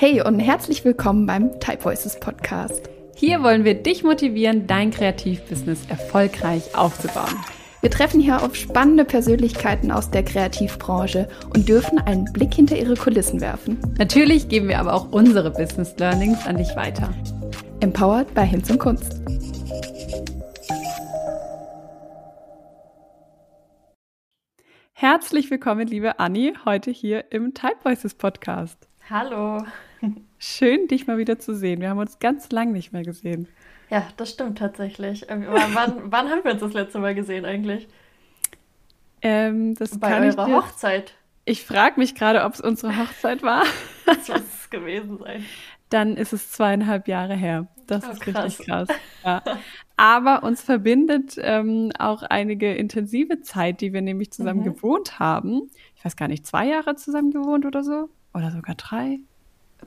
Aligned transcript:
Hey 0.00 0.22
und 0.22 0.38
herzlich 0.38 0.84
willkommen 0.84 1.26
beim 1.26 1.58
Type 1.58 1.82
Voices 1.82 2.20
Podcast. 2.20 2.88
Hier 3.16 3.42
wollen 3.42 3.64
wir 3.64 3.74
dich 3.74 4.04
motivieren, 4.04 4.68
dein 4.68 4.92
Kreativbusiness 4.92 5.86
erfolgreich 5.88 6.76
aufzubauen. 6.76 7.34
Wir 7.80 7.90
treffen 7.90 8.20
hier 8.20 8.44
auf 8.44 8.54
spannende 8.54 9.04
Persönlichkeiten 9.04 9.90
aus 9.90 10.12
der 10.12 10.22
Kreativbranche 10.22 11.28
und 11.52 11.68
dürfen 11.68 11.98
einen 11.98 12.32
Blick 12.32 12.54
hinter 12.54 12.78
ihre 12.78 12.94
Kulissen 12.94 13.40
werfen. 13.40 13.76
Natürlich 13.98 14.48
geben 14.48 14.68
wir 14.68 14.78
aber 14.78 14.94
auch 14.94 15.10
unsere 15.10 15.50
Business 15.50 15.96
Learnings 15.98 16.46
an 16.46 16.58
dich 16.58 16.76
weiter. 16.76 17.12
Empowered 17.80 18.32
bei 18.34 18.44
Hinz 18.44 18.70
und 18.70 18.78
Kunst. 18.78 19.20
Herzlich 24.92 25.50
willkommen, 25.50 25.88
liebe 25.88 26.20
Anni, 26.20 26.54
heute 26.64 26.92
hier 26.92 27.32
im 27.32 27.52
Type 27.52 27.78
Voices 27.82 28.14
Podcast. 28.14 28.86
Hallo. 29.10 29.64
Schön, 30.38 30.86
dich 30.88 31.06
mal 31.06 31.18
wieder 31.18 31.38
zu 31.38 31.54
sehen. 31.54 31.80
Wir 31.80 31.90
haben 31.90 31.98
uns 31.98 32.18
ganz 32.18 32.50
lang 32.50 32.72
nicht 32.72 32.92
mehr 32.92 33.04
gesehen. 33.04 33.48
Ja, 33.90 34.06
das 34.16 34.30
stimmt 34.30 34.58
tatsächlich. 34.58 35.26
Ähm, 35.28 35.46
wann, 35.48 36.02
wann 36.12 36.28
haben 36.30 36.44
wir 36.44 36.52
uns 36.52 36.60
das 36.60 36.72
letzte 36.74 36.98
Mal 36.98 37.14
gesehen 37.14 37.44
eigentlich? 37.44 37.88
Ähm, 39.20 39.74
das 39.74 39.98
Bei 39.98 40.16
eurer 40.30 40.46
dir, 40.46 40.56
Hochzeit. 40.56 41.14
Ich 41.44 41.64
frage 41.64 41.98
mich 41.98 42.14
gerade, 42.14 42.44
ob 42.44 42.54
es 42.54 42.60
unsere 42.60 42.96
Hochzeit 42.96 43.42
war. 43.42 43.64
Das 44.06 44.26
muss 44.28 44.40
es 44.40 44.70
gewesen 44.70 45.18
sein. 45.18 45.44
Dann 45.90 46.16
ist 46.16 46.32
es 46.32 46.50
zweieinhalb 46.50 47.08
Jahre 47.08 47.34
her. 47.34 47.68
Das 47.86 48.04
Oh, 48.06 48.10
ist 48.12 48.20
krass. 48.20 48.44
richtig 48.44 48.66
krass. 48.66 48.88
Ja. 49.24 49.42
Aber 49.96 50.42
uns 50.44 50.62
verbindet 50.62 51.36
ähm, 51.38 51.90
auch 51.98 52.22
einige 52.22 52.74
intensive 52.74 53.40
Zeit, 53.42 53.80
die 53.80 53.92
wir 53.92 54.00
nämlich 54.02 54.30
zusammen 54.30 54.60
Mhm. 54.60 54.64
gewohnt 54.64 55.18
haben. 55.18 55.70
Ich 55.96 56.04
weiß 56.04 56.16
gar 56.16 56.28
nicht, 56.28 56.46
zwei 56.46 56.66
Jahre 56.68 56.94
zusammen 56.96 57.32
gewohnt 57.32 57.66
oder 57.66 57.82
so? 57.84 58.08
Oder 58.34 58.50
sogar 58.50 58.76
drei? 58.76 59.18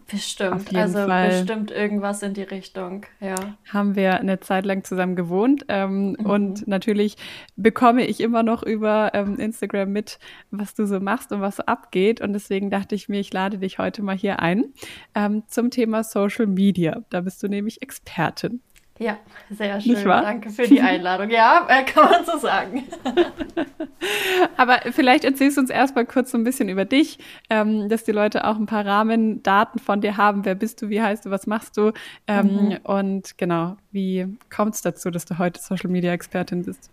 Bestimmt. 0.10 0.76
Also 0.76 1.06
Fall. 1.08 1.30
bestimmt 1.30 1.72
irgendwas 1.72 2.22
in 2.24 2.34
die 2.34 2.44
Richtung. 2.44 3.06
Ja. 3.20 3.36
haben 3.72 3.96
wir 3.96 4.20
eine 4.20 4.40
Zeit 4.40 4.66
lang 4.66 4.84
zusammen 4.84 5.16
gewohnt. 5.16 5.66
Ähm, 5.68 6.12
Mhm. 6.20 6.26
Und 6.26 6.68
natürlich 6.68 7.18
bekomme 7.56 8.06
ich 8.06 8.20
immer 8.20 8.44
noch 8.44 8.64
über 8.64 9.12
ähm, 9.14 9.38
Instagram 9.40 9.92
mit, 9.92 10.20
was 10.52 10.74
du 10.74 10.86
so 10.86 11.00
machst 11.00 11.32
und 11.32 11.42
was 11.42 11.58
so 11.58 11.64
abgeht. 11.64 12.22
Und 12.22 12.34
deswegen 12.34 12.70
dachte 12.70 12.96
ich 12.96 13.10
mir, 13.10 13.20
ich 13.20 13.32
lade 13.34 13.58
dich 13.60 13.78
heute 13.78 14.02
mal 14.02 14.16
hier 14.16 14.40
ein 14.40 14.74
ähm, 15.16 15.44
zum 15.48 15.70
Thema 15.72 16.04
Social 16.04 16.48
Media. 16.48 17.02
Da 17.10 17.22
bist 17.22 17.42
du 17.44 17.48
nämlich 17.48 17.82
Expertin. 17.82 18.62
Ja, 19.00 19.18
sehr 19.50 19.82
schön. 19.82 20.04
Danke 20.06 20.52
für 20.52 20.68
die 20.68 20.80
Einladung. 20.82 21.30
Ja, 21.32 21.66
äh, 21.70 21.84
kann 21.92 22.10
man 22.12 22.26
so 22.26 22.38
sagen. 22.38 22.84
Aber 24.62 24.80
vielleicht 24.92 25.24
erzählst 25.24 25.58
du 25.58 25.62
uns 25.62 25.72
erstmal 25.72 26.06
kurz 26.06 26.30
so 26.30 26.38
ein 26.38 26.44
bisschen 26.44 26.70
über 26.70 26.86
dich, 26.86 27.18
ähm, 27.50 27.90
dass 27.90 28.04
die 28.04 28.12
Leute 28.12 28.46
auch 28.46 28.58
ein 28.58 28.68
paar 28.68 28.86
Rahmendaten 28.86 29.80
von 29.80 30.02
dir 30.02 30.18
haben. 30.18 30.46
Wer 30.46 30.54
bist 30.54 30.82
du, 30.84 30.90
wie 30.90 31.02
heißt 31.02 31.26
du, 31.26 31.32
was 31.32 31.48
machst 31.48 31.78
du? 31.78 31.94
Ähm, 32.28 32.70
Mhm. 32.70 32.78
Und 32.84 33.38
genau, 33.40 33.78
wie 33.92 34.28
kommt 34.56 34.76
es 34.76 34.82
dazu, 34.84 35.10
dass 35.10 35.26
du 35.26 35.40
heute 35.40 35.60
Social 35.60 35.90
Media 35.90 36.12
Expertin 36.14 36.64
bist? 36.64 36.92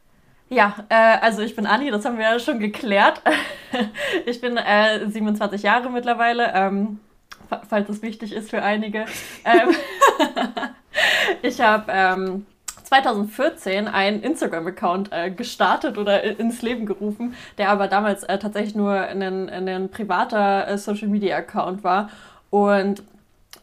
Ja, 0.48 0.76
äh, 0.88 1.18
also 1.20 1.42
ich 1.42 1.54
bin 1.56 1.66
Anni, 1.66 1.90
das 1.90 2.06
haben 2.06 2.16
wir 2.16 2.24
ja 2.24 2.38
schon 2.38 2.58
geklärt. 2.58 3.20
Ich 4.24 4.40
bin 4.40 4.56
äh, 4.56 5.06
27 5.06 5.62
Jahre 5.62 5.90
mittlerweile, 5.90 6.50
ähm, 6.54 7.00
fa- 7.50 7.60
falls 7.68 7.86
das 7.88 8.00
wichtig 8.00 8.32
ist 8.32 8.48
für 8.48 8.62
einige. 8.62 9.04
Ähm, 9.44 9.74
ich 11.42 11.60
habe 11.60 11.92
ähm, 11.94 12.46
2014 12.88 13.86
einen 13.86 14.22
Instagram-Account 14.22 15.12
äh, 15.12 15.30
gestartet 15.30 15.98
oder 15.98 16.24
i- 16.24 16.32
ins 16.40 16.62
Leben 16.62 16.86
gerufen, 16.86 17.34
der 17.58 17.68
aber 17.70 17.86
damals 17.88 18.24
äh, 18.24 18.38
tatsächlich 18.38 18.74
nur 18.74 18.92
ein, 18.92 19.22
ein 19.48 19.90
privater 19.90 20.66
äh, 20.68 20.78
Social-Media-Account 20.78 21.84
war. 21.84 22.08
Und 22.50 23.02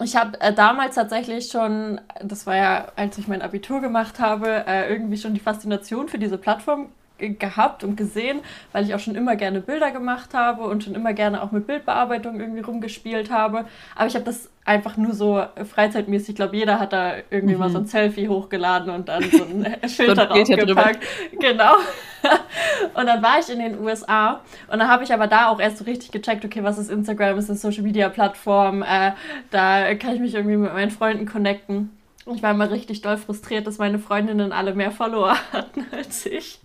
ich 0.03 0.15
habe 0.15 0.39
äh, 0.41 0.53
damals 0.53 0.95
tatsächlich 0.95 1.49
schon, 1.49 1.99
das 2.23 2.45
war 2.45 2.55
ja, 2.55 2.87
als 2.95 3.17
ich 3.17 3.27
mein 3.27 3.41
Abitur 3.41 3.81
gemacht 3.81 4.19
habe, 4.19 4.65
äh, 4.67 4.89
irgendwie 4.91 5.17
schon 5.17 5.33
die 5.33 5.39
Faszination 5.39 6.07
für 6.07 6.19
diese 6.19 6.37
Plattform 6.37 6.89
gehabt 7.17 7.83
und 7.83 7.95
gesehen, 7.95 8.41
weil 8.71 8.85
ich 8.85 8.93
auch 8.93 8.99
schon 8.99 9.15
immer 9.15 9.35
gerne 9.35 9.61
Bilder 9.61 9.91
gemacht 9.91 10.33
habe 10.33 10.63
und 10.63 10.83
schon 10.83 10.95
immer 10.95 11.13
gerne 11.13 11.41
auch 11.41 11.51
mit 11.51 11.67
Bildbearbeitung 11.67 12.39
irgendwie 12.39 12.61
rumgespielt 12.61 13.31
habe. 13.31 13.65
Aber 13.95 14.07
ich 14.07 14.15
habe 14.15 14.25
das 14.25 14.49
einfach 14.65 14.97
nur 14.97 15.13
so 15.13 15.45
freizeitmäßig, 15.63 16.29
ich 16.29 16.35
glaube, 16.35 16.57
jeder 16.57 16.79
hat 16.79 16.91
da 16.91 17.13
irgendwie 17.29 17.55
mal 17.55 17.69
so 17.69 17.77
ein 17.77 17.85
Selfie 17.85 18.27
hochgeladen 18.27 18.89
und 18.89 19.07
dann 19.07 19.23
so 19.23 19.43
ein 19.43 19.63
drüber. 19.81 20.25
draufgepackt. 20.25 21.03
Genau. 21.39 21.75
Und 22.95 23.05
dann 23.05 23.21
war 23.21 23.39
ich 23.39 23.49
in 23.49 23.59
den 23.59 23.79
USA 23.79 24.41
und 24.67 24.79
dann 24.79 24.87
habe 24.87 25.03
ich 25.03 25.13
aber 25.13 25.27
da 25.27 25.49
auch 25.49 25.59
erst 25.59 25.77
so 25.77 25.83
richtig 25.83 26.11
gecheckt, 26.11 26.43
okay, 26.43 26.63
was 26.63 26.79
ist 26.79 26.89
Instagram, 26.89 27.37
ist 27.37 27.49
eine 27.49 27.57
Social 27.59 27.83
Media 27.83 28.09
Plattform, 28.09 28.81
äh, 28.81 29.11
da 29.51 29.93
kann 29.95 30.15
ich 30.15 30.19
mich 30.19 30.33
irgendwie 30.33 30.57
mit 30.57 30.73
meinen 30.73 30.89
Freunden 30.89 31.27
connecten. 31.27 31.95
Ich 32.33 32.41
war 32.41 32.51
immer 32.51 32.71
richtig 32.71 33.01
doll 33.01 33.17
frustriert, 33.17 33.67
dass 33.67 33.77
meine 33.77 33.99
Freundinnen 33.99 34.51
alle 34.51 34.73
mehr 34.73 34.91
Follower 34.91 35.35
hatten 35.51 35.85
als 35.91 36.25
ich. 36.25 36.59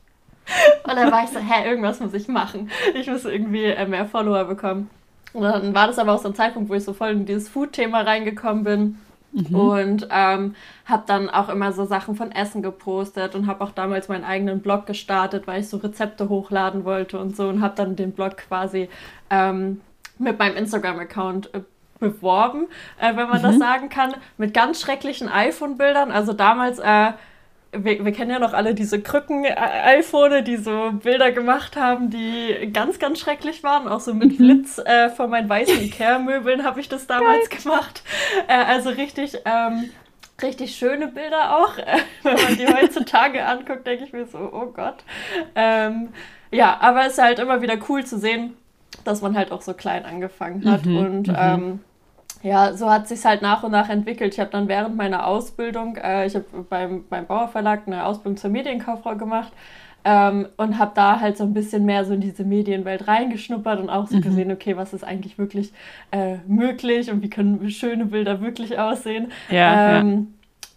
Und 0.84 0.96
dann 0.96 1.12
war 1.12 1.24
ich 1.24 1.30
so, 1.30 1.38
hä, 1.38 1.68
irgendwas 1.68 2.00
muss 2.00 2.14
ich 2.14 2.28
machen. 2.28 2.70
Ich 2.94 3.06
muss 3.06 3.24
irgendwie 3.24 3.64
äh, 3.64 3.86
mehr 3.86 4.06
Follower 4.06 4.44
bekommen. 4.44 4.90
Und 5.32 5.42
dann 5.42 5.74
war 5.74 5.86
das 5.86 5.98
aber 5.98 6.12
auch 6.12 6.22
so 6.22 6.28
ein 6.28 6.34
Zeitpunkt, 6.34 6.68
wo 6.68 6.74
ich 6.74 6.84
so 6.84 6.92
voll 6.92 7.10
in 7.10 7.26
dieses 7.26 7.48
Food-Thema 7.48 8.00
reingekommen 8.00 8.64
bin. 8.64 8.98
Und 9.52 10.08
ähm, 10.10 10.56
habe 10.86 11.04
dann 11.06 11.30
auch 11.30 11.48
immer 11.48 11.70
so 11.72 11.84
Sachen 11.84 12.16
von 12.16 12.32
Essen 12.32 12.62
gepostet 12.62 13.36
und 13.36 13.46
habe 13.46 13.62
auch 13.62 13.70
damals 13.70 14.08
meinen 14.08 14.24
eigenen 14.24 14.60
Blog 14.60 14.86
gestartet, 14.86 15.46
weil 15.46 15.60
ich 15.60 15.68
so 15.68 15.76
Rezepte 15.76 16.28
hochladen 16.28 16.84
wollte 16.84 17.16
und 17.18 17.36
so 17.36 17.48
und 17.48 17.62
habe 17.62 17.76
dann 17.76 17.94
den 17.94 18.10
Blog 18.10 18.38
quasi 18.38 18.88
ähm, 19.30 19.80
mit 20.18 20.36
meinem 20.38 20.56
Instagram-Account 20.56 21.54
äh, 21.54 21.60
beworben, 22.00 22.66
äh, 22.98 23.14
wenn 23.14 23.28
man 23.28 23.40
das 23.40 23.56
sagen 23.58 23.88
kann, 23.88 24.14
mit 24.36 24.52
ganz 24.52 24.80
schrecklichen 24.80 25.28
iPhone-Bildern. 25.28 26.10
Also 26.10 26.32
damals, 26.32 26.80
äh, 26.80 27.12
wir, 27.72 28.04
wir 28.04 28.12
kennen 28.12 28.30
ja 28.30 28.38
noch 28.38 28.52
alle 28.52 28.74
diese 28.74 29.00
Krücken-iPhone, 29.00 30.44
die 30.44 30.56
so 30.56 30.92
Bilder 30.92 31.30
gemacht 31.30 31.76
haben, 31.76 32.10
die 32.10 32.70
ganz, 32.72 32.98
ganz 32.98 33.20
schrecklich 33.20 33.62
waren. 33.62 33.86
Auch 33.86 34.00
so 34.00 34.12
mit 34.12 34.38
Blitz 34.38 34.78
äh, 34.78 35.08
von 35.10 35.30
meinen 35.30 35.48
weißen 35.48 35.80
Ikea-Möbeln 35.80 36.64
habe 36.64 36.80
ich 36.80 36.88
das 36.88 37.06
damals 37.06 37.48
gemacht. 37.48 38.02
Äh, 38.48 38.64
also 38.64 38.90
richtig, 38.90 39.38
ähm, 39.44 39.90
richtig 40.42 40.74
schöne 40.74 41.06
Bilder 41.06 41.58
auch. 41.58 41.78
Äh, 41.78 41.98
wenn 42.24 42.34
man 42.34 42.56
die 42.56 42.66
heutzutage 42.66 43.44
anguckt, 43.44 43.86
denke 43.86 44.04
ich 44.04 44.12
mir 44.12 44.26
so, 44.26 44.38
oh 44.38 44.66
Gott. 44.66 45.04
Ähm, 45.54 46.08
ja, 46.50 46.76
aber 46.80 47.06
es 47.06 47.12
ist 47.12 47.22
halt 47.22 47.38
immer 47.38 47.62
wieder 47.62 47.76
cool 47.88 48.04
zu 48.04 48.18
sehen, 48.18 48.54
dass 49.04 49.22
man 49.22 49.36
halt 49.36 49.52
auch 49.52 49.62
so 49.62 49.74
klein 49.74 50.04
angefangen 50.04 50.68
hat. 50.68 50.84
Mhm, 50.86 50.96
und 50.96 51.28
mhm. 51.28 51.36
ähm, 51.38 51.80
ja, 52.42 52.72
so 52.74 52.90
hat 52.90 53.08
sich 53.08 53.24
halt 53.24 53.42
nach 53.42 53.62
und 53.62 53.72
nach 53.72 53.88
entwickelt. 53.88 54.32
Ich 54.34 54.40
habe 54.40 54.50
dann 54.50 54.68
während 54.68 54.96
meiner 54.96 55.26
Ausbildung, 55.26 55.96
äh, 55.96 56.26
ich 56.26 56.34
habe 56.34 56.44
beim, 56.68 57.04
beim 57.08 57.26
Bauer 57.26 57.48
Verlag 57.48 57.82
eine 57.86 58.04
Ausbildung 58.06 58.36
zur 58.38 58.50
Medienkauffrau 58.50 59.16
gemacht 59.16 59.52
ähm, 60.04 60.48
und 60.56 60.78
habe 60.78 60.92
da 60.94 61.20
halt 61.20 61.36
so 61.36 61.44
ein 61.44 61.52
bisschen 61.52 61.84
mehr 61.84 62.04
so 62.06 62.14
in 62.14 62.20
diese 62.22 62.44
Medienwelt 62.44 63.06
reingeschnuppert 63.06 63.80
und 63.80 63.90
auch 63.90 64.06
so 64.06 64.16
Mhm. 64.16 64.22
gesehen, 64.22 64.50
okay, 64.52 64.76
was 64.76 64.94
ist 64.94 65.04
eigentlich 65.04 65.36
wirklich 65.38 65.72
äh, 66.12 66.36
möglich 66.46 67.10
und 67.10 67.22
wie 67.22 67.28
können 67.30 67.70
schöne 67.70 68.06
Bilder 68.06 68.40
wirklich 68.40 68.78
aussehen. 68.78 69.32
Ja, 69.50 69.98
ähm, 69.98 70.34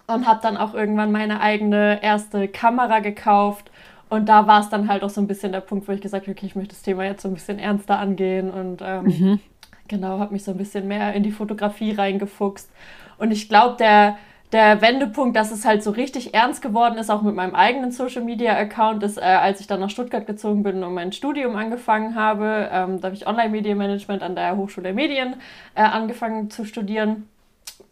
Und 0.07 0.27
habe 0.27 0.41
dann 0.43 0.57
auch 0.57 0.73
irgendwann 0.73 1.11
meine 1.13 1.39
eigene 1.39 2.03
erste 2.03 2.47
Kamera 2.49 2.99
gekauft. 2.99 3.71
Und 4.09 4.27
da 4.27 4.47
war 4.47 4.59
es 4.59 4.69
dann 4.69 4.89
halt 4.89 5.01
auch 5.03 5.09
so 5.09 5.21
ein 5.21 5.27
bisschen 5.27 5.53
der 5.53 5.61
Punkt, 5.61 5.87
wo 5.87 5.91
ich 5.93 6.01
gesagt 6.01 6.25
habe, 6.27 6.31
okay, 6.37 6.45
ich 6.45 6.55
möchte 6.55 6.73
das 6.75 6.81
Thema 6.83 7.05
jetzt 7.05 7.21
so 7.23 7.29
ein 7.29 7.33
bisschen 7.35 7.57
ernster 7.57 7.97
angehen 7.99 8.51
und 8.51 8.81
ähm, 8.83 9.05
Mhm. 9.05 9.39
Genau, 9.87 10.19
habe 10.19 10.33
mich 10.33 10.43
so 10.43 10.51
ein 10.51 10.57
bisschen 10.57 10.87
mehr 10.87 11.13
in 11.13 11.23
die 11.23 11.31
Fotografie 11.31 11.91
reingefuchst. 11.91 12.69
Und 13.17 13.31
ich 13.31 13.49
glaube, 13.49 13.77
der, 13.77 14.17
der 14.51 14.81
Wendepunkt, 14.81 15.35
dass 15.35 15.51
es 15.51 15.65
halt 15.65 15.83
so 15.83 15.91
richtig 15.91 16.33
ernst 16.33 16.61
geworden 16.61 16.97
ist, 16.97 17.09
auch 17.09 17.21
mit 17.21 17.35
meinem 17.35 17.55
eigenen 17.55 17.91
Social 17.91 18.23
Media 18.23 18.55
Account, 18.57 19.03
ist, 19.03 19.17
äh, 19.17 19.21
als 19.21 19.59
ich 19.59 19.67
dann 19.67 19.79
nach 19.79 19.89
Stuttgart 19.89 20.25
gezogen 20.27 20.63
bin 20.63 20.83
und 20.83 20.93
mein 20.93 21.11
Studium 21.11 21.55
angefangen 21.55 22.15
habe. 22.15 22.69
Ähm, 22.71 23.01
da 23.01 23.07
habe 23.07 23.15
ich 23.15 23.27
Online-Medienmanagement 23.27 24.23
an 24.23 24.35
der 24.35 24.55
Hochschule 24.57 24.85
der 24.85 24.93
Medien 24.93 25.35
äh, 25.75 25.81
angefangen 25.81 26.49
zu 26.49 26.65
studieren. 26.65 27.27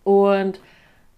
Und 0.04 0.60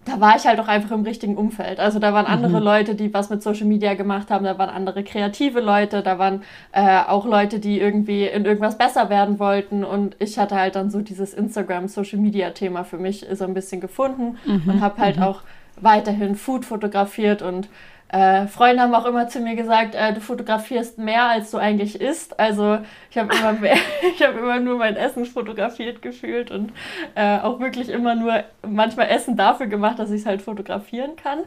da 0.06 0.20
war 0.20 0.36
ich 0.36 0.46
halt 0.46 0.60
auch 0.60 0.68
einfach 0.68 0.92
im 0.92 1.04
richtigen 1.04 1.38
Umfeld. 1.38 1.80
Also 1.80 2.00
da 2.00 2.14
waren 2.14 2.26
andere 2.26 2.60
Leute, 2.60 2.96
die 2.96 3.14
was 3.14 3.30
mit 3.30 3.42
Social 3.42 3.66
Media 3.66 3.94
gemacht 3.94 4.30
haben, 4.32 4.44
da 4.44 4.58
waren 4.58 4.70
andere 4.70 5.04
kreative 5.04 5.62
Leute, 5.62 6.02
da 6.02 6.20
waren 6.20 6.42
äh, 6.72 7.00
auch 7.08 7.26
Leute, 7.26 7.60
die 7.60 7.80
irgendwie 7.80 8.26
in 8.26 8.46
irgendwas 8.46 8.78
besser 8.78 9.10
werden 9.10 9.40
wollten. 9.40 9.84
Und 9.84 10.16
ich 10.20 10.38
hatte 10.38 10.56
halt 10.56 10.76
dann 10.76 10.90
so 10.90 11.02
dieses 11.02 11.34
Instagram-Social-Media-Thema 11.34 12.84
für 12.84 12.98
mich 12.98 13.26
so 13.34 13.46
ein 13.46 13.54
bisschen 13.54 13.82
gefunden 13.82 14.38
und 14.46 14.82
habe 14.82 15.02
halt 15.02 15.22
auch 15.22 15.42
weiterhin 15.80 16.36
Food 16.36 16.66
fotografiert 16.66 17.42
und 17.42 17.68
äh, 18.14 18.46
Freunde 18.46 18.84
haben 18.84 18.94
auch 18.94 19.08
immer 19.08 19.28
zu 19.28 19.40
mir 19.40 19.56
gesagt, 19.56 19.96
äh, 19.96 20.14
du 20.14 20.22
fotografierst 20.22 21.00
mehr, 21.00 21.24
als 21.24 21.50
du 21.50 21.58
eigentlich 21.58 22.00
isst. 22.00 22.40
Also 22.40 22.78
ich 23.10 23.18
habe 23.18 23.36
immer, 23.36 23.54
mehr- 23.54 23.76
ich 24.16 24.24
habe 24.24 24.38
immer 24.38 24.60
nur 24.60 24.78
mein 24.78 24.96
Essen 24.96 25.26
fotografiert 25.26 26.04
gefühlt 26.04 26.52
und 26.52 26.72
äh, 27.16 27.40
auch 27.40 27.60
wirklich 27.60 27.90
immer 27.90 28.14
nur 28.14 28.44
manchmal 28.62 29.10
Essen 29.10 29.36
dafür 29.36 29.66
gemacht, 29.66 29.98
dass 29.98 30.12
ich 30.12 30.22
es 30.22 30.28
halt 30.28 30.44
fotografieren 30.44 31.16
kann. 31.16 31.40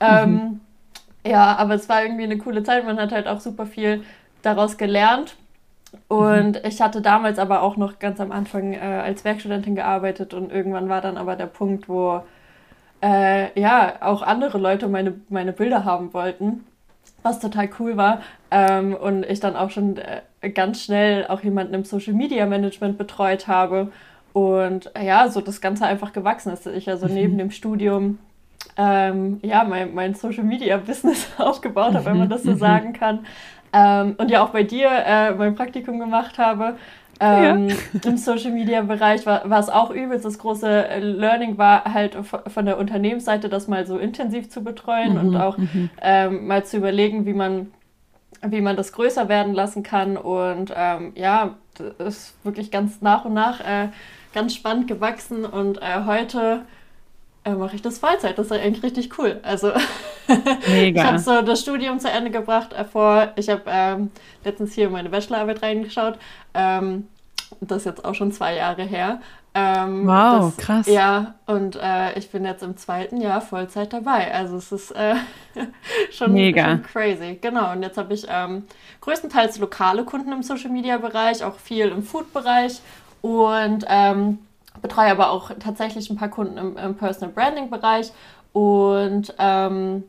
Ähm, 0.00 0.60
ja, 1.26 1.56
aber 1.56 1.74
es 1.74 1.90
war 1.90 2.02
irgendwie 2.02 2.24
eine 2.24 2.38
coole 2.38 2.62
Zeit. 2.62 2.86
Man 2.86 2.98
hat 2.98 3.12
halt 3.12 3.26
auch 3.26 3.40
super 3.40 3.66
viel 3.66 4.02
daraus 4.40 4.78
gelernt. 4.78 5.36
Und 6.08 6.52
mhm. 6.52 6.66
ich 6.66 6.80
hatte 6.80 7.02
damals 7.02 7.38
aber 7.38 7.60
auch 7.60 7.76
noch 7.76 7.98
ganz 7.98 8.18
am 8.18 8.32
Anfang 8.32 8.72
äh, 8.72 8.78
als 8.78 9.26
Werkstudentin 9.26 9.74
gearbeitet 9.76 10.32
und 10.32 10.50
irgendwann 10.50 10.88
war 10.88 11.02
dann 11.02 11.18
aber 11.18 11.36
der 11.36 11.46
Punkt, 11.46 11.86
wo 11.86 12.22
äh, 13.04 13.60
ja 13.60 13.96
auch 14.00 14.22
andere 14.22 14.58
Leute 14.58 14.88
meine, 14.88 15.14
meine 15.28 15.52
Bilder 15.52 15.84
haben 15.84 16.14
wollten, 16.14 16.64
was 17.22 17.38
total 17.38 17.68
cool 17.78 17.96
war. 17.96 18.22
Ähm, 18.50 18.94
und 18.94 19.26
ich 19.26 19.40
dann 19.40 19.56
auch 19.56 19.70
schon 19.70 19.98
äh, 19.98 20.50
ganz 20.50 20.82
schnell 20.82 21.26
auch 21.26 21.42
jemanden 21.42 21.74
im 21.74 21.84
Social 21.84 22.14
Media 22.14 22.46
Management 22.46 22.96
betreut 22.96 23.46
habe. 23.46 23.92
Und 24.32 24.90
ja, 25.00 25.28
so 25.28 25.40
das 25.40 25.60
Ganze 25.60 25.84
einfach 25.84 26.12
gewachsen 26.12 26.52
ist. 26.52 26.66
Ich 26.66 26.88
also 26.88 27.06
mhm. 27.06 27.14
neben 27.14 27.38
dem 27.38 27.50
Studium 27.50 28.18
ähm, 28.76 29.38
ja, 29.42 29.64
mein, 29.64 29.94
mein 29.94 30.14
Social 30.14 30.44
Media 30.44 30.78
Business 30.78 31.28
aufgebaut 31.38 31.94
habe, 31.94 32.06
wenn 32.06 32.18
man 32.18 32.30
das 32.30 32.42
so 32.42 32.52
mhm. 32.52 32.58
sagen 32.58 32.92
kann. 32.94 33.26
Ähm, 33.72 34.14
und 34.18 34.30
ja 34.30 34.42
auch 34.42 34.50
bei 34.50 34.62
dir 34.62 34.88
äh, 34.90 35.32
mein 35.32 35.54
Praktikum 35.54 35.98
gemacht 35.98 36.38
habe. 36.38 36.76
Ähm, 37.20 37.68
ja. 37.68 37.76
Im 38.04 38.16
Social 38.16 38.50
Media 38.50 38.82
Bereich 38.82 39.24
war, 39.26 39.48
war 39.48 39.60
es 39.60 39.68
auch 39.68 39.90
übelst. 39.90 40.24
Das 40.24 40.38
große 40.38 40.88
äh, 40.88 41.00
Learning 41.00 41.58
war 41.58 41.84
halt 41.92 42.16
von 42.24 42.66
der 42.66 42.78
Unternehmensseite, 42.78 43.48
das 43.48 43.68
mal 43.68 43.86
so 43.86 43.98
intensiv 43.98 44.50
zu 44.50 44.62
betreuen 44.62 45.14
mhm, 45.14 45.18
und 45.18 45.36
auch 45.36 45.58
mhm. 45.58 45.90
ähm, 46.00 46.46
mal 46.46 46.64
zu 46.64 46.76
überlegen, 46.76 47.26
wie 47.26 47.34
man, 47.34 47.72
wie 48.42 48.60
man 48.60 48.76
das 48.76 48.92
größer 48.92 49.28
werden 49.28 49.54
lassen 49.54 49.82
kann. 49.82 50.16
Und 50.16 50.72
ähm, 50.76 51.12
ja, 51.14 51.54
das 51.98 52.16
ist 52.16 52.44
wirklich 52.44 52.70
ganz 52.70 53.00
nach 53.00 53.24
und 53.24 53.34
nach 53.34 53.60
äh, 53.60 53.88
ganz 54.32 54.54
spannend 54.54 54.88
gewachsen. 54.88 55.44
Und 55.44 55.78
äh, 55.78 56.04
heute 56.06 56.62
äh, 57.44 57.54
mache 57.54 57.76
ich 57.76 57.82
das 57.82 57.98
Vollzeit. 57.98 58.38
Das 58.38 58.46
ist 58.46 58.52
eigentlich 58.52 58.82
richtig 58.82 59.18
cool. 59.18 59.40
Also 59.42 59.72
ich 60.66 60.98
habe 60.98 61.18
so 61.18 61.42
das 61.42 61.60
Studium 61.60 61.98
zu 61.98 62.10
Ende 62.10 62.30
gebracht. 62.30 62.72
Äh, 62.72 62.84
vor, 62.84 63.32
ich 63.36 63.48
habe 63.48 63.62
ähm, 63.66 64.10
letztens 64.44 64.74
hier 64.74 64.90
meine 64.90 65.10
Bachelorarbeit 65.10 65.62
reingeschaut. 65.62 66.18
Ähm, 66.54 67.08
das 67.60 67.78
ist 67.78 67.84
jetzt 67.84 68.04
auch 68.04 68.14
schon 68.14 68.32
zwei 68.32 68.56
Jahre 68.56 68.82
her. 68.82 69.20
Ähm, 69.56 70.06
wow, 70.06 70.52
das, 70.56 70.56
krass. 70.56 70.86
Ja, 70.88 71.34
und 71.46 71.76
äh, 71.76 72.18
ich 72.18 72.30
bin 72.30 72.44
jetzt 72.44 72.64
im 72.64 72.76
zweiten 72.76 73.20
Jahr 73.20 73.40
Vollzeit 73.40 73.92
dabei. 73.92 74.34
Also 74.34 74.56
es 74.56 74.72
ist 74.72 74.90
äh, 74.90 75.14
schon, 76.10 76.32
Mega. 76.32 76.70
schon 76.70 76.82
crazy. 76.82 77.38
Genau, 77.40 77.70
und 77.70 77.82
jetzt 77.82 77.96
habe 77.96 78.14
ich 78.14 78.26
ähm, 78.28 78.64
größtenteils 79.00 79.58
lokale 79.58 80.04
Kunden 80.04 80.32
im 80.32 80.42
Social-Media-Bereich, 80.42 81.44
auch 81.44 81.56
viel 81.56 81.88
im 81.88 82.02
Food-Bereich 82.02 82.80
und 83.22 83.84
ähm, 83.88 84.38
betreue 84.82 85.10
aber 85.10 85.30
auch 85.30 85.50
tatsächlich 85.58 86.10
ein 86.10 86.16
paar 86.16 86.28
Kunden 86.28 86.58
im, 86.58 86.76
im 86.76 86.94
Personal 86.96 87.32
Branding 87.32 87.70
Bereich 87.70 88.12
und 88.52 89.34
ähm, 89.38 90.04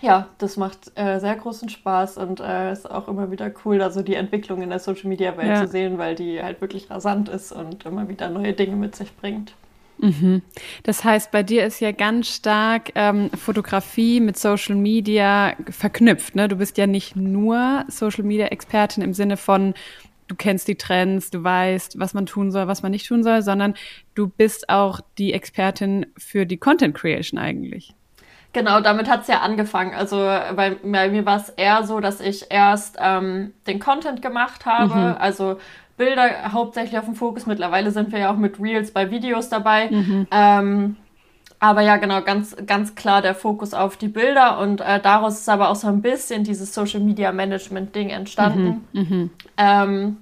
ja, 0.00 0.28
das 0.38 0.56
macht 0.56 0.92
äh, 0.94 1.18
sehr 1.18 1.36
großen 1.36 1.68
Spaß 1.68 2.16
und 2.18 2.40
äh, 2.40 2.72
ist 2.72 2.90
auch 2.90 3.08
immer 3.08 3.30
wieder 3.30 3.50
cool, 3.64 3.78
da 3.78 3.90
so 3.90 4.02
die 4.02 4.14
Entwicklung 4.14 4.62
in 4.62 4.70
der 4.70 4.78
Social 4.78 5.08
Media 5.08 5.36
Welt 5.36 5.48
ja. 5.48 5.64
zu 5.64 5.68
sehen, 5.68 5.98
weil 5.98 6.14
die 6.14 6.42
halt 6.42 6.60
wirklich 6.60 6.90
rasant 6.90 7.28
ist 7.28 7.52
und 7.52 7.84
immer 7.84 8.08
wieder 8.08 8.30
neue 8.30 8.52
Dinge 8.52 8.76
mit 8.76 8.96
sich 8.96 9.14
bringt. 9.16 9.52
Mhm. 9.98 10.40
Das 10.84 11.04
heißt, 11.04 11.30
bei 11.30 11.42
dir 11.42 11.66
ist 11.66 11.80
ja 11.80 11.92
ganz 11.92 12.28
stark 12.28 12.92
ähm, 12.94 13.30
Fotografie 13.30 14.20
mit 14.20 14.38
Social 14.38 14.74
Media 14.74 15.54
verknüpft. 15.68 16.34
Ne? 16.34 16.48
Du 16.48 16.56
bist 16.56 16.78
ja 16.78 16.86
nicht 16.86 17.16
nur 17.16 17.84
Social 17.88 18.24
Media 18.24 18.46
Expertin 18.46 19.02
im 19.02 19.12
Sinne 19.12 19.36
von, 19.36 19.74
du 20.30 20.36
kennst 20.36 20.68
die 20.68 20.76
Trends, 20.76 21.30
du 21.30 21.42
weißt, 21.42 21.98
was 21.98 22.14
man 22.14 22.24
tun 22.24 22.52
soll, 22.52 22.68
was 22.68 22.82
man 22.82 22.92
nicht 22.92 23.06
tun 23.06 23.24
soll, 23.24 23.42
sondern 23.42 23.74
du 24.14 24.28
bist 24.28 24.68
auch 24.68 25.00
die 25.18 25.32
Expertin 25.32 26.06
für 26.16 26.46
die 26.46 26.56
Content 26.56 26.94
Creation 26.94 27.38
eigentlich. 27.38 27.94
Genau, 28.52 28.80
damit 28.80 29.08
hat 29.08 29.22
es 29.22 29.28
ja 29.28 29.40
angefangen. 29.40 29.94
Also 29.94 30.16
bei, 30.16 30.76
bei 30.82 31.08
mir 31.08 31.26
war 31.26 31.36
es 31.36 31.50
eher 31.50 31.84
so, 31.84 32.00
dass 32.00 32.20
ich 32.20 32.46
erst 32.50 32.96
ähm, 33.00 33.52
den 33.66 33.80
Content 33.80 34.22
gemacht 34.22 34.66
habe, 34.66 34.94
mhm. 34.94 35.16
also 35.18 35.58
Bilder 35.96 36.52
hauptsächlich 36.52 36.98
auf 36.98 37.04
dem 37.04 37.14
Fokus. 37.14 37.46
Mittlerweile 37.46 37.90
sind 37.90 38.12
wir 38.12 38.20
ja 38.20 38.32
auch 38.32 38.36
mit 38.36 38.60
Reels 38.60 38.92
bei 38.92 39.10
Videos 39.10 39.48
dabei. 39.48 39.90
Mhm. 39.90 40.26
Ähm, 40.30 40.96
aber 41.60 41.82
ja, 41.82 41.98
genau, 41.98 42.22
ganz, 42.22 42.56
ganz 42.66 42.94
klar 42.94 43.20
der 43.20 43.34
Fokus 43.34 43.74
auf 43.74 43.98
die 43.98 44.08
Bilder 44.08 44.58
und 44.58 44.80
äh, 44.80 44.98
daraus 44.98 45.40
ist 45.40 45.48
aber 45.48 45.68
auch 45.68 45.76
so 45.76 45.88
ein 45.88 46.00
bisschen 46.00 46.42
dieses 46.42 46.74
Social 46.74 47.00
Media 47.00 47.32
Management 47.32 47.94
Ding 47.94 48.08
entstanden. 48.08 48.86
Mhm, 48.92 49.00
mhm. 49.00 49.30
ähm, 49.58 50.16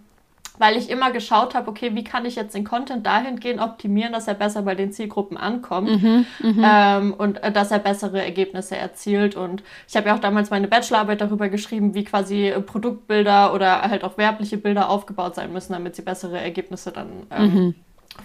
weil 0.58 0.76
ich 0.76 0.90
immer 0.90 1.12
geschaut 1.12 1.55
habe, 1.55 1.70
okay, 1.70 1.94
wie 1.94 2.02
kann 2.02 2.26
ich 2.26 2.35
jetzt 2.35 2.56
den 2.56 2.64
Content 2.64 3.06
dahingehend 3.06 3.61
optimieren, 3.61 4.12
dass 4.12 4.26
er 4.26 4.35
besser 4.35 4.62
bei 4.62 4.75
den 4.75 4.90
Zielgruppen 4.90 5.37
ankommt 5.37 6.02
mhm, 6.02 6.26
mhm. 6.43 6.64
ähm, 6.64 7.14
und 7.14 7.43
äh, 7.44 7.52
dass 7.52 7.70
er 7.70 7.79
bessere 7.79 8.20
Ergebnisse 8.20 8.76
erzielt. 8.76 9.37
Und 9.37 9.62
ich 9.87 9.96
habe 9.96 10.08
ja 10.08 10.17
auch 10.17 10.20
damals 10.20 10.50
meine 10.50 10.67
Bachelorarbeit 10.67 11.20
darüber 11.20 11.49
geschrieben, 11.49 11.94
wie 11.94 12.02
quasi 12.02 12.52
Produktbilder 12.67 13.55
oder 13.55 13.82
halt 13.82 14.02
auch 14.02 14.19
werbliche 14.19 14.58
Bilder 14.58 14.90
aufgebaut 14.90 15.37
sein 15.37 15.52
müssen, 15.52 15.73
damit 15.73 15.94
sie 15.94 16.02
bessere 16.02 16.40
Ergebnisse 16.40 16.90
dann 16.90 17.08
ähm, 17.31 17.55
mhm. 17.55 17.75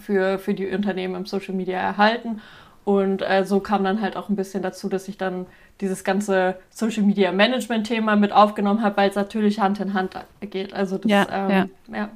für, 0.01 0.39
für 0.39 0.56
die 0.56 0.68
Unternehmen 0.68 1.13
im 1.13 1.25
Social 1.27 1.54
Media 1.54 1.77
erhalten. 1.77 2.42
Und 2.86 3.22
äh, 3.22 3.46
so 3.46 3.60
kam 3.60 3.84
dann 3.84 4.02
halt 4.02 4.18
auch 4.18 4.30
ein 4.30 4.36
bisschen 4.36 4.62
dazu, 4.62 4.90
dass 4.90 5.08
ich 5.08 5.18
dann 5.18 5.46
dieses 5.82 6.04
ganze 6.04 6.56
Social 6.70 7.04
Media 7.04 7.32
Management 7.32 7.88
Thema 7.88 8.16
mit 8.16 8.32
aufgenommen 8.32 8.82
habe, 8.82 8.98
weil 8.98 9.10
es 9.10 9.16
natürlich 9.16 9.60
Hand 9.60 9.80
in 9.80 9.94
Hand 9.94 10.16
geht. 10.42 10.74
Also 10.74 10.98
das, 10.98 11.10
ja, 11.10 11.28
ähm, 11.32 11.70
ja. 11.90 11.98
ja. 11.98 12.10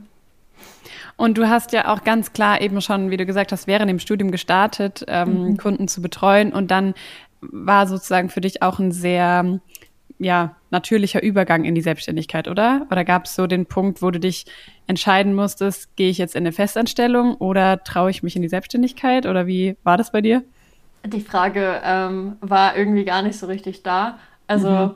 Und 1.16 1.38
du 1.38 1.50
hast 1.50 1.74
ja 1.74 1.92
auch 1.92 2.04
ganz 2.04 2.34
klar 2.34 2.62
eben 2.62 2.80
schon, 2.82 3.10
wie 3.10 3.18
du 3.18 3.26
gesagt 3.26 3.52
hast, 3.52 3.66
während 3.66 3.90
dem 3.90 4.00
Studium 4.00 4.30
gestartet, 4.30 5.04
ähm, 5.08 5.44
mhm. 5.44 5.58
Kunden 5.58 5.88
zu 5.88 6.02
betreuen. 6.02 6.54
Und 6.54 6.70
dann 6.70 6.94
war 7.42 7.88
sozusagen 7.88 8.30
für 8.30 8.42
dich 8.42 8.62
auch 8.62 8.80
ein 8.80 8.92
sehr 8.92 9.60
ja, 10.20 10.56
natürlicher 10.72 11.22
Übergang 11.22 11.64
in 11.64 11.76
die 11.76 11.82
Selbstständigkeit, 11.82 12.48
oder? 12.48 12.88
Oder 12.92 13.04
gab 13.04 13.26
es 13.26 13.36
so 13.36 13.48
den 13.48 13.66
Punkt, 13.66 14.02
wo 14.02 14.12
du 14.12 14.20
dich 14.20 14.46
entscheiden 14.88 15.36
musstest, 15.36 15.96
gehe 15.96 16.10
ich 16.10 16.18
jetzt 16.18 16.36
in 16.36 16.44
eine 16.44 16.52
Festanstellung 16.52 17.36
oder 17.36 17.84
traue 17.84 18.10
ich 18.10 18.24
mich 18.24 18.36
in 18.36 18.42
die 18.42 18.50
Selbstständigkeit? 18.50 19.26
Oder 19.26 19.48
wie 19.48 19.76
war 19.84 19.98
das 19.98 20.12
bei 20.12 20.22
dir? 20.22 20.44
Die 21.08 21.22
Frage 21.22 21.82
ähm, 21.84 22.38
war 22.42 22.76
irgendwie 22.76 23.06
gar 23.06 23.22
nicht 23.22 23.38
so 23.38 23.48
richtig 23.48 23.84
da. 23.84 24.20
Also 24.48 24.70
mhm. 24.70 24.92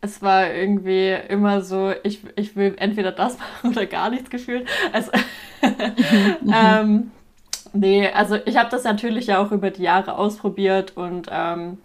es 0.00 0.22
war 0.22 0.52
irgendwie 0.52 1.16
immer 1.28 1.62
so, 1.62 1.92
ich, 2.02 2.20
ich 2.36 2.56
will 2.56 2.74
entweder 2.78 3.12
das 3.12 3.38
machen 3.38 3.70
oder 3.70 3.86
gar 3.86 4.10
nichts 4.10 4.30
gefühlt. 4.30 4.68
Also 4.92 5.10
mhm. 6.42 6.54
ähm, 6.54 7.10
nee, 7.72 8.08
also 8.08 8.36
ich 8.44 8.56
habe 8.56 8.70
das 8.70 8.84
natürlich 8.84 9.28
ja 9.28 9.38
auch 9.38 9.52
über 9.52 9.70
die 9.70 9.82
Jahre 9.82 10.16
ausprobiert 10.16 10.96
und 10.96 11.28
ähm, 11.30 11.78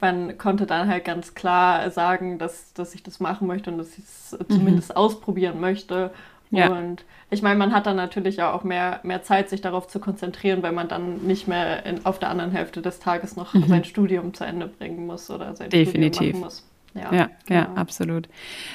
man 0.00 0.38
konnte 0.38 0.66
dann 0.66 0.88
halt 0.88 1.04
ganz 1.04 1.34
klar 1.34 1.90
sagen, 1.90 2.38
dass, 2.38 2.72
dass 2.72 2.94
ich 2.94 3.02
das 3.02 3.20
machen 3.20 3.48
möchte 3.48 3.70
und 3.70 3.78
dass 3.78 3.98
ich 3.98 4.04
es 4.04 4.36
mhm. 4.38 4.54
zumindest 4.54 4.96
ausprobieren 4.96 5.60
möchte. 5.60 6.12
Ja. 6.50 6.70
Und 6.70 7.04
ich 7.30 7.42
meine, 7.42 7.58
man 7.58 7.74
hat 7.74 7.86
dann 7.86 7.96
natürlich 7.96 8.42
auch 8.42 8.64
mehr, 8.64 9.00
mehr 9.02 9.22
Zeit, 9.22 9.50
sich 9.50 9.60
darauf 9.60 9.86
zu 9.86 10.00
konzentrieren, 10.00 10.62
weil 10.62 10.72
man 10.72 10.88
dann 10.88 11.18
nicht 11.26 11.46
mehr 11.46 11.84
in, 11.84 12.06
auf 12.06 12.18
der 12.18 12.30
anderen 12.30 12.52
Hälfte 12.52 12.80
des 12.80 13.00
Tages 13.00 13.36
noch 13.36 13.52
mhm. 13.54 13.68
sein 13.68 13.84
Studium 13.84 14.32
zu 14.32 14.44
Ende 14.44 14.66
bringen 14.66 15.06
muss 15.06 15.30
oder 15.30 15.54
sein 15.54 15.68
Definitiv. 15.68 16.16
Studium 16.16 16.40
machen 16.40 16.44
muss. 16.44 16.64
Ja, 16.94 17.14
ja, 17.14 17.30
genau. 17.46 17.60
ja, 17.60 17.72
absolut. 17.74 18.28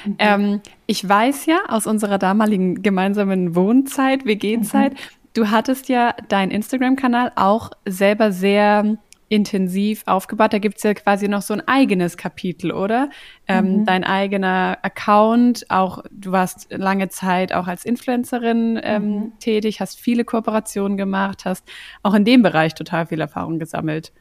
Mhm. 0.04 0.16
Ähm, 0.18 0.60
ich 0.86 1.06
weiß 1.06 1.46
ja 1.46 1.58
aus 1.68 1.86
unserer 1.86 2.18
damaligen 2.18 2.82
gemeinsamen 2.82 3.56
Wohnzeit, 3.56 4.24
WG-Zeit, 4.24 4.92
mhm. 4.92 4.98
du 5.34 5.50
hattest 5.50 5.88
ja 5.88 6.14
deinen 6.28 6.52
Instagram-Kanal 6.52 7.32
auch 7.34 7.70
selber 7.84 8.30
sehr 8.30 8.96
intensiv 9.34 10.04
aufgebaut. 10.06 10.52
Da 10.52 10.58
gibt 10.58 10.76
es 10.76 10.84
ja 10.84 10.94
quasi 10.94 11.26
noch 11.26 11.42
so 11.42 11.54
ein 11.54 11.66
eigenes 11.66 12.16
Kapitel, 12.16 12.70
oder? 12.70 13.10
Ähm, 13.48 13.80
mhm. 13.80 13.84
Dein 13.84 14.04
eigener 14.04 14.78
Account, 14.82 15.66
auch 15.70 16.04
du 16.10 16.30
warst 16.30 16.68
lange 16.70 17.08
Zeit 17.08 17.52
auch 17.52 17.66
als 17.66 17.84
Influencerin 17.84 18.78
ähm, 18.82 19.10
mhm. 19.10 19.32
tätig, 19.40 19.80
hast 19.80 19.98
viele 19.98 20.24
Kooperationen 20.24 20.96
gemacht, 20.96 21.44
hast 21.44 21.68
auch 22.04 22.14
in 22.14 22.24
dem 22.24 22.42
Bereich 22.42 22.74
total 22.74 23.06
viel 23.06 23.20
Erfahrung 23.20 23.58
gesammelt. 23.58 24.12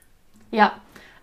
Ja, 0.50 0.74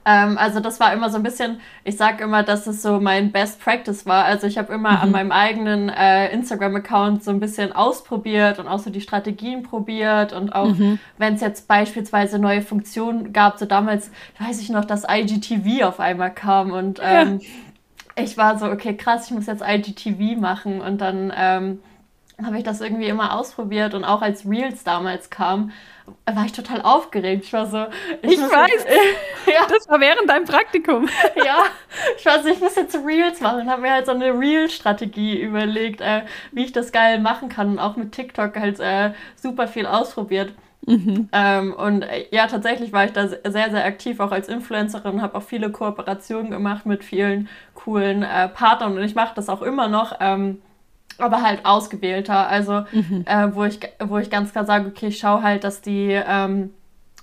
ähm, 0.04 0.38
also 0.38 0.61
das 0.61 0.80
war 0.80 0.92
immer 0.92 1.11
so 1.11 1.16
ein 1.16 1.23
bisschen, 1.23 1.61
ich 1.85 1.97
sage 1.97 2.25
immer, 2.25 2.42
dass 2.42 2.66
es 2.66 2.80
so 2.80 3.00
mein 3.00 3.33
Best 3.33 3.61
Practice 3.61 4.07
war. 4.07 4.25
Also 4.25 4.47
ich 4.47 4.57
habe 4.57 4.73
immer 4.73 4.92
mhm. 4.92 4.97
an 4.97 5.11
meinem 5.11 5.33
eigenen 5.33 5.88
äh, 5.90 6.33
Instagram-Account 6.33 7.23
so 7.23 7.30
ein 7.30 7.40
bisschen 7.40 7.73
ausprobiert 7.73 8.59
und 8.59 8.66
auch 8.66 8.78
so 8.78 8.90
die 8.90 9.02
Strategien 9.02 9.62
probiert 9.62 10.33
und 10.33 10.54
auch 10.54 10.75
mhm. 10.75 10.99
wenn 11.19 11.35
es 11.35 11.42
jetzt 11.42 11.69
beispielsweise 11.69 12.38
neue 12.38 12.62
Funktionen 12.62 13.33
gab, 13.33 13.59
so 13.59 13.66
damals 13.66 14.11
weiß 14.38 14.61
ich 14.62 14.71
noch, 14.71 14.87
dass 14.87 15.04
IGTV 15.09 15.85
auf 15.85 16.00
einmal 16.00 16.33
kam 16.33 16.73
und 16.73 16.99
ähm, 17.02 17.40
ja. 17.40 18.25
ich 18.25 18.38
war 18.38 18.59
so, 18.59 18.66
okay, 18.66 18.97
krass, 18.97 19.26
ich 19.26 19.33
muss 19.33 19.47
jetzt 19.47 19.62
IGTV 19.66 20.40
machen 20.40 20.80
und 20.80 21.02
dann 21.02 21.30
ähm, 21.37 21.80
habe 22.45 22.57
ich 22.57 22.64
das 22.64 22.80
irgendwie 22.80 23.07
immer 23.07 23.38
ausprobiert 23.38 23.95
und 23.95 24.04
auch 24.04 24.23
als 24.23 24.49
Reels 24.49 24.83
damals 24.83 25.28
kam, 25.28 25.73
war 26.26 26.45
ich 26.45 26.52
total 26.52 26.83
aufgeregt. 26.83 27.45
Ich 27.45 27.52
war 27.52 27.67
so, 27.67 27.87
ich, 28.23 28.33
ich 28.33 28.40
weiß, 28.40 28.87
ja. 29.47 29.67
das 29.69 29.88
war 29.88 30.00
während 30.00 30.29
deinem 30.29 30.45
Praktikum. 30.45 31.09
ja, 31.37 31.64
ich 32.17 32.26
war 32.26 32.43
so, 32.43 32.49
ich 32.49 32.61
muss 32.61 32.76
jetzt 32.76 32.97
Reels 33.05 33.40
machen 33.40 33.62
und 33.62 33.71
habe 33.71 33.83
mir 33.83 33.93
halt 33.93 34.07
so 34.07 34.12
eine 34.12 34.33
Reel-Strategie 34.38 35.40
überlegt, 35.40 36.00
äh, 36.00 36.23
wie 36.52 36.64
ich 36.64 36.73
das 36.73 36.93
geil 36.93 37.21
machen 37.21 37.49
kann 37.49 37.71
und 37.71 37.79
auch 37.79 37.97
mit 37.97 38.12
TikTok 38.12 38.57
halt 38.57 38.81
äh, 38.81 39.12
super 39.37 39.69
viel 39.69 39.87
ausprobiert. 39.87 40.52
Mhm. 40.87 41.29
Ähm, 41.33 41.75
und 41.75 42.02
äh, 42.02 42.26
ja, 42.31 42.47
tatsächlich 42.47 42.93
war 42.93 43.05
ich 43.05 43.12
da 43.12 43.29
sehr, 43.29 43.71
sehr 43.71 43.85
aktiv, 43.85 44.19
auch 44.21 44.33
als 44.33 44.49
Influencerin, 44.49 45.23
habe 45.23 45.37
auch 45.37 45.43
viele 45.43 45.71
Kooperationen 45.71 46.50
gemacht 46.50 46.87
mit 46.87 47.05
vielen 47.05 47.49
coolen 47.75 48.23
äh, 48.23 48.49
Partnern 48.49 48.97
und 48.97 49.05
ich 49.05 49.14
mache 49.14 49.35
das 49.35 49.49
auch 49.49 49.62
immer 49.62 49.88
noch. 49.88 50.17
Ähm, 50.21 50.62
aber 51.20 51.42
halt 51.42 51.64
ausgewählter. 51.64 52.48
Also, 52.48 52.84
mhm. 52.92 53.24
äh, 53.26 53.54
wo, 53.54 53.64
ich, 53.64 53.80
wo 54.00 54.18
ich 54.18 54.30
ganz 54.30 54.52
klar 54.52 54.64
sage, 54.64 54.88
okay, 54.88 55.08
ich 55.08 55.18
schaue 55.18 55.42
halt, 55.42 55.64
dass 55.64 55.80
die, 55.80 56.10
ähm, 56.10 56.70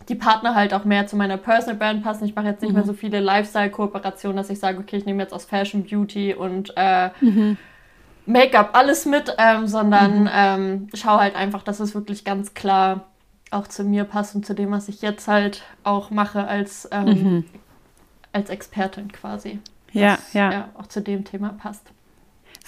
die 0.10 0.16
Partner 0.16 0.56
halt 0.56 0.74
auch 0.74 0.86
mehr 0.86 1.08
zu 1.08 1.16
meiner 1.16 1.38
Personal 1.38 1.76
Brand 1.76 2.04
passen. 2.04 2.26
Ich 2.26 2.36
mache 2.36 2.48
jetzt 2.48 2.62
nicht 2.62 2.72
mhm. 2.72 2.78
mehr 2.78 2.86
so 2.86 2.94
viele 2.94 3.20
Lifestyle-Kooperationen, 3.20 4.38
dass 4.38 4.50
ich 4.50 4.60
sage, 4.60 4.80
okay, 4.80 4.98
ich 4.98 5.06
nehme 5.06 5.22
jetzt 5.22 5.34
aus 5.34 5.46
Fashion, 5.46 5.84
Beauty 5.84 6.34
und 6.34 6.74
äh, 6.76 7.10
mhm. 7.22 7.58
Make-up 8.26 8.72
alles 8.74 9.06
mit, 9.06 9.34
ähm, 9.38 9.68
sondern 9.68 10.24
mhm. 10.24 10.30
ähm, 10.34 10.88
schaue 10.94 11.20
halt 11.20 11.36
einfach, 11.36 11.64
dass 11.64 11.80
es 11.80 11.96
wirklich 11.96 12.26
ganz 12.26 12.54
klar 12.54 13.06
auch 13.52 13.68
zu 13.68 13.84
mir 13.84 14.04
passt 14.04 14.36
und 14.36 14.46
zu 14.46 14.54
dem, 14.54 14.72
was 14.72 14.90
ich 14.90 15.02
jetzt 15.02 15.28
halt 15.28 15.64
auch 15.84 16.10
mache 16.10 16.46
als, 16.48 16.88
ähm, 16.92 17.06
mhm. 17.06 17.46
als 18.34 18.50
Expertin 18.50 19.12
quasi. 19.12 19.60
Ja, 19.94 20.18
ja. 20.34 20.52
ja. 20.52 20.70
Auch 20.78 20.88
zu 20.88 21.02
dem 21.02 21.24
Thema 21.24 21.50
passt. 21.50 21.92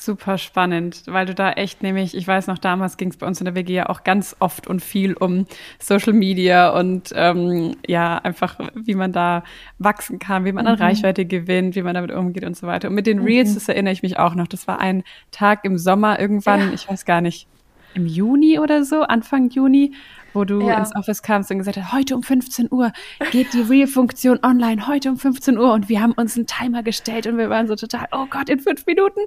Super 0.09 0.39
spannend, 0.39 1.03
weil 1.05 1.27
du 1.27 1.35
da 1.35 1.51
echt 1.51 1.83
nämlich, 1.83 2.17
ich 2.17 2.27
weiß 2.27 2.47
noch, 2.47 2.57
damals 2.57 2.97
ging 2.97 3.09
es 3.09 3.17
bei 3.17 3.27
uns 3.27 3.39
in 3.41 3.45
der 3.45 3.53
WG 3.53 3.75
ja 3.75 3.89
auch 3.89 4.03
ganz 4.03 4.35
oft 4.39 4.65
und 4.65 4.81
viel 4.81 5.13
um 5.13 5.45
Social 5.77 6.13
Media 6.13 6.71
und 6.71 7.11
ähm, 7.13 7.75
ja, 7.85 8.17
einfach, 8.17 8.59
wie 8.73 8.95
man 8.95 9.11
da 9.11 9.43
wachsen 9.77 10.17
kann, 10.17 10.45
wie 10.45 10.51
man 10.51 10.65
an 10.65 10.77
mhm. 10.77 10.81
Reichweite 10.81 11.25
gewinnt, 11.25 11.75
wie 11.75 11.83
man 11.83 11.93
damit 11.93 12.11
umgeht 12.11 12.43
und 12.43 12.57
so 12.57 12.65
weiter. 12.65 12.87
Und 12.87 12.95
mit 12.95 13.05
den 13.05 13.19
Reels, 13.19 13.51
mhm. 13.51 13.53
das 13.53 13.69
erinnere 13.69 13.93
ich 13.93 14.01
mich 14.01 14.17
auch 14.17 14.33
noch. 14.33 14.47
Das 14.47 14.67
war 14.67 14.79
ein 14.79 15.03
Tag 15.29 15.63
im 15.63 15.77
Sommer 15.77 16.19
irgendwann, 16.19 16.69
ja. 16.69 16.73
ich 16.73 16.89
weiß 16.89 17.05
gar 17.05 17.21
nicht, 17.21 17.47
im 17.93 18.07
Juni 18.07 18.57
oder 18.57 18.83
so, 18.83 19.01
Anfang 19.01 19.51
Juni, 19.51 19.93
wo 20.33 20.45
du 20.45 20.61
ja. 20.61 20.77
ins 20.77 20.95
Office 20.95 21.21
kamst 21.21 21.51
und 21.51 21.59
gesagt 21.59 21.77
hast, 21.77 21.93
heute 21.93 22.15
um 22.15 22.23
15 22.23 22.67
Uhr 22.71 22.91
geht 23.31 23.53
die 23.53 23.61
Reel-Funktion 23.61 24.39
online, 24.43 24.87
heute 24.87 25.09
um 25.09 25.17
15 25.17 25.57
Uhr 25.57 25.73
und 25.73 25.89
wir 25.89 26.01
haben 26.01 26.13
uns 26.13 26.35
einen 26.35 26.47
Timer 26.47 26.83
gestellt 26.83 27.27
und 27.27 27.37
wir 27.37 27.49
waren 27.49 27.67
so 27.67 27.75
total, 27.75 28.07
oh 28.11 28.25
Gott, 28.29 28.49
in 28.49 28.59
fünf 28.59 28.85
Minuten. 28.85 29.21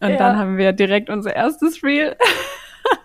Und 0.00 0.10
ja. 0.10 0.16
dann 0.16 0.38
haben 0.38 0.56
wir 0.56 0.72
direkt 0.72 1.10
unser 1.10 1.34
erstes 1.34 1.82
Reel. 1.82 2.16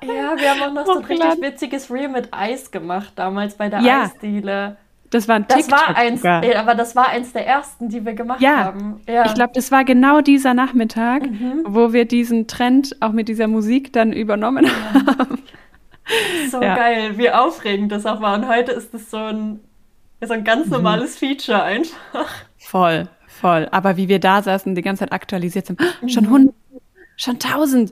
Ja, 0.02 0.36
wir 0.38 0.50
haben 0.52 0.62
auch 0.62 0.74
noch 0.74 0.86
so 0.86 1.00
ein 1.00 1.06
richtig 1.06 1.42
witziges 1.42 1.90
Reel 1.90 2.10
mit 2.10 2.34
Eis 2.34 2.70
gemacht, 2.70 3.14
damals 3.16 3.56
bei 3.56 3.70
der 3.70 3.80
ja. 3.80 4.04
Eisdiele. 4.04 4.78
Das 5.10 5.28
war 5.28 5.38
ein 5.38 5.48
TikTok. 5.48 5.70
Das 5.70 5.88
war 5.88 5.98
eins, 5.98 6.22
sogar. 6.22 6.44
aber 6.56 6.76
das 6.76 6.96
war 6.96 7.10
eins 7.10 7.34
der 7.34 7.48
ersten, 7.48 7.90
die 7.90 8.06
wir 8.06 8.14
gemacht 8.14 8.42
ja. 8.42 8.66
haben. 8.66 9.02
Ja, 9.08 9.26
ich 9.26 9.34
glaube, 9.34 9.52
das 9.56 9.72
war 9.72 9.84
genau 9.84 10.22
dieser 10.22 10.54
Nachmittag, 10.54 11.24
mhm. 11.24 11.64
wo 11.66 11.94
wir 11.94 12.06
diesen 12.06 12.48
Trend 12.48 12.96
auch 13.00 13.12
mit 13.12 13.28
dieser 13.28 13.48
Musik 13.48 13.92
dann 13.92 14.14
übernommen 14.14 14.66
ja. 14.66 15.18
haben. 15.18 15.40
So 16.50 16.62
ja. 16.62 16.76
geil, 16.76 17.18
wie 17.18 17.30
aufregend 17.30 17.92
das 17.92 18.06
auch 18.06 18.22
war. 18.22 18.36
Und 18.36 18.48
heute 18.48 18.72
ist 18.72 18.94
das 18.94 19.12
so 19.12 19.18
ein, 19.18 19.60
so 20.22 20.34
ein 20.34 20.44
ganz 20.44 20.66
mhm. 20.66 20.74
normales 20.74 21.22
mhm. 21.22 21.28
Feature 21.28 21.64
einfach. 21.64 22.30
Voll, 22.58 23.08
voll. 23.28 23.68
Aber 23.72 23.98
wie 23.98 24.08
wir 24.08 24.20
da 24.20 24.42
saßen, 24.42 24.76
die 24.76 24.82
ganze 24.82 25.02
Zeit 25.02 25.12
aktualisiert 25.12 25.68
sind, 25.68 25.80
mhm. 26.02 26.10
schon 26.10 26.26
100, 26.26 26.56
schon 27.16 27.36
1000. 27.36 27.92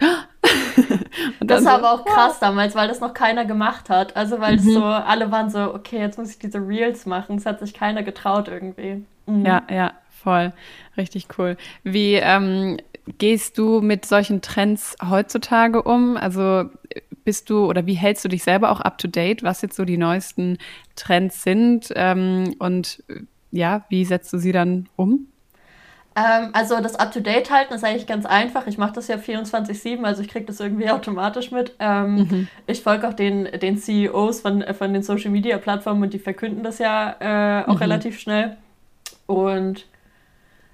das 1.42 1.66
war 1.66 1.80
so, 1.80 1.86
aber 1.86 1.94
auch 1.94 2.06
krass 2.06 2.40
damals, 2.40 2.76
weil 2.76 2.88
das 2.88 3.00
noch 3.00 3.14
keiner 3.14 3.46
gemacht 3.46 3.90
hat. 3.90 4.16
Also 4.16 4.40
weil 4.40 4.58
mhm. 4.58 4.74
so, 4.74 4.84
alle 4.84 5.32
waren 5.32 5.50
so, 5.50 5.74
okay, 5.74 6.00
jetzt 6.00 6.18
muss 6.18 6.32
ich 6.32 6.40
diese 6.40 6.60
Reels 6.60 7.06
machen. 7.06 7.38
Es 7.38 7.46
hat 7.46 7.60
sich 7.60 7.74
keiner 7.74 8.04
getraut 8.04 8.48
irgendwie. 8.48 9.06
Mhm. 9.26 9.46
Ja, 9.46 9.62
ja, 9.70 9.92
voll. 10.10 10.54
Richtig 10.96 11.28
cool. 11.38 11.58
Wie 11.84 12.16
ähm, 12.16 12.78
gehst 13.18 13.58
du 13.58 13.82
mit 13.82 14.06
solchen 14.06 14.42
Trends 14.42 14.96
heutzutage 15.08 15.84
um? 15.84 16.18
Also 16.18 16.70
bist 17.28 17.50
du 17.50 17.66
oder 17.66 17.86
wie 17.86 17.94
hältst 17.94 18.24
du 18.24 18.30
dich 18.30 18.42
selber 18.42 18.72
auch 18.72 18.80
up 18.80 18.98
to 19.00 19.10
date, 19.10 19.44
was 19.44 19.62
jetzt 19.62 19.76
so 19.76 19.84
die 19.84 19.98
neuesten 19.98 20.58
Trends 20.96 21.44
sind? 21.44 21.92
Ähm, 21.94 22.56
und 22.58 23.04
ja, 23.52 23.84
wie 23.90 24.06
setzt 24.06 24.32
du 24.32 24.38
sie 24.38 24.54
dann 24.54 24.88
um? 24.96 25.28
Ähm, 26.16 26.52
also 26.54 26.80
das 26.80 26.96
Up-to-Date 26.96 27.52
halten 27.52 27.74
ist 27.74 27.84
eigentlich 27.84 28.08
ganz 28.08 28.26
einfach. 28.26 28.66
Ich 28.66 28.78
mache 28.78 28.94
das 28.94 29.10
ja 29.10 29.18
24-7, 29.18 30.04
also 30.04 30.22
ich 30.22 30.30
kriege 30.30 30.46
das 30.46 30.62
irgendwie 30.62 30.90
automatisch 30.90 31.52
mit. 31.52 31.76
Ähm, 31.80 32.16
mhm. 32.16 32.48
Ich 32.66 32.82
folge 32.82 33.06
auch 33.10 33.14
den, 33.14 33.44
den 33.60 33.78
CEOs 33.78 34.40
von, 34.40 34.64
von 34.74 34.94
den 34.94 35.04
Social-Media-Plattformen 35.04 36.04
und 36.04 36.14
die 36.14 36.20
verkünden 36.20 36.64
das 36.64 36.80
ja 36.80 37.18
äh, 37.20 37.66
auch 37.66 37.74
mhm. 37.74 37.80
relativ 37.80 38.22
schnell. 38.22 38.56
Und 39.26 39.86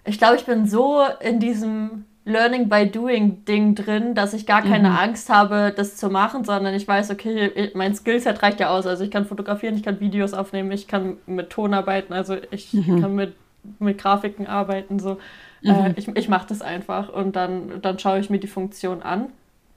ich 0.06 0.20
glaube, 0.20 0.36
ich 0.36 0.46
bin 0.46 0.68
so 0.68 1.02
in 1.20 1.40
diesem 1.40 2.06
Learning 2.26 2.70
by 2.70 2.90
Doing 2.90 3.44
Ding 3.46 3.76
drin, 3.76 4.16
dass 4.16 4.34
ich 4.34 4.46
gar 4.46 4.62
keine 4.62 4.90
mhm. 4.90 4.96
Angst 4.96 5.30
habe, 5.30 5.74
das 5.76 5.98
zu 5.98 6.10
machen, 6.10 6.46
sondern 6.46 6.74
ich 6.74 6.88
weiß, 6.88 7.12
okay, 7.12 7.72
mein 7.74 7.94
Skillset 7.96 8.42
reicht 8.42 8.62
ja 8.62 8.70
aus. 8.70 8.88
Also 8.88 9.04
ich 9.04 9.12
kann 9.12 9.26
fotografieren, 9.26 9.76
ich 9.76 9.84
kann 9.84 10.00
Videos 10.00 10.34
aufnehmen, 10.34 10.72
ich 10.72 10.88
kann 10.88 11.18
mit 11.26 11.50
Ton 11.50 11.74
arbeiten, 11.74 12.14
also 12.14 12.38
ich 12.52 12.74
mhm. 12.74 13.02
kann 13.02 13.16
mit 13.16 13.36
mit 13.80 13.98
Grafiken 13.98 14.48
arbeiten. 14.48 15.00
So. 15.00 15.18
Äh, 15.64 15.72
mhm. 15.72 15.86
Äh, 15.86 15.94
ich 15.96 16.08
ich 16.08 16.30
mache 16.30 16.48
das 16.48 16.62
einfach 16.62 17.10
und 17.10 17.36
dann, 17.36 17.82
dann 17.82 18.00
schaue 18.00 18.20
ich 18.20 18.30
mir 18.30 18.40
die 18.40 18.48
Funktion 18.48 19.02
an. 19.02 19.30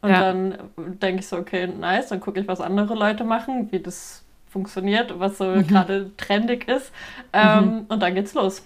Und 0.02 0.10
ja. 0.10 0.20
dann 0.20 0.58
denke 0.76 1.20
ich 1.20 1.26
so, 1.26 1.36
okay, 1.36 1.66
nice, 1.66 2.08
dann 2.08 2.20
gucke 2.20 2.38
ich, 2.38 2.46
was 2.46 2.60
andere 2.60 2.94
Leute 2.94 3.24
machen, 3.24 3.72
wie 3.72 3.80
das 3.80 4.22
funktioniert, 4.48 5.18
was 5.18 5.38
so 5.38 5.44
mhm. 5.44 5.66
gerade 5.66 6.10
trendig 6.16 6.68
ist. 6.68 6.92
Ähm, 7.32 7.64
mhm. 7.64 7.84
Und 7.88 8.02
dann 8.02 8.14
geht's 8.14 8.34
los. 8.34 8.64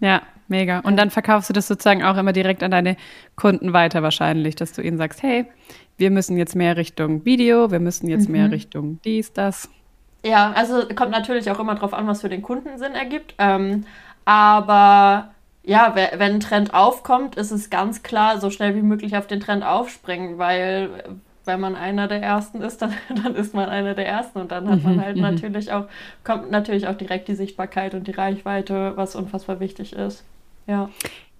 Ja, 0.00 0.22
mega. 0.48 0.80
Und 0.80 0.96
dann 0.96 1.10
verkaufst 1.10 1.48
du 1.48 1.52
das 1.52 1.68
sozusagen 1.68 2.02
auch 2.02 2.16
immer 2.16 2.32
direkt 2.32 2.62
an 2.62 2.70
deine 2.70 2.96
Kunden 3.36 3.72
weiter 3.72 4.02
wahrscheinlich, 4.02 4.56
dass 4.56 4.72
du 4.72 4.82
ihnen 4.82 4.98
sagst, 4.98 5.22
hey, 5.22 5.46
wir 5.96 6.10
müssen 6.10 6.36
jetzt 6.36 6.54
mehr 6.54 6.76
Richtung 6.76 7.24
Video, 7.24 7.70
wir 7.70 7.80
müssen 7.80 8.08
jetzt 8.08 8.28
mhm. 8.28 8.32
mehr 8.32 8.50
Richtung 8.50 9.00
dies, 9.04 9.32
das. 9.32 9.68
Ja, 10.24 10.52
also 10.52 10.86
kommt 10.94 11.10
natürlich 11.10 11.50
auch 11.50 11.60
immer 11.60 11.74
drauf 11.74 11.94
an, 11.94 12.06
was 12.06 12.20
für 12.20 12.28
den 12.28 12.42
Kunden 12.42 12.78
Sinn 12.78 12.92
ergibt. 12.92 13.34
Ähm, 13.38 13.84
aber 14.24 15.30
ja, 15.62 15.94
wenn 15.94 16.34
ein 16.34 16.40
Trend 16.40 16.74
aufkommt, 16.74 17.36
ist 17.36 17.50
es 17.50 17.70
ganz 17.70 18.02
klar, 18.02 18.40
so 18.40 18.50
schnell 18.50 18.74
wie 18.74 18.82
möglich 18.82 19.16
auf 19.16 19.26
den 19.26 19.40
Trend 19.40 19.64
aufspringen, 19.64 20.38
weil 20.38 20.90
wenn 21.44 21.60
man 21.60 21.76
einer 21.76 22.08
der 22.08 22.22
Ersten 22.22 22.60
ist, 22.60 22.78
dann, 22.82 22.92
dann 23.22 23.34
ist 23.34 23.54
man 23.54 23.68
einer 23.68 23.94
der 23.94 24.06
Ersten 24.06 24.40
und 24.40 24.52
dann 24.52 24.68
hat 24.68 24.82
man 24.82 24.96
mhm, 24.96 25.00
halt 25.00 25.16
mhm. 25.16 25.22
natürlich 25.22 25.72
auch, 25.72 25.86
kommt 26.24 26.50
natürlich 26.50 26.88
auch 26.88 26.94
direkt 26.94 27.28
die 27.28 27.34
Sichtbarkeit 27.34 27.94
und 27.94 28.06
die 28.06 28.12
Reichweite, 28.12 28.92
was 28.96 29.16
unfassbar 29.16 29.60
wichtig 29.60 29.92
ist. 29.92 30.24
Ja. 30.66 30.90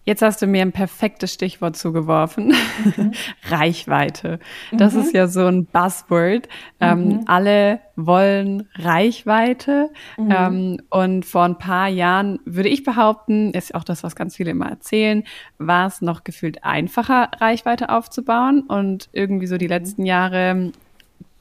Jetzt 0.07 0.23
hast 0.23 0.41
du 0.41 0.47
mir 0.47 0.63
ein 0.63 0.71
perfektes 0.71 1.33
Stichwort 1.35 1.77
zugeworfen. 1.77 2.55
Mhm. 2.97 3.11
Reichweite. 3.51 4.39
Das 4.71 4.95
mhm. 4.95 5.01
ist 5.01 5.15
ja 5.15 5.27
so 5.27 5.47
ein 5.47 5.67
Buzzword. 5.67 6.49
Ähm, 6.81 7.09
mhm. 7.09 7.21
alle 7.27 7.81
wollen 7.97 8.69
Reichweite. 8.77 9.91
Mhm. 10.17 10.31
Ähm, 10.31 10.81
und 10.91 11.25
vor 11.27 11.43
ein 11.43 11.59
paar 11.59 11.89
Jahren 11.89 12.39
würde 12.45 12.69
ich 12.69 12.85
behaupten, 12.85 13.51
ist 13.51 13.75
auch 13.75 13.83
das, 13.83 14.05
was 14.05 14.15
ganz 14.15 14.37
viele 14.37 14.53
immer 14.53 14.69
erzählen, 14.69 15.25
war 15.59 15.89
es 15.89 16.01
noch 16.01 16.23
gefühlt 16.23 16.63
einfacher, 16.63 17.33
Reichweite 17.41 17.89
aufzubauen. 17.89 18.61
Und 18.61 19.09
irgendwie 19.11 19.49
so 19.49 19.59
die 19.59 19.65
mhm. 19.65 19.71
letzten 19.71 20.07
Jahre 20.07 20.71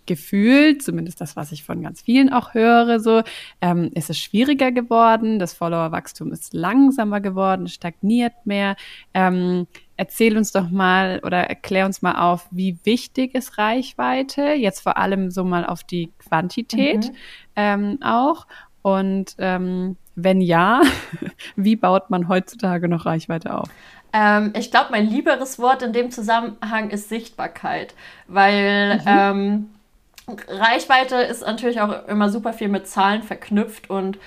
gefühlt, 0.05 0.83
zumindest 0.83 1.21
das, 1.21 1.35
was 1.35 1.51
ich 1.51 1.63
von 1.63 1.81
ganz 1.81 2.01
vielen 2.01 2.31
auch 2.31 2.53
höre, 2.53 2.99
so, 2.99 3.23
ähm, 3.61 3.91
ist 3.93 4.09
es 4.09 4.17
schwieriger 4.17 4.71
geworden, 4.71 5.39
das 5.39 5.53
Followerwachstum 5.53 6.31
ist 6.31 6.53
langsamer 6.53 7.21
geworden, 7.21 7.67
stagniert 7.67 8.33
mehr. 8.45 8.75
Ähm, 9.13 9.67
erzähl 9.97 10.37
uns 10.37 10.51
doch 10.51 10.69
mal 10.69 11.21
oder 11.23 11.49
erklär 11.49 11.85
uns 11.85 12.01
mal 12.01 12.15
auf, 12.15 12.47
wie 12.51 12.77
wichtig 12.83 13.35
ist 13.35 13.57
Reichweite, 13.57 14.53
jetzt 14.53 14.81
vor 14.81 14.97
allem 14.97 15.31
so 15.31 15.43
mal 15.43 15.65
auf 15.65 15.83
die 15.83 16.11
Quantität 16.19 17.09
mhm. 17.09 17.15
ähm, 17.55 17.99
auch. 18.01 18.47
Und 18.81 19.35
ähm, 19.39 19.97
wenn 20.15 20.41
ja, 20.41 20.81
wie 21.55 21.75
baut 21.75 22.09
man 22.09 22.27
heutzutage 22.27 22.87
noch 22.87 23.05
Reichweite 23.05 23.57
auf? 23.57 23.69
Ähm, 24.13 24.53
ich 24.55 24.71
glaube, 24.71 24.87
mein 24.91 25.07
lieberes 25.07 25.59
Wort 25.59 25.81
in 25.81 25.91
dem 25.91 26.09
Zusammenhang 26.09 26.89
ist 26.89 27.09
Sichtbarkeit, 27.09 27.93
weil 28.27 28.97
mhm. 28.99 29.03
ähm, 29.05 29.69
Reichweite 30.47 31.17
ist 31.17 31.41
natürlich 31.41 31.81
auch 31.81 32.07
immer 32.07 32.29
super 32.29 32.53
viel 32.53 32.67
mit 32.67 32.87
Zahlen 32.87 33.21
verknüpft 33.21 33.89
und 33.89 34.17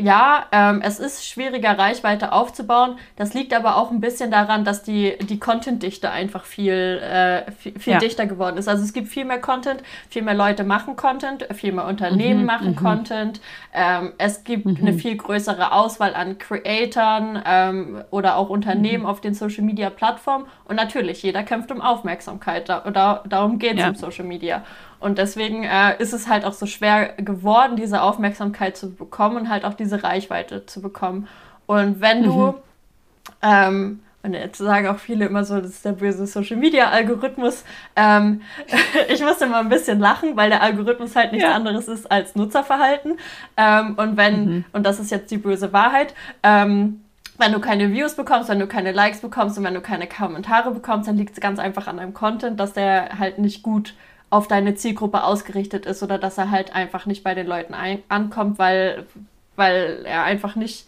ja, 0.00 0.46
ähm, 0.52 0.80
es 0.82 0.98
ist 0.98 1.26
schwieriger, 1.26 1.78
Reichweite 1.78 2.32
aufzubauen. 2.32 2.96
Das 3.16 3.34
liegt 3.34 3.52
aber 3.52 3.76
auch 3.76 3.90
ein 3.90 4.00
bisschen 4.00 4.30
daran, 4.30 4.64
dass 4.64 4.82
die, 4.82 5.18
die 5.20 5.38
Content-Dichte 5.38 6.10
einfach 6.10 6.44
viel, 6.44 6.72
äh, 7.02 7.50
viel, 7.52 7.78
viel 7.78 7.92
ja. 7.92 7.98
dichter 7.98 8.24
geworden 8.26 8.56
ist. 8.56 8.68
Also 8.68 8.82
es 8.82 8.94
gibt 8.94 9.08
viel 9.08 9.26
mehr 9.26 9.40
Content, 9.40 9.82
viel 10.08 10.22
mehr 10.22 10.34
Leute 10.34 10.64
machen 10.64 10.96
Content, 10.96 11.46
viel 11.52 11.72
mehr 11.72 11.86
Unternehmen 11.86 12.40
mhm, 12.40 12.46
machen 12.46 12.70
mhm. 12.70 12.76
Content. 12.76 13.40
Ähm, 13.74 14.12
es 14.16 14.44
gibt 14.44 14.64
mhm. 14.64 14.78
eine 14.80 14.94
viel 14.94 15.16
größere 15.16 15.72
Auswahl 15.72 16.14
an 16.14 16.38
Creatoren 16.38 17.42
ähm, 17.44 18.02
oder 18.10 18.36
auch 18.36 18.48
Unternehmen 18.48 19.02
mhm. 19.02 19.08
auf 19.08 19.20
den 19.20 19.34
Social-Media-Plattformen. 19.34 20.46
Und 20.64 20.76
natürlich, 20.76 21.22
jeder 21.22 21.42
kämpft 21.42 21.70
um 21.70 21.82
Aufmerksamkeit. 21.82 22.70
Da, 22.70 22.80
da, 22.90 23.22
darum 23.28 23.58
geht 23.58 23.74
es 23.74 23.80
ja. 23.80 23.88
im 23.88 23.94
Social 23.94 24.24
Media. 24.24 24.64
Und 25.02 25.18
deswegen 25.18 25.64
äh, 25.64 26.00
ist 26.00 26.12
es 26.12 26.28
halt 26.28 26.44
auch 26.44 26.52
so 26.52 26.66
schwer 26.66 27.14
geworden, 27.16 27.76
diese 27.76 28.02
Aufmerksamkeit 28.02 28.76
zu 28.76 28.94
bekommen 28.94 29.36
und 29.36 29.48
halt 29.48 29.64
auch 29.64 29.74
diese 29.74 30.02
Reichweite 30.02 30.64
zu 30.66 30.80
bekommen. 30.80 31.28
Und 31.66 32.00
wenn 32.00 32.22
du, 32.22 32.46
mhm. 32.48 32.54
ähm, 33.42 34.00
und 34.22 34.34
jetzt 34.34 34.58
sagen 34.58 34.86
auch 34.86 34.98
viele 34.98 35.26
immer 35.26 35.44
so, 35.44 35.60
das 35.60 35.70
ist 35.70 35.84
der 35.84 35.92
böse 35.92 36.26
Social 36.26 36.56
Media 36.56 36.90
Algorithmus. 36.90 37.64
Ähm, 37.96 38.42
ich 39.08 39.20
muss 39.20 39.40
immer 39.40 39.58
ein 39.58 39.68
bisschen 39.68 39.98
lachen, 39.98 40.36
weil 40.36 40.50
der 40.50 40.62
Algorithmus 40.62 41.16
halt 41.16 41.32
nichts 41.32 41.48
ja. 41.48 41.54
anderes 41.54 41.88
ist 41.88 42.10
als 42.10 42.36
Nutzerverhalten. 42.36 43.18
Ähm, 43.56 43.94
und 43.96 44.16
wenn, 44.16 44.44
mhm. 44.44 44.64
und 44.72 44.84
das 44.84 45.00
ist 45.00 45.10
jetzt 45.10 45.32
die 45.32 45.38
böse 45.38 45.72
Wahrheit, 45.72 46.14
ähm, 46.44 47.00
wenn 47.38 47.52
du 47.52 47.58
keine 47.58 47.92
Views 47.92 48.14
bekommst, 48.14 48.48
wenn 48.48 48.60
du 48.60 48.68
keine 48.68 48.92
Likes 48.92 49.20
bekommst 49.20 49.58
und 49.58 49.64
wenn 49.64 49.74
du 49.74 49.80
keine 49.80 50.06
Kommentare 50.06 50.70
bekommst, 50.70 51.08
dann 51.08 51.16
liegt 51.16 51.32
es 51.32 51.40
ganz 51.40 51.58
einfach 51.58 51.88
an 51.88 51.96
deinem 51.96 52.14
Content, 52.14 52.60
dass 52.60 52.72
der 52.72 53.18
halt 53.18 53.38
nicht 53.38 53.62
gut 53.64 53.94
auf 54.32 54.48
deine 54.48 54.74
Zielgruppe 54.74 55.24
ausgerichtet 55.24 55.84
ist 55.84 56.02
oder 56.02 56.16
dass 56.16 56.38
er 56.38 56.50
halt 56.50 56.74
einfach 56.74 57.04
nicht 57.04 57.22
bei 57.22 57.34
den 57.34 57.46
Leuten 57.46 57.74
ein 57.74 58.02
ankommt, 58.08 58.58
weil, 58.58 59.04
weil 59.56 60.06
er 60.06 60.24
einfach 60.24 60.56
nicht, 60.56 60.86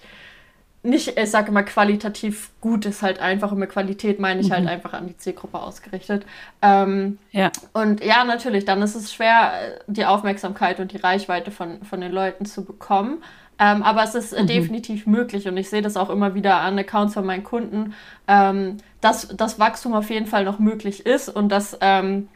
nicht, 0.82 1.18
ich 1.18 1.30
sage 1.30 1.48
immer, 1.48 1.62
qualitativ 1.62 2.52
gut 2.62 2.86
ist 2.86 3.02
halt 3.02 3.18
einfach. 3.18 3.52
Und 3.52 3.58
mit 3.58 3.68
Qualität 3.68 4.18
meine 4.18 4.40
ich 4.40 4.50
halt 4.50 4.64
mhm. 4.64 4.68
halt 4.68 4.78
einfach 4.78 4.98
an 4.98 5.08
die 5.08 5.16
Zielgruppe 5.18 5.58
ausgerichtet. 5.58 6.24
Ähm, 6.62 7.18
ja. 7.32 7.52
Und 7.74 8.02
ja, 8.02 8.24
natürlich, 8.24 8.64
dann 8.64 8.80
ist 8.80 8.94
es 8.94 9.12
schwer, 9.12 9.52
die 9.88 10.06
Aufmerksamkeit 10.06 10.80
und 10.80 10.92
die 10.92 10.96
Reichweite 10.96 11.50
von, 11.50 11.84
von 11.84 12.00
den 12.00 12.12
Leuten 12.12 12.46
zu 12.46 12.64
bekommen. 12.64 13.22
Ähm, 13.58 13.82
aber 13.82 14.04
es 14.04 14.14
ist 14.14 14.32
mhm. 14.32 14.46
definitiv 14.46 15.06
möglich 15.06 15.46
und 15.48 15.58
ich 15.58 15.68
sehe 15.68 15.82
das 15.82 15.98
auch 15.98 16.08
immer 16.08 16.34
wieder 16.34 16.60
an 16.60 16.78
Accounts 16.78 17.12
von 17.12 17.26
meinen 17.26 17.44
Kunden, 17.44 17.92
ähm, 18.26 18.78
dass 19.02 19.28
das 19.28 19.58
Wachstum 19.58 19.92
auf 19.92 20.08
jeden 20.08 20.26
Fall 20.26 20.44
noch 20.44 20.58
möglich 20.58 21.04
ist 21.04 21.28
und 21.28 21.50
dass 21.50 21.76
ähm, 21.82 22.28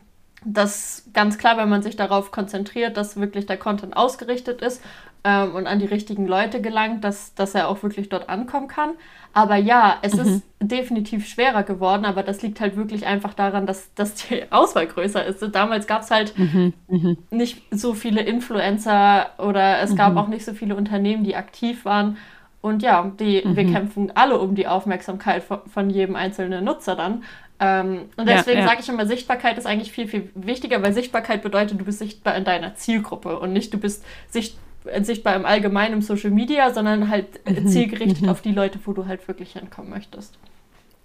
das 0.45 1.09
ganz 1.12 1.38
klar, 1.38 1.57
wenn 1.57 1.68
man 1.68 1.83
sich 1.83 1.97
darauf 1.97 2.30
konzentriert, 2.30 2.97
dass 2.97 3.18
wirklich 3.18 3.47
der 3.47 3.57
Content 3.57 3.97
ausgerichtet 3.97 4.62
ist 4.62 4.83
ähm, 5.25 5.54
und 5.54 5.66
an 5.66 5.78
die 5.78 5.87
richtigen 5.87 6.26
Leute 6.26 6.61
gelangt, 6.61 7.02
dass, 7.02 7.35
dass 7.35 7.54
er 7.54 7.68
auch 7.68 7.83
wirklich 7.83 8.09
dort 8.09 8.28
ankommen 8.28 8.68
kann. 8.68 8.90
Aber 9.35 9.57
ja, 9.57 9.99
es 10.02 10.14
mhm. 10.14 10.21
ist 10.21 10.42
definitiv 10.61 11.26
schwerer 11.26 11.64
geworden, 11.64 12.04
aber 12.04 12.23
das 12.23 12.40
liegt 12.42 12.61
halt 12.61 12.76
wirklich 12.76 13.07
einfach 13.07 13.35
daran, 13.35 13.66
dass, 13.66 13.92
dass 13.95 14.14
die 14.14 14.45
Auswahl 14.50 14.87
größer 14.87 15.25
ist. 15.25 15.42
Damals 15.52 15.87
gab 15.87 16.02
es 16.02 16.11
halt 16.11 16.38
mhm. 16.38 16.73
Mhm. 16.88 17.18
nicht 17.30 17.62
so 17.71 17.95
viele 17.95 18.23
Influencer 18.23 19.30
oder 19.38 19.80
es 19.80 19.97
gab 19.97 20.12
mhm. 20.12 20.18
auch 20.18 20.28
nicht 20.28 20.45
so 20.45 20.54
viele 20.54 20.76
Unternehmen, 20.76 21.25
die 21.25 21.37
aktiv 21.37 21.85
waren. 21.85 22.16
Und 22.61 22.83
ja, 22.83 23.12
die, 23.21 23.42
wir 23.45 23.64
mhm. 23.64 23.73
kämpfen 23.73 24.12
alle 24.14 24.38
um 24.38 24.54
die 24.54 24.66
Aufmerksamkeit 24.66 25.45
von, 25.45 25.61
von 25.66 25.90
jedem 25.90 26.16
einzelnen 26.16 26.64
Nutzer 26.64 26.97
dann. 26.97 27.23
Ähm, 27.60 28.02
und 28.16 28.28
deswegen 28.28 28.58
ja, 28.58 28.64
ja. 28.64 28.68
sage 28.68 28.80
ich 28.80 28.88
immer, 28.88 29.06
Sichtbarkeit 29.06 29.58
ist 29.58 29.66
eigentlich 29.66 29.90
viel, 29.90 30.06
viel 30.06 30.30
wichtiger, 30.34 30.82
weil 30.82 30.92
Sichtbarkeit 30.92 31.42
bedeutet, 31.42 31.80
du 31.80 31.84
bist 31.84 31.98
sichtbar 31.98 32.36
in 32.36 32.44
deiner 32.44 32.74
Zielgruppe 32.74 33.38
und 33.38 33.52
nicht 33.52 33.74
du 33.74 33.78
bist 33.78 34.04
sichtbar 34.28 34.62
sichtbar 35.02 35.36
im 35.36 35.44
Allgemeinen 35.44 35.94
im 35.94 36.02
Social 36.02 36.30
Media, 36.30 36.72
sondern 36.72 37.10
halt 37.10 37.46
mhm. 37.46 37.66
zielgerichtet 37.66 38.22
mhm. 38.22 38.28
auf 38.28 38.40
die 38.40 38.52
Leute, 38.52 38.78
wo 38.84 38.92
du 38.92 39.06
halt 39.06 39.26
wirklich 39.28 39.52
hinkommen 39.52 39.90
möchtest. 39.90 40.38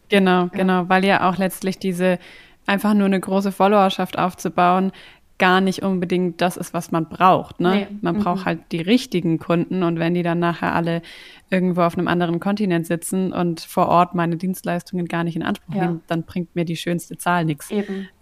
Genau, 0.09 0.43
ja. 0.43 0.49
genau, 0.53 0.89
weil 0.89 1.03
ja 1.05 1.29
auch 1.29 1.37
letztlich 1.37 1.79
diese 1.79 2.19
einfach 2.65 2.93
nur 2.93 3.07
eine 3.07 3.19
große 3.19 3.51
Followerschaft 3.51 4.17
aufzubauen, 4.17 4.91
gar 5.39 5.61
nicht 5.61 5.81
unbedingt 5.83 6.41
das 6.41 6.57
ist, 6.57 6.73
was 6.73 6.91
man 6.91 7.09
braucht. 7.09 7.59
Ne? 7.59 7.75
Nee. 7.75 7.87
Man 8.01 8.17
mhm. 8.17 8.19
braucht 8.19 8.45
halt 8.45 8.59
die 8.71 8.81
richtigen 8.81 9.39
Kunden 9.39 9.83
und 9.83 9.99
wenn 9.99 10.13
die 10.13 10.23
dann 10.23 10.39
nachher 10.39 10.75
alle 10.75 11.01
irgendwo 11.49 11.81
auf 11.81 11.97
einem 11.97 12.07
anderen 12.07 12.39
Kontinent 12.39 12.85
sitzen 12.87 13.33
und 13.33 13.61
vor 13.61 13.87
Ort 13.87 14.15
meine 14.15 14.37
Dienstleistungen 14.37 15.07
gar 15.07 15.23
nicht 15.23 15.35
in 15.35 15.43
Anspruch 15.43 15.75
ja. 15.75 15.85
nehmen, 15.85 16.01
dann 16.07 16.23
bringt 16.23 16.55
mir 16.55 16.65
die 16.65 16.77
schönste 16.77 17.17
Zahl 17.17 17.45
nichts, 17.45 17.69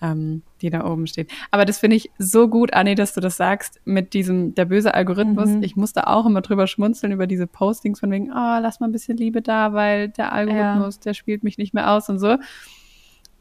ähm, 0.01 0.41
die 0.61 0.69
da 0.69 0.85
oben 0.85 1.07
steht. 1.07 1.31
Aber 1.49 1.65
das 1.65 1.79
finde 1.79 1.97
ich 1.97 2.11
so 2.17 2.47
gut, 2.47 2.73
Anni, 2.73 2.95
dass 2.95 3.13
du 3.13 3.21
das 3.21 3.37
sagst 3.37 3.81
mit 3.85 4.13
diesem, 4.13 4.55
der 4.55 4.65
böse 4.65 4.93
Algorithmus. 4.93 5.49
Mhm. 5.49 5.63
Ich 5.63 5.75
musste 5.75 6.07
auch 6.07 6.25
immer 6.25 6.41
drüber 6.41 6.67
schmunzeln 6.67 7.11
über 7.11 7.27
diese 7.27 7.47
Postings 7.47 7.99
von 7.99 8.11
wegen, 8.11 8.31
oh, 8.31 8.59
lass 8.61 8.79
mal 8.79 8.87
ein 8.87 8.91
bisschen 8.93 9.17
Liebe 9.17 9.41
da, 9.41 9.73
weil 9.73 10.09
der 10.09 10.33
Algorithmus, 10.33 10.95
ja. 10.95 11.01
der 11.05 11.13
spielt 11.13 11.43
mich 11.43 11.57
nicht 11.57 11.73
mehr 11.73 11.91
aus 11.91 12.09
und 12.09 12.19
so. 12.19 12.37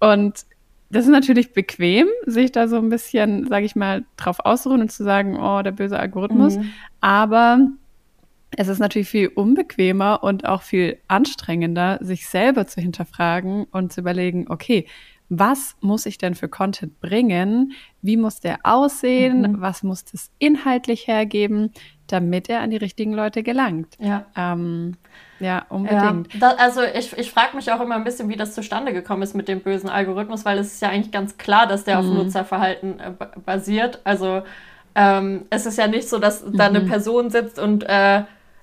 Und 0.01 0.47
das 0.91 1.05
ist 1.05 1.11
natürlich 1.11 1.53
bequem, 1.53 2.09
sich 2.27 2.53
da 2.53 2.67
so 2.67 2.77
ein 2.77 2.89
bisschen, 2.89 3.47
sage 3.47 3.65
ich 3.65 3.77
mal, 3.77 4.05
drauf 4.17 4.41
ausruhen 4.41 4.81
und 4.81 4.91
zu 4.91 5.05
sagen, 5.05 5.39
oh, 5.41 5.63
der 5.63 5.73
böse 5.73 5.99
Algorithmus. 5.99 6.57
Mhm. 6.57 6.71
Aber 7.01 7.69
es 8.57 8.69
ist 8.69 8.81
natürlich 8.81 9.09
viel 9.09 9.29
unbequemer 9.29 10.23
und 10.25 10.47
auch 10.47 10.63
viel 10.63 10.99
anstrengender, 11.07 11.99
sich 12.01 12.27
selber 12.27 12.67
zu 12.67 12.81
hinterfragen 12.81 13.65
und 13.71 13.93
zu 13.93 14.01
überlegen, 14.01 14.47
okay, 14.49 14.87
was 15.29 15.77
muss 15.81 16.07
ich 16.07 16.19
denn 16.19 16.35
für 16.35 16.49
Content 16.49 16.99
bringen? 16.99 17.73
Wie 18.03 18.17
muss 18.17 18.41
der 18.41 18.59
aussehen? 18.65 19.43
Mhm. 19.43 19.61
Was 19.61 19.85
muss 19.85 20.05
das 20.05 20.33
inhaltlich 20.39 21.07
hergeben, 21.07 21.71
damit 22.13 22.49
er 22.49 22.61
an 22.61 22.71
die 22.71 22.77
richtigen 22.77 23.13
Leute 23.13 23.43
gelangt? 23.43 23.97
Ja, 23.99 24.27
ähm, 24.37 24.97
ja 25.39 25.67
unbedingt. 25.69 26.33
Ja, 26.35 26.41
da, 26.41 26.51
also 26.63 26.83
ich, 26.83 27.17
ich 27.17 27.31
frage 27.31 27.57
mich 27.57 27.71
auch 27.73 27.81
immer 27.81 27.97
ein 27.97 28.05
bisschen, 28.05 28.29
wie 28.29 28.37
das 28.37 28.55
zustande 28.55 28.93
gekommen 28.93 29.23
ist 29.23 29.35
mit 29.35 29.49
dem 29.49 29.61
bösen 29.61 29.89
Algorithmus, 29.89 30.45
weil 30.45 30.59
es 30.59 30.75
ist 30.75 30.83
ja 30.83 30.89
eigentlich 30.89 31.13
ganz 31.13 31.39
klar, 31.39 31.67
dass 31.67 31.85
der 31.85 32.01
mhm. 32.01 32.09
auf 32.09 32.15
Nutzerverhalten 32.15 33.01
äh, 33.01 33.13
basiert. 33.45 34.01
Also 34.05 34.43
ähm, 34.95 35.47
es 35.51 35.67
ist 35.67 35.79
ja 35.79 35.87
nicht 35.87 36.09
so, 36.09 36.19
dass 36.19 36.45
da 36.53 36.67
eine 36.67 36.81
mhm. 36.81 36.89
Person 36.89 37.31
sitzt 37.31 37.59
und 37.59 37.85
äh, 37.85 38.23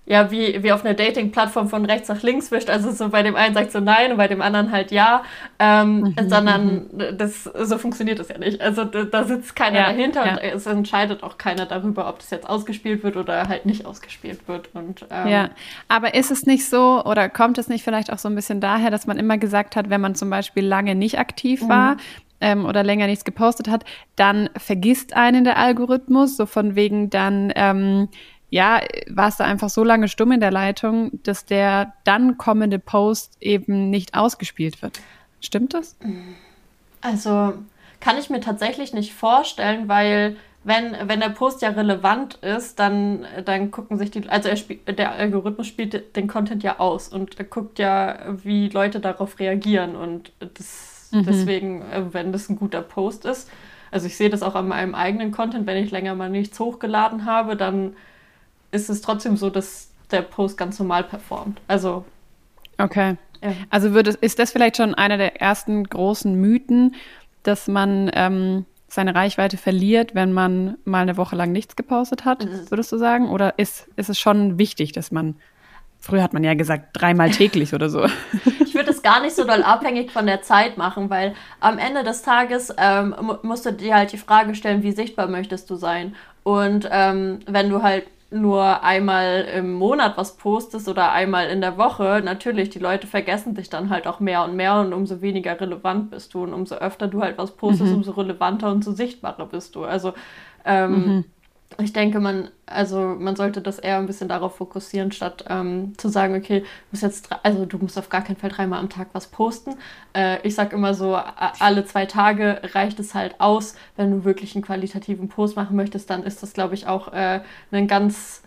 ja, 0.10 0.32
wie, 0.32 0.63
wie 0.63 0.72
auf 0.72 0.86
einer 0.86 0.93
Dating-Plattform 0.93 1.67
von 1.67 1.84
rechts 1.84 2.08
nach 2.08 2.24
links 2.24 2.50
wischt. 2.50 2.70
Also 2.70 2.91
so 2.91 3.10
bei 3.10 3.24
dem 3.24 3.36
einen 3.36 3.54
sagt 3.54 3.74
so 3.74 3.82
nein 3.82 4.12
und 4.12 4.17
bei 4.17 4.30
dem 4.30 4.41
anderen 4.41 4.72
halt 4.72 4.91
ja. 4.91 5.24
Ähm, 5.60 6.15
mhm. 6.17 6.30
Sondern 6.30 6.88
mhm. 6.91 7.17
das, 7.17 7.43
so 7.43 7.78
funktioniert 7.78 8.17
das 8.17 8.30
ja 8.30 8.38
nicht. 8.38 8.62
Also 8.62 8.86
da, 8.86 9.04
da 9.04 9.26
sitzt 9.26 9.56
keiner 9.56 9.80
ja, 9.80 9.86
dahinter 9.88 10.26
ja. 10.26 10.32
und 10.32 10.39
es 10.39 10.65
entscheidet 10.65 11.24
auch 11.24 11.38
keiner 11.38 11.65
darüber, 11.65 12.08
ob 12.08 12.20
das 12.20 12.30
jetzt 12.30 12.50
ausgespielt 12.50 13.04
wird 13.04 13.17
oder 13.17 13.50
halt 13.50 13.65
nicht 13.65 13.86
ausgespielt 13.86 14.48
wird. 14.48 14.70
Und, 14.74 15.06
ähm, 15.12 15.28
ja, 15.28 15.50
aber 15.89 16.13
ist 16.15 16.32
es 16.32 16.46
nicht 16.46 16.65
so 16.65 17.04
oder 17.04 17.28
kommt 17.28 17.58
es 17.58 17.67
nicht 17.67 17.84
vielleicht 17.84 18.12
auch 18.12 18.17
so 18.17 18.30
ein 18.30 18.36
bisschen 18.36 18.62
daher, 18.62 18.91
dass 18.91 19.08
man 19.08 19.17
immer 19.17 19.38
gesagt 19.38 19.76
hat, 19.76 19.89
wenn 19.89 20.00
man 20.00 20.15
zum 20.15 20.30
Beispiel 20.30 20.65
lange 20.65 20.96
nicht 20.96 21.20
aktiv 21.20 21.63
mhm. 21.63 21.70
war, 21.70 21.98
ähm, 22.39 22.65
oder 22.65 22.84
länger 22.84 23.08
nichts 23.08 23.26
gepostet 23.26 23.67
hat, 23.67 23.84
dann 24.15 24.50
vergisst 24.58 25.15
einen 25.15 25.43
der 25.43 25.58
Algorithmus, 25.58 26.38
so 26.38 26.46
von 26.46 26.76
wegen 26.76 27.10
dann, 27.10 27.52
ähm, 27.56 28.10
ja, 28.49 28.81
warst 29.10 29.39
du 29.39 29.43
einfach 29.43 29.69
so 29.69 29.83
lange 29.83 30.07
stumm 30.07 30.31
in 30.31 30.39
der 30.39 30.51
Leitung, 30.51 31.12
dass 31.23 31.45
der 31.45 31.93
dann 32.03 32.38
kommende 32.38 32.79
Post 32.79 33.38
eben 33.41 33.89
nicht 33.89 34.15
ausgespielt 34.15 34.81
wird. 34.81 34.99
Stimmt 35.41 35.73
das? 35.73 35.97
Also 37.01 37.53
kann 37.99 38.17
ich 38.17 38.29
mir 38.29 38.39
tatsächlich 38.39 38.93
nicht 38.93 39.13
vorstellen, 39.13 39.88
weil 39.88 40.38
wenn, 40.63 40.95
wenn 41.05 41.19
der 41.19 41.29
Post 41.29 41.62
ja 41.62 41.69
relevant 41.69 42.36
ist, 42.36 42.79
dann, 42.79 43.25
dann 43.45 43.71
gucken 43.71 43.97
sich 43.97 44.12
die, 44.12 44.27
also 44.27 44.49
der 44.86 45.12
Algorithmus 45.13 45.67
spielt 45.67 46.15
den 46.15 46.27
Content 46.27 46.62
ja 46.63 46.79
aus 46.79 47.07
und 47.07 47.39
er 47.39 47.45
guckt 47.45 47.79
ja, 47.79 48.17
wie 48.43 48.67
Leute 48.69 48.99
darauf 48.99 49.39
reagieren 49.39 49.95
und 49.95 50.33
das, 50.39 51.10
mhm. 51.12 51.23
deswegen, 51.23 51.81
äh, 51.83 52.13
wenn 52.13 52.33
das 52.33 52.49
ein 52.49 52.57
guter 52.57 52.81
Post 52.81 53.25
ist, 53.25 53.49
also 53.91 54.07
ich 54.07 54.17
sehe 54.17 54.29
das 54.29 54.43
auch 54.43 54.55
an 54.55 54.67
meinem 54.67 54.93
eigenen 54.93 55.31
Content, 55.31 55.65
wenn 55.67 55.81
ich 55.81 55.91
länger 55.91 56.15
mal 56.15 56.29
nichts 56.29 56.60
hochgeladen 56.60 57.25
habe, 57.25 57.55
dann 57.55 57.95
ist 58.71 58.89
es 58.89 59.01
trotzdem 59.01 59.38
so, 59.38 59.49
dass 59.49 59.89
der 60.12 60.21
Post 60.21 60.58
ganz 60.58 60.80
normal 60.80 61.03
performt. 61.03 61.60
Also. 61.67 62.06
Okay. 62.77 63.17
Ja. 63.41 63.53
Also 63.69 63.93
würde, 63.93 64.12
ist 64.21 64.39
das 64.39 64.51
vielleicht 64.51 64.77
schon 64.77 64.95
einer 64.95 65.17
der 65.17 65.41
ersten 65.41 65.84
großen 65.84 66.34
Mythen, 66.39 66.95
dass 67.43 67.67
man 67.67 68.10
ähm, 68.13 68.65
seine 68.88 69.15
Reichweite 69.15 69.58
verliert, 69.58 70.15
wenn 70.15 70.34
man 70.34 70.77
mal 70.86 71.01
eine 71.01 71.17
Woche 71.17 71.36
lang 71.36 71.51
nichts 71.51 71.75
gepostet 71.75 72.25
hat, 72.25 72.45
mhm. 72.45 72.69
würdest 72.69 72.91
du 72.91 72.97
sagen? 72.97 73.30
Oder 73.30 73.58
ist, 73.58 73.88
ist 73.95 74.10
es 74.10 74.19
schon 74.19 74.58
wichtig, 74.58 74.93
dass 74.93 75.12
man, 75.12 75.36
früher 75.99 76.23
hat 76.23 76.34
man 76.34 76.43
ja 76.43 76.53
gesagt, 76.53 76.89
dreimal 76.93 77.30
täglich 77.32 77.73
oder 77.73 77.89
so? 77.89 78.06
Ich 78.60 78.75
würde 78.75 78.91
es 78.91 79.01
gar 79.01 79.21
nicht 79.21 79.36
so 79.36 79.43
doll 79.43 79.63
abhängig 79.63 80.12
von 80.12 80.27
der 80.27 80.43
Zeit 80.43 80.77
machen, 80.77 81.10
weil 81.10 81.34
am 81.60 81.80
Ende 81.80 82.03
des 82.03 82.21
Tages 82.21 82.71
ähm, 82.77 83.15
musst 83.41 83.65
du 83.65 83.73
dir 83.73 83.95
halt 83.95 84.12
die 84.12 84.19
Frage 84.19 84.53
stellen, 84.53 84.84
wie 84.84 84.91
sichtbar 84.91 85.27
möchtest 85.27 85.67
du 85.71 85.75
sein? 85.75 86.15
Und 86.43 86.88
ähm, 86.91 87.39
wenn 87.47 87.69
du 87.71 87.82
halt 87.82 88.06
nur 88.30 88.84
einmal 88.84 89.48
im 89.56 89.74
Monat 89.74 90.18
was 90.18 90.36
postest 90.36 90.90
oder 90.90 91.12
einmal 91.12 91.48
in 91.48 91.62
der 91.62 91.78
Woche, 91.78 92.22
natürlich, 92.24 92.70
die 92.70 92.80
Leute 92.80 93.08
vergessen 93.08 93.56
dich 93.56 93.70
dann 93.70 93.90
halt 93.90 94.06
auch 94.06 94.20
mehr 94.20 94.44
und 94.44 94.56
mehr 94.56 94.80
und 94.80 94.94
umso 94.94 95.22
weniger 95.22 95.60
relevant 95.60 96.12
bist 96.12 96.34
du. 96.34 96.44
Und 96.44 96.54
umso 96.54 96.76
öfter 96.76 97.08
du 97.08 97.22
halt 97.22 97.38
was 97.38 97.52
postest, 97.52 97.92
mhm. 97.92 97.98
umso 97.98 98.12
relevanter 98.12 98.72
und 98.72 98.84
so 98.84 98.92
sichtbarer 98.92 99.46
bist 99.46 99.76
du. 99.76 99.86
Also 99.86 100.13
ähm, 100.66 100.92
mhm 100.92 101.26
ich 101.80 101.93
denke, 101.93 102.19
man, 102.19 102.49
also 102.65 103.15
man 103.19 103.36
sollte 103.36 103.62
das 103.62 103.77
eher 103.77 103.97
ein 103.97 104.08
bisschen 104.08 104.30
darauf 104.30 104.56
fokussieren, 104.56 105.12
statt 105.12 105.45
ähm, 105.49 105.93
zu 105.97 106.10
sagen, 106.10 106.36
okay, 106.36 106.62
du 106.62 106.65
musst 106.91 107.03
jetzt, 107.03 107.30
also 107.43 107.65
du 107.65 107.77
musst 107.77 107.99
auf 107.99 108.10
gar 108.10 108.23
keinen 108.23 108.38
Fall 108.38 108.49
dreimal 108.49 108.80
am 108.80 108.89
Tag 108.89 109.10
was 109.13 109.27
posten. 109.27 109.75
Äh, 110.13 110.45
ich 110.47 110.56
sag 110.56 110.73
immer 110.73 110.93
so, 110.93 111.15
alle 111.15 111.86
zwei 111.86 112.06
Tage 112.06 112.62
reicht 112.73 112.99
es 112.99 113.13
halt 113.13 113.39
aus. 113.39 113.75
Wenn 113.95 114.12
du 114.12 114.23
wirklich 114.23 114.56
einen 114.56 114.63
qualitativen 114.63 115.30
Post 115.30 115.56
machen 115.56 115.75
möchtest, 115.75 116.10
dann 116.10 116.23
ist 116.23 116.41
das, 116.41 116.53
glaube 116.53 116.73
ich, 116.73 116.88
auch 116.88 117.13
äh, 117.13 117.41
ein 117.71 117.88
ganz 117.88 118.41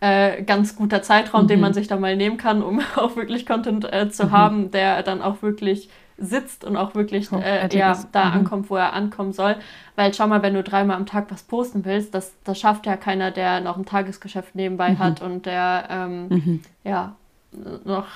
äh, 0.00 0.42
ganz 0.42 0.76
guter 0.76 1.00
Zeitraum, 1.00 1.44
mhm. 1.44 1.48
den 1.48 1.60
man 1.60 1.72
sich 1.72 1.86
da 1.86 1.96
mal 1.96 2.16
nehmen 2.16 2.36
kann, 2.36 2.62
um 2.62 2.82
auch 2.96 3.16
wirklich 3.16 3.46
Content 3.46 3.90
äh, 3.90 4.10
zu 4.10 4.26
mhm. 4.26 4.30
haben, 4.32 4.70
der 4.70 5.02
dann 5.02 5.22
auch 5.22 5.40
wirklich 5.40 5.88
sitzt 6.16 6.64
und 6.64 6.76
auch 6.76 6.94
wirklich 6.94 7.32
äh, 7.32 7.68
ja, 7.76 7.98
da 8.12 8.26
mhm. 8.26 8.32
ankommt, 8.32 8.70
wo 8.70 8.76
er 8.76 8.92
ankommen 8.92 9.32
soll. 9.32 9.56
Weil 9.96 10.12
schau 10.12 10.26
mal, 10.26 10.42
wenn 10.42 10.54
du 10.54 10.62
dreimal 10.62 10.96
am 10.96 11.06
Tag 11.06 11.30
was 11.30 11.44
posten 11.44 11.84
willst, 11.84 12.14
das, 12.14 12.32
das 12.44 12.58
schafft 12.58 12.86
ja 12.86 12.96
keiner, 12.96 13.30
der 13.30 13.60
noch 13.60 13.76
ein 13.76 13.86
Tagesgeschäft 13.86 14.54
nebenbei 14.54 14.90
mhm. 14.90 14.98
hat 14.98 15.22
und 15.22 15.46
der 15.46 15.86
ähm, 15.88 16.28
mhm. 16.28 16.60
ja 16.82 17.14
noch. 17.84 18.06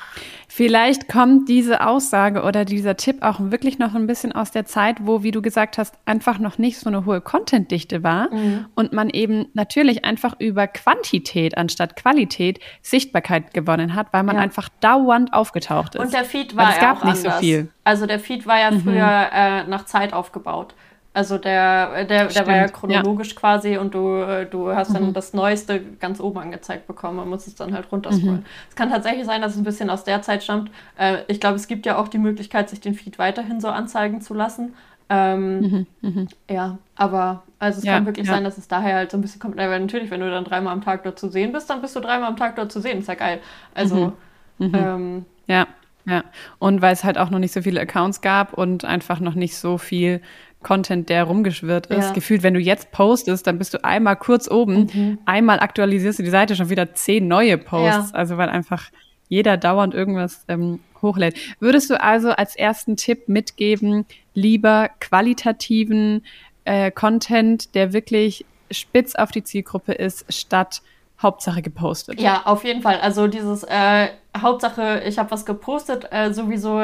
Vielleicht 0.48 1.08
kommt 1.08 1.48
diese 1.48 1.86
Aussage 1.86 2.42
oder 2.42 2.64
dieser 2.64 2.96
Tipp 2.96 3.22
auch 3.22 3.38
wirklich 3.38 3.78
noch 3.78 3.94
ein 3.94 4.06
bisschen 4.06 4.32
aus 4.32 4.50
der 4.50 4.64
Zeit, 4.64 4.96
wo, 5.00 5.22
wie 5.22 5.30
du 5.30 5.42
gesagt 5.42 5.78
hast, 5.78 5.94
einfach 6.06 6.38
noch 6.38 6.58
nicht 6.58 6.78
so 6.78 6.88
eine 6.88 7.04
hohe 7.04 7.20
Contentdichte 7.20 8.02
war 8.02 8.32
mhm. 8.32 8.66
und 8.74 8.92
man 8.92 9.10
eben 9.10 9.46
natürlich 9.54 10.04
einfach 10.04 10.34
über 10.38 10.66
Quantität 10.66 11.56
anstatt 11.56 11.96
Qualität 11.96 12.60
Sichtbarkeit 12.82 13.54
gewonnen 13.54 13.94
hat, 13.94 14.08
weil 14.12 14.22
man 14.22 14.36
ja. 14.36 14.42
einfach 14.42 14.68
dauernd 14.80 15.32
aufgetaucht 15.32 15.94
ist. 15.94 16.00
Und 16.00 16.12
der 16.12 16.24
Feed 16.24 16.56
war 16.56 16.70
es 16.70 16.80
gab 16.80 17.00
auch 17.00 17.04
nicht 17.04 17.18
anders. 17.18 17.34
so 17.36 17.40
viel. 17.40 17.68
Also 17.84 18.06
der 18.06 18.18
Feed 18.18 18.46
war 18.46 18.58
ja 18.58 18.70
mhm. 18.70 18.80
früher 18.80 19.28
äh, 19.32 19.64
nach 19.64 19.84
Zeit 19.84 20.12
aufgebaut. 20.12 20.74
Also 21.18 21.36
der, 21.36 22.04
der, 22.04 22.28
der 22.28 22.46
war 22.46 22.54
ja 22.54 22.68
chronologisch 22.68 23.30
ja. 23.30 23.40
quasi 23.40 23.76
und 23.76 23.92
du, 23.92 24.46
du 24.48 24.72
hast 24.72 24.94
dann 24.94 25.08
mhm. 25.08 25.14
das 25.14 25.34
Neueste 25.34 25.80
ganz 25.98 26.20
oben 26.20 26.38
angezeigt 26.38 26.86
bekommen. 26.86 27.16
Man 27.16 27.28
muss 27.28 27.48
es 27.48 27.56
dann 27.56 27.74
halt 27.74 27.90
runterscrollen. 27.90 28.36
Mhm. 28.36 28.46
Es 28.68 28.76
kann 28.76 28.88
tatsächlich 28.88 29.26
sein, 29.26 29.42
dass 29.42 29.54
es 29.54 29.58
ein 29.58 29.64
bisschen 29.64 29.90
aus 29.90 30.04
der 30.04 30.22
Zeit 30.22 30.44
stammt. 30.44 30.70
Äh, 30.96 31.24
ich 31.26 31.40
glaube, 31.40 31.56
es 31.56 31.66
gibt 31.66 31.86
ja 31.86 31.98
auch 31.98 32.06
die 32.06 32.18
Möglichkeit, 32.18 32.70
sich 32.70 32.80
den 32.80 32.94
Feed 32.94 33.18
weiterhin 33.18 33.60
so 33.60 33.66
anzeigen 33.66 34.20
zu 34.20 34.32
lassen. 34.32 34.76
Ähm, 35.08 35.60
mhm. 35.60 35.86
mhm. 36.02 36.28
Ja, 36.48 36.78
aber 36.94 37.42
also 37.58 37.80
es 37.80 37.84
ja, 37.84 37.94
kann 37.94 38.06
wirklich 38.06 38.28
ja. 38.28 38.34
sein, 38.34 38.44
dass 38.44 38.56
es 38.56 38.68
daher 38.68 38.94
halt 38.94 39.10
so 39.10 39.18
ein 39.18 39.20
bisschen 39.20 39.40
kommt. 39.40 39.56
Weil 39.56 39.80
natürlich, 39.80 40.12
wenn 40.12 40.20
du 40.20 40.30
dann 40.30 40.44
dreimal 40.44 40.72
am 40.72 40.84
Tag 40.84 41.02
dort 41.02 41.18
zu 41.18 41.28
sehen 41.30 41.50
bist, 41.50 41.68
dann 41.68 41.80
bist 41.80 41.96
du 41.96 42.00
dreimal 42.00 42.28
am 42.28 42.36
Tag 42.36 42.54
dort 42.54 42.70
zu 42.70 42.80
sehen. 42.80 43.00
Ist 43.00 43.08
ja 43.08 43.16
geil. 43.16 43.40
Also 43.74 44.12
mhm. 44.58 44.66
Mhm. 44.68 44.74
ähm, 44.76 45.24
ja. 45.48 45.66
Ja, 46.08 46.24
und 46.58 46.80
weil 46.80 46.94
es 46.94 47.04
halt 47.04 47.18
auch 47.18 47.28
noch 47.28 47.38
nicht 47.38 47.52
so 47.52 47.60
viele 47.60 47.80
Accounts 47.80 48.22
gab 48.22 48.54
und 48.54 48.86
einfach 48.86 49.20
noch 49.20 49.34
nicht 49.34 49.56
so 49.56 49.76
viel 49.76 50.22
Content, 50.62 51.08
der 51.08 51.24
rumgeschwirrt 51.24 51.86
ist. 51.86 52.06
Ja. 52.06 52.12
Gefühlt, 52.12 52.42
wenn 52.42 52.54
du 52.54 52.60
jetzt 52.60 52.90
postest, 52.90 53.46
dann 53.46 53.58
bist 53.58 53.74
du 53.74 53.84
einmal 53.84 54.16
kurz 54.16 54.50
oben, 54.50 54.88
mhm. 54.92 55.18
einmal 55.24 55.60
aktualisierst 55.60 56.18
du 56.18 56.22
die 56.22 56.30
Seite, 56.30 56.56
schon 56.56 56.68
wieder 56.68 56.94
zehn 56.94 57.28
neue 57.28 57.58
Posts. 57.58 58.10
Ja. 58.10 58.16
Also 58.16 58.36
weil 58.36 58.48
einfach 58.48 58.90
jeder 59.28 59.56
dauernd 59.56 59.94
irgendwas 59.94 60.44
ähm, 60.48 60.80
hochlädt. 61.02 61.36
Würdest 61.60 61.90
du 61.90 62.00
also 62.00 62.30
als 62.30 62.56
ersten 62.56 62.96
Tipp 62.96 63.28
mitgeben, 63.28 64.04
lieber 64.34 64.90
qualitativen 65.00 66.24
äh, 66.64 66.90
Content, 66.90 67.74
der 67.74 67.92
wirklich 67.92 68.44
spitz 68.70 69.14
auf 69.14 69.30
die 69.30 69.44
Zielgruppe 69.44 69.92
ist, 69.92 70.32
statt 70.32 70.82
Hauptsache 71.20 71.62
gepostet? 71.62 72.20
Ja, 72.20 72.42
auf 72.46 72.64
jeden 72.64 72.82
Fall. 72.82 72.98
Also 73.00 73.26
dieses 73.28 73.64
äh, 73.64 74.08
Hauptsache, 74.36 75.02
ich 75.06 75.18
habe 75.18 75.30
was 75.30 75.44
gepostet, 75.46 76.06
äh, 76.10 76.32
sowieso 76.32 76.82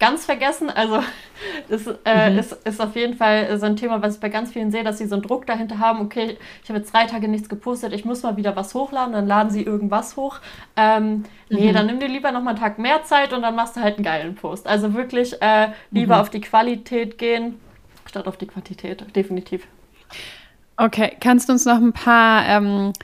ganz 0.00 0.24
vergessen. 0.24 0.68
Also 0.68 1.00
das 1.68 1.86
äh, 2.04 2.30
mhm. 2.30 2.38
ist, 2.38 2.52
ist 2.64 2.80
auf 2.80 2.96
jeden 2.96 3.14
Fall 3.14 3.56
so 3.58 3.66
ein 3.66 3.76
Thema, 3.76 4.02
was 4.02 4.16
ich 4.16 4.20
bei 4.20 4.28
ganz 4.28 4.50
vielen 4.52 4.72
sehe, 4.72 4.82
dass 4.82 4.98
sie 4.98 5.06
so 5.06 5.14
einen 5.14 5.22
Druck 5.22 5.46
dahinter 5.46 5.78
haben, 5.78 6.00
okay, 6.00 6.36
ich 6.64 6.68
habe 6.68 6.80
jetzt 6.80 6.92
drei 6.92 7.06
Tage 7.06 7.28
nichts 7.28 7.48
gepostet, 7.48 7.92
ich 7.92 8.04
muss 8.04 8.24
mal 8.24 8.36
wieder 8.36 8.56
was 8.56 8.74
hochladen, 8.74 9.12
dann 9.12 9.28
laden 9.28 9.50
sie 9.50 9.62
irgendwas 9.62 10.16
hoch. 10.16 10.40
Ähm, 10.76 11.24
nee, 11.48 11.70
mhm. 11.70 11.74
dann 11.74 11.86
nimm 11.86 12.00
dir 12.00 12.08
lieber 12.08 12.32
noch 12.32 12.42
mal 12.42 12.50
einen 12.50 12.58
Tag 12.58 12.80
mehr 12.80 13.04
Zeit 13.04 13.32
und 13.32 13.42
dann 13.42 13.54
machst 13.54 13.76
du 13.76 13.80
halt 13.80 13.96
einen 13.96 14.04
geilen 14.04 14.34
Post. 14.34 14.66
Also 14.66 14.94
wirklich 14.94 15.40
äh, 15.40 15.68
lieber 15.92 16.16
mhm. 16.16 16.20
auf 16.22 16.30
die 16.30 16.40
Qualität 16.40 17.18
gehen, 17.18 17.60
statt 18.06 18.26
auf 18.26 18.36
die 18.36 18.46
Quantität, 18.46 19.04
definitiv. 19.14 19.68
Okay, 20.76 21.16
kannst 21.20 21.48
du 21.48 21.52
uns 21.52 21.66
noch 21.66 21.76
ein 21.76 21.92
paar 21.92 22.48
ähm, 22.48 22.94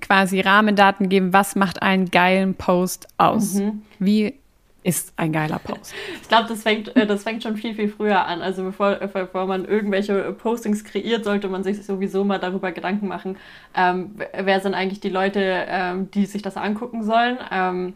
quasi 0.00 0.40
Rahmendaten 0.40 1.08
geben, 1.08 1.32
was 1.32 1.56
macht 1.56 1.82
einen 1.82 2.10
geilen 2.10 2.54
Post 2.54 3.08
aus? 3.18 3.54
Mhm. 3.54 3.82
Wie 3.98 4.34
ist 4.82 5.12
ein 5.16 5.32
geiler 5.32 5.58
Post. 5.58 5.92
Ich 6.22 6.28
glaube, 6.28 6.48
das 6.48 6.62
fängt, 6.62 6.94
äh, 6.96 7.06
das 7.06 7.22
fängt 7.22 7.42
schon 7.42 7.56
viel, 7.56 7.74
viel 7.74 7.88
früher 7.88 8.24
an. 8.26 8.42
Also 8.42 8.62
bevor, 8.62 9.02
äh, 9.02 9.08
bevor 9.12 9.46
man 9.46 9.64
irgendwelche 9.64 10.32
Postings 10.32 10.84
kreiert, 10.84 11.24
sollte 11.24 11.48
man 11.48 11.64
sich 11.64 11.84
sowieso 11.84 12.24
mal 12.24 12.38
darüber 12.38 12.72
Gedanken 12.72 13.08
machen, 13.08 13.36
ähm, 13.74 14.14
wer 14.32 14.60
sind 14.60 14.74
eigentlich 14.74 15.00
die 15.00 15.08
Leute, 15.08 15.40
ähm, 15.68 16.10
die 16.12 16.26
sich 16.26 16.42
das 16.42 16.56
angucken 16.56 17.02
sollen. 17.02 17.38
Ähm, 17.50 17.94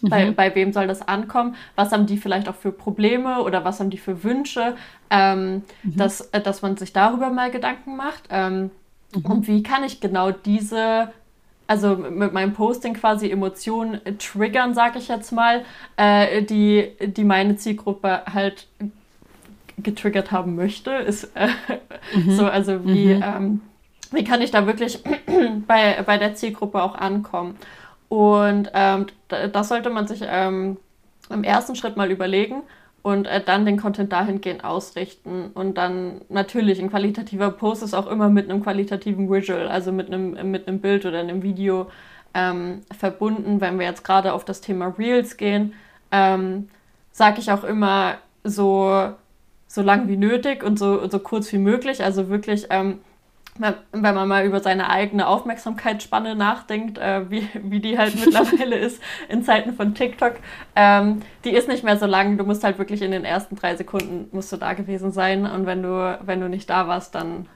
mhm. 0.00 0.08
bei, 0.08 0.30
bei 0.32 0.54
wem 0.54 0.72
soll 0.72 0.86
das 0.86 1.06
ankommen? 1.06 1.54
Was 1.76 1.92
haben 1.92 2.06
die 2.06 2.16
vielleicht 2.16 2.48
auch 2.48 2.56
für 2.56 2.72
Probleme 2.72 3.42
oder 3.42 3.64
was 3.64 3.78
haben 3.78 3.90
die 3.90 3.98
für 3.98 4.24
Wünsche? 4.24 4.74
Ähm, 5.10 5.62
mhm. 5.82 5.96
dass, 5.96 6.20
äh, 6.32 6.40
dass 6.40 6.62
man 6.62 6.76
sich 6.76 6.92
darüber 6.92 7.30
mal 7.30 7.50
Gedanken 7.52 7.96
macht. 7.96 8.24
Ähm, 8.30 8.70
mhm. 9.14 9.24
Und 9.24 9.48
wie 9.48 9.62
kann 9.62 9.84
ich 9.84 10.00
genau 10.00 10.32
diese 10.32 11.12
also 11.66 11.96
mit 11.96 12.32
meinem 12.32 12.52
Posting 12.52 12.94
quasi 12.94 13.30
Emotionen 13.30 14.00
triggern, 14.18 14.74
sag 14.74 14.96
ich 14.96 15.08
jetzt 15.08 15.32
mal, 15.32 15.64
äh, 15.96 16.42
die, 16.42 16.92
die 17.00 17.24
meine 17.24 17.56
Zielgruppe 17.56 18.22
halt 18.32 18.66
getriggert 19.78 20.30
haben 20.30 20.54
möchte. 20.56 20.90
Ist 20.90 21.30
äh, 21.34 21.48
mhm. 22.14 22.30
so, 22.30 22.46
also 22.46 22.84
wie, 22.86 23.14
mhm. 23.14 23.22
ähm, 23.22 23.60
wie 24.12 24.24
kann 24.24 24.42
ich 24.42 24.50
da 24.50 24.66
wirklich 24.66 25.02
bei, 25.66 26.02
bei 26.04 26.18
der 26.18 26.34
Zielgruppe 26.34 26.82
auch 26.82 26.94
ankommen? 26.94 27.56
Und 28.08 28.70
ähm, 28.74 29.06
das 29.28 29.68
sollte 29.68 29.90
man 29.90 30.06
sich 30.06 30.20
ähm, 30.26 30.76
im 31.30 31.44
ersten 31.44 31.74
Schritt 31.74 31.96
mal 31.96 32.10
überlegen 32.10 32.62
und 33.04 33.26
äh, 33.26 33.44
dann 33.44 33.66
den 33.66 33.76
Content 33.76 34.12
dahingehend 34.12 34.64
ausrichten. 34.64 35.50
Und 35.52 35.76
dann 35.76 36.22
natürlich 36.30 36.80
ein 36.80 36.88
qualitativer 36.88 37.50
Post 37.50 37.82
ist 37.82 37.92
auch 37.92 38.06
immer 38.06 38.30
mit 38.30 38.48
einem 38.48 38.62
qualitativen 38.62 39.30
Visual, 39.30 39.68
also 39.68 39.92
mit 39.92 40.06
einem, 40.06 40.50
mit 40.50 40.66
einem 40.66 40.80
Bild 40.80 41.04
oder 41.04 41.20
einem 41.20 41.42
Video 41.42 41.90
ähm, 42.32 42.80
verbunden. 42.98 43.60
Wenn 43.60 43.78
wir 43.78 43.84
jetzt 43.84 44.04
gerade 44.04 44.32
auf 44.32 44.46
das 44.46 44.62
Thema 44.62 44.86
Reels 44.98 45.36
gehen, 45.36 45.74
ähm, 46.10 46.70
sage 47.12 47.40
ich 47.40 47.52
auch 47.52 47.62
immer 47.62 48.14
so, 48.42 49.10
so 49.66 49.82
lang 49.82 50.08
wie 50.08 50.16
nötig 50.16 50.64
und 50.64 50.78
so, 50.78 51.06
so 51.06 51.18
kurz 51.18 51.52
wie 51.52 51.58
möglich. 51.58 52.02
Also 52.02 52.30
wirklich 52.30 52.68
ähm, 52.70 53.00
wenn 53.58 54.14
man 54.14 54.26
mal 54.26 54.44
über 54.44 54.60
seine 54.60 54.90
eigene 54.90 55.28
Aufmerksamkeitsspanne 55.28 56.34
nachdenkt, 56.34 56.98
äh, 56.98 57.30
wie, 57.30 57.48
wie 57.62 57.80
die 57.80 57.96
halt 57.98 58.14
mittlerweile 58.24 58.76
ist 58.76 59.00
in 59.28 59.44
Zeiten 59.44 59.74
von 59.74 59.94
TikTok, 59.94 60.34
ähm, 60.74 61.20
die 61.44 61.50
ist 61.50 61.68
nicht 61.68 61.84
mehr 61.84 61.96
so 61.96 62.06
lang. 62.06 62.36
Du 62.36 62.44
musst 62.44 62.64
halt 62.64 62.78
wirklich 62.78 63.02
in 63.02 63.12
den 63.12 63.24
ersten 63.24 63.54
drei 63.54 63.76
Sekunden 63.76 64.28
musst 64.32 64.52
du 64.52 64.56
da 64.56 64.72
gewesen 64.72 65.12
sein 65.12 65.46
und 65.46 65.66
wenn 65.66 65.82
du, 65.82 66.18
wenn 66.24 66.40
du 66.40 66.48
nicht 66.48 66.68
da 66.68 66.88
warst, 66.88 67.14
dann 67.14 67.46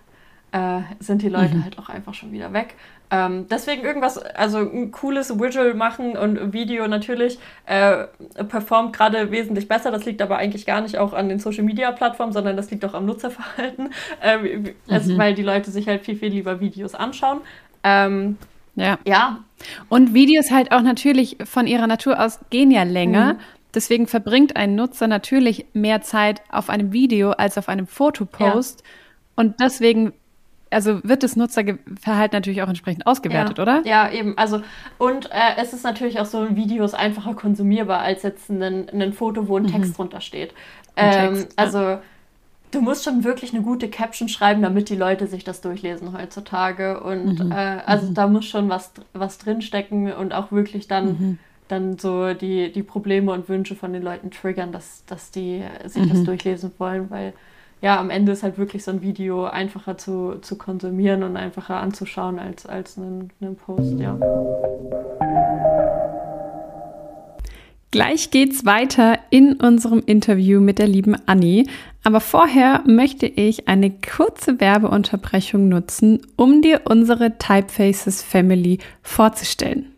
äh, 0.52 0.80
sind 0.98 1.22
die 1.22 1.28
Leute 1.28 1.56
mhm. 1.56 1.64
halt 1.64 1.78
auch 1.78 1.88
einfach 1.88 2.14
schon 2.14 2.32
wieder 2.32 2.52
weg. 2.52 2.74
Ähm, 3.10 3.46
deswegen 3.50 3.84
irgendwas, 3.84 4.18
also 4.18 4.58
ein 4.58 4.90
cooles 4.90 5.38
Visual 5.40 5.72
machen 5.74 6.16
und 6.16 6.52
Video 6.52 6.86
natürlich 6.88 7.38
äh, 7.66 8.04
performt 8.48 8.94
gerade 8.94 9.30
wesentlich 9.30 9.66
besser. 9.66 9.90
Das 9.90 10.04
liegt 10.04 10.20
aber 10.20 10.36
eigentlich 10.36 10.66
gar 10.66 10.80
nicht 10.80 10.98
auch 10.98 11.14
an 11.14 11.28
den 11.28 11.38
Social 11.38 11.64
Media 11.64 11.90
Plattformen, 11.92 12.32
sondern 12.32 12.56
das 12.56 12.70
liegt 12.70 12.84
auch 12.84 12.94
am 12.94 13.06
Nutzerverhalten, 13.06 13.90
äh, 14.22 14.38
mhm. 14.38 14.74
also, 14.88 15.16
weil 15.16 15.34
die 15.34 15.42
Leute 15.42 15.70
sich 15.70 15.88
halt 15.88 16.04
viel, 16.04 16.16
viel 16.16 16.32
lieber 16.32 16.60
Videos 16.60 16.94
anschauen. 16.94 17.40
Ähm, 17.82 18.36
ja. 18.74 18.98
ja. 19.06 19.38
Und 19.88 20.14
Videos 20.14 20.50
halt 20.50 20.72
auch 20.72 20.82
natürlich 20.82 21.38
von 21.44 21.66
ihrer 21.66 21.86
Natur 21.86 22.22
aus 22.22 22.40
gehen 22.50 22.70
ja 22.70 22.82
länger. 22.84 23.34
Mhm. 23.34 23.38
Deswegen 23.74 24.06
verbringt 24.06 24.56
ein 24.56 24.74
Nutzer 24.74 25.08
natürlich 25.08 25.66
mehr 25.72 26.00
Zeit 26.02 26.42
auf 26.50 26.70
einem 26.70 26.92
Video 26.92 27.30
als 27.30 27.58
auf 27.58 27.68
einem 27.68 27.86
Fotopost. 27.86 28.80
Ja. 28.80 28.86
Und 29.36 29.60
deswegen 29.60 30.12
also 30.70 31.00
wird 31.04 31.22
das 31.22 31.36
Nutzerverhalten 31.36 32.36
natürlich 32.36 32.62
auch 32.62 32.68
entsprechend 32.68 33.06
ausgewertet, 33.06 33.58
ja. 33.58 33.62
oder? 33.62 33.82
Ja, 33.84 34.10
eben. 34.10 34.36
Also, 34.36 34.62
und 34.98 35.30
äh, 35.30 35.60
es 35.60 35.72
ist 35.72 35.84
natürlich 35.84 36.20
auch 36.20 36.26
so 36.26 36.38
ein 36.38 36.56
Video 36.56 36.84
ist 36.84 36.94
einfacher 36.94 37.34
konsumierbar 37.34 38.00
als 38.00 38.22
jetzt 38.22 38.50
ein, 38.50 38.88
ein 38.88 39.12
Foto, 39.12 39.48
wo 39.48 39.56
ein 39.56 39.64
mhm. 39.64 39.72
Text 39.72 39.98
drunter 39.98 40.20
steht. 40.20 40.52
Ähm, 40.96 41.34
Text, 41.34 41.54
ja. 41.58 41.64
Also, 41.64 41.98
du 42.70 42.80
musst 42.80 43.04
schon 43.04 43.24
wirklich 43.24 43.54
eine 43.54 43.62
gute 43.62 43.88
Caption 43.88 44.28
schreiben, 44.28 44.62
damit 44.62 44.88
die 44.88 44.96
Leute 44.96 45.26
sich 45.26 45.44
das 45.44 45.60
durchlesen 45.60 46.16
heutzutage. 46.16 47.00
Und 47.00 47.44
mhm. 47.44 47.52
äh, 47.52 47.80
also, 47.86 48.08
mhm. 48.08 48.14
da 48.14 48.26
muss 48.26 48.46
schon 48.46 48.68
was, 48.68 48.92
was 49.12 49.38
drinstecken 49.38 50.12
und 50.12 50.32
auch 50.32 50.52
wirklich 50.52 50.88
dann. 50.88 51.06
Mhm. 51.06 51.38
Dann 51.68 51.98
so 51.98 52.32
die, 52.32 52.72
die 52.72 52.82
Probleme 52.82 53.30
und 53.30 53.50
Wünsche 53.50 53.74
von 53.74 53.92
den 53.92 54.02
Leuten 54.02 54.30
triggern, 54.30 54.72
dass, 54.72 55.04
dass 55.04 55.30
die 55.30 55.62
sich 55.84 56.08
das 56.08 56.20
mhm. 56.20 56.24
durchlesen 56.24 56.72
wollen, 56.78 57.10
weil 57.10 57.34
ja, 57.80 58.00
am 58.00 58.10
Ende 58.10 58.32
ist 58.32 58.42
halt 58.42 58.58
wirklich 58.58 58.82
so 58.84 58.90
ein 58.90 59.02
Video 59.02 59.44
einfacher 59.44 59.96
zu, 59.96 60.36
zu 60.40 60.56
konsumieren 60.58 61.22
und 61.22 61.36
einfacher 61.36 61.76
anzuschauen 61.76 62.38
als, 62.38 62.66
als 62.66 62.98
einen, 62.98 63.30
einen 63.40 63.56
Post, 63.56 63.98
ja. 63.98 64.18
Gleich 67.90 68.30
geht's 68.30 68.66
weiter 68.66 69.18
in 69.30 69.54
unserem 69.54 70.02
Interview 70.04 70.60
mit 70.60 70.78
der 70.78 70.88
lieben 70.88 71.16
Annie. 71.24 71.64
Aber 72.04 72.20
vorher 72.20 72.82
möchte 72.86 73.26
ich 73.26 73.66
eine 73.66 73.90
kurze 73.90 74.60
Werbeunterbrechung 74.60 75.68
nutzen, 75.68 76.20
um 76.36 76.60
dir 76.60 76.82
unsere 76.84 77.38
Typefaces 77.38 78.22
Family 78.22 78.78
vorzustellen. 79.02 79.92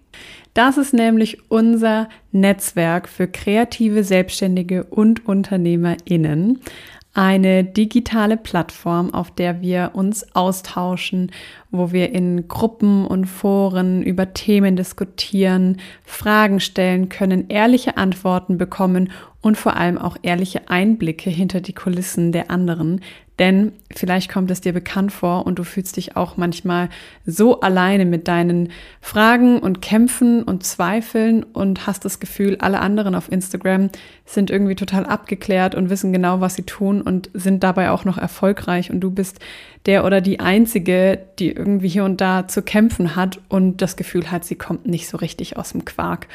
Das 0.54 0.76
ist 0.76 0.92
nämlich 0.92 1.50
unser 1.50 2.08
Netzwerk 2.32 3.08
für 3.08 3.26
kreative 3.26 4.04
Selbstständige 4.04 4.84
und 4.84 5.26
UnternehmerInnen 5.26 6.60
eine 7.12 7.64
digitale 7.64 8.36
Plattform, 8.36 9.12
auf 9.12 9.32
der 9.32 9.60
wir 9.60 9.90
uns 9.94 10.34
austauschen, 10.34 11.32
wo 11.70 11.90
wir 11.90 12.12
in 12.12 12.46
Gruppen 12.46 13.04
und 13.04 13.26
Foren 13.26 14.02
über 14.02 14.32
Themen 14.32 14.76
diskutieren, 14.76 15.78
Fragen 16.04 16.60
stellen 16.60 17.08
können, 17.08 17.48
ehrliche 17.48 17.96
Antworten 17.96 18.58
bekommen 18.58 19.10
und 19.42 19.56
vor 19.56 19.76
allem 19.76 19.98
auch 19.98 20.16
ehrliche 20.22 20.68
Einblicke 20.68 21.30
hinter 21.30 21.60
die 21.60 21.72
Kulissen 21.72 22.32
der 22.32 22.50
anderen. 22.50 23.00
Denn 23.40 23.72
vielleicht 23.90 24.30
kommt 24.30 24.50
es 24.50 24.60
dir 24.60 24.74
bekannt 24.74 25.12
vor 25.12 25.46
und 25.46 25.58
du 25.58 25.64
fühlst 25.64 25.96
dich 25.96 26.14
auch 26.14 26.36
manchmal 26.36 26.90
so 27.24 27.60
alleine 27.60 28.04
mit 28.04 28.28
deinen 28.28 28.68
Fragen 29.00 29.60
und 29.60 29.80
Kämpfen 29.80 30.42
und 30.42 30.62
Zweifeln 30.62 31.42
und 31.42 31.86
hast 31.86 32.04
das 32.04 32.20
Gefühl, 32.20 32.58
alle 32.60 32.80
anderen 32.80 33.14
auf 33.14 33.32
Instagram 33.32 33.88
sind 34.26 34.50
irgendwie 34.50 34.74
total 34.74 35.06
abgeklärt 35.06 35.74
und 35.74 35.88
wissen 35.88 36.12
genau, 36.12 36.42
was 36.42 36.54
sie 36.54 36.64
tun 36.64 37.00
und 37.00 37.30
sind 37.32 37.64
dabei 37.64 37.92
auch 37.92 38.04
noch 38.04 38.18
erfolgreich 38.18 38.90
und 38.90 39.00
du 39.00 39.10
bist 39.10 39.38
der 39.86 40.04
oder 40.04 40.20
die 40.20 40.40
Einzige, 40.40 41.18
die 41.38 41.52
irgendwie 41.52 41.88
hier 41.88 42.04
und 42.04 42.20
da 42.20 42.46
zu 42.46 42.60
kämpfen 42.60 43.16
hat 43.16 43.40
und 43.48 43.80
das 43.80 43.96
Gefühl 43.96 44.30
hat, 44.30 44.44
sie 44.44 44.56
kommt 44.56 44.86
nicht 44.86 45.08
so 45.08 45.16
richtig 45.16 45.56
aus 45.56 45.72
dem 45.72 45.86
Quark. 45.86 46.28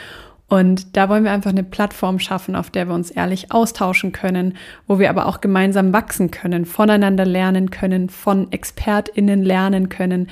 Und 0.47 0.95
da 0.95 1.09
wollen 1.09 1.23
wir 1.23 1.31
einfach 1.31 1.49
eine 1.49 1.63
Plattform 1.63 2.19
schaffen, 2.19 2.55
auf 2.55 2.69
der 2.69 2.87
wir 2.87 2.93
uns 2.93 3.09
ehrlich 3.09 3.51
austauschen 3.51 4.11
können, 4.11 4.55
wo 4.87 4.99
wir 4.99 5.09
aber 5.09 5.25
auch 5.25 5.41
gemeinsam 5.41 5.91
wachsen 5.91 6.29
können, 6.29 6.65
voneinander 6.65 7.25
lernen 7.25 7.71
können, 7.71 8.09
von 8.09 8.51
ExpertInnen 8.51 9.43
lernen 9.43 9.89
können, 9.89 10.27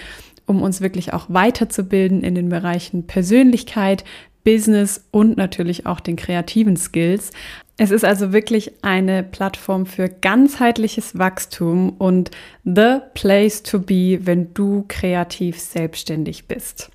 um 0.45 0.61
uns 0.61 0.81
wirklich 0.81 1.13
auch 1.13 1.25
weiterzubilden 1.29 2.21
in 2.21 2.35
den 2.35 2.49
Bereichen 2.49 3.07
Persönlichkeit, 3.07 4.03
Business 4.43 5.05
und 5.11 5.37
natürlich 5.37 5.85
auch 5.85 5.99
den 5.99 6.15
kreativen 6.15 6.77
Skills. 6.77 7.31
Es 7.77 7.91
ist 7.91 8.05
also 8.05 8.33
wirklich 8.33 8.83
eine 8.83 9.23
Plattform 9.23 9.85
für 9.85 10.09
ganzheitliches 10.09 11.17
Wachstum 11.17 11.91
und 11.97 12.29
the 12.63 12.99
place 13.15 13.63
to 13.63 13.79
be, 13.79 14.19
wenn 14.23 14.53
du 14.53 14.85
kreativ 14.87 15.59
selbstständig 15.59 16.47
bist. 16.47 16.91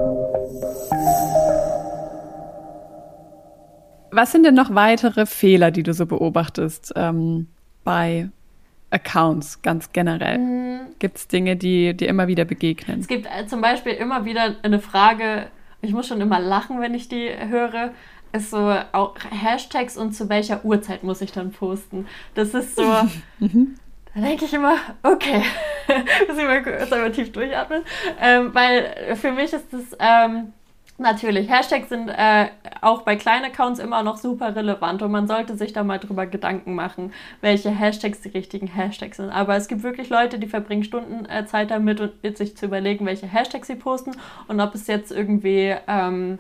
Was 4.16 4.33
sind 4.33 4.44
denn 4.46 4.55
noch 4.55 4.74
weitere 4.74 5.26
Fehler, 5.26 5.70
die 5.70 5.83
du 5.83 5.92
so 5.92 6.07
beobachtest 6.07 6.94
ähm, 6.96 7.48
bei 7.85 8.31
Accounts 8.88 9.61
ganz 9.61 9.92
generell? 9.92 10.38
Mhm. 10.38 10.81
Gibt 10.98 11.18
es 11.18 11.29
Dinge, 11.29 11.55
die 11.55 11.94
dir 11.94 12.09
immer 12.09 12.26
wieder 12.26 12.46
begegnen? 12.46 12.98
Es 12.98 13.09
gibt 13.09 13.26
äh, 13.26 13.46
zum 13.46 13.61
Beispiel 13.61 13.92
immer 13.92 14.24
wieder 14.24 14.55
eine 14.62 14.81
Frage, 14.81 15.48
ich 15.83 15.92
muss 15.92 16.09
schon 16.09 16.22
immer 16.22 16.40
lachen, 16.40 16.81
wenn 16.81 16.94
ich 16.94 17.11
die 17.11 17.29
höre, 17.29 17.90
ist 18.33 18.48
so 18.48 18.74
auch 18.92 19.16
Hashtags 19.29 19.98
und 19.98 20.12
zu 20.12 20.31
welcher 20.31 20.64
Uhrzeit 20.64 21.05
muss 21.05 21.20
ich 21.20 21.33
dann 21.33 21.50
posten. 21.50 22.07
Das 22.35 22.55
ist 22.55 22.74
so, 22.74 22.85
mhm. 23.38 23.74
da 24.14 24.20
denke 24.22 24.46
ich 24.46 24.55
immer, 24.55 24.76
okay, 25.02 25.42
muss 26.26 26.38
ich 26.38 26.44
mal 26.44 26.62
kurz 26.62 26.90
einmal 26.90 27.12
tief 27.12 27.33
durchatmen, 27.33 27.83
ähm, 28.18 28.55
weil 28.55 29.14
für 29.16 29.33
mich 29.33 29.52
ist 29.52 29.66
das... 29.70 29.94
Ähm, 30.00 30.55
Natürlich, 30.98 31.50
Hashtags 31.50 31.90
sind 31.90 32.09
äh, 32.09 32.48
auch 32.80 33.02
bei 33.02 33.16
kleinen 33.16 33.44
Accounts 33.44 33.78
immer 33.78 34.02
noch 34.02 34.16
super 34.16 34.56
relevant 34.56 35.02
und 35.02 35.11
man 35.11 35.26
sollte 35.26 35.54
sich 35.54 35.74
da 35.74 35.85
mal 35.85 35.98
drüber 35.98 36.26
Gedanken 36.26 36.74
machen, 36.74 37.12
welche 37.42 37.68
Hashtags 37.70 38.22
die 38.22 38.30
richtigen 38.30 38.66
Hashtags 38.66 39.18
sind. 39.18 39.28
Aber 39.28 39.56
es 39.56 39.68
gibt 39.68 39.82
wirklich 39.82 40.09
Leute, 40.09 40.38
die 40.38 40.46
verbringen 40.46 40.85
Stunden 40.85 41.26
äh, 41.26 41.44
Zeit 41.44 41.70
damit, 41.70 42.00
und, 42.00 42.38
sich 42.38 42.56
zu 42.56 42.64
überlegen, 42.64 43.04
welche 43.04 43.26
Hashtags 43.26 43.66
sie 43.66 43.74
posten 43.74 44.12
und 44.48 44.59
ob 44.59 44.74
es 44.74 44.87
jetzt 44.87 45.12
irgendwie 45.12 45.74
ähm, 45.87 46.38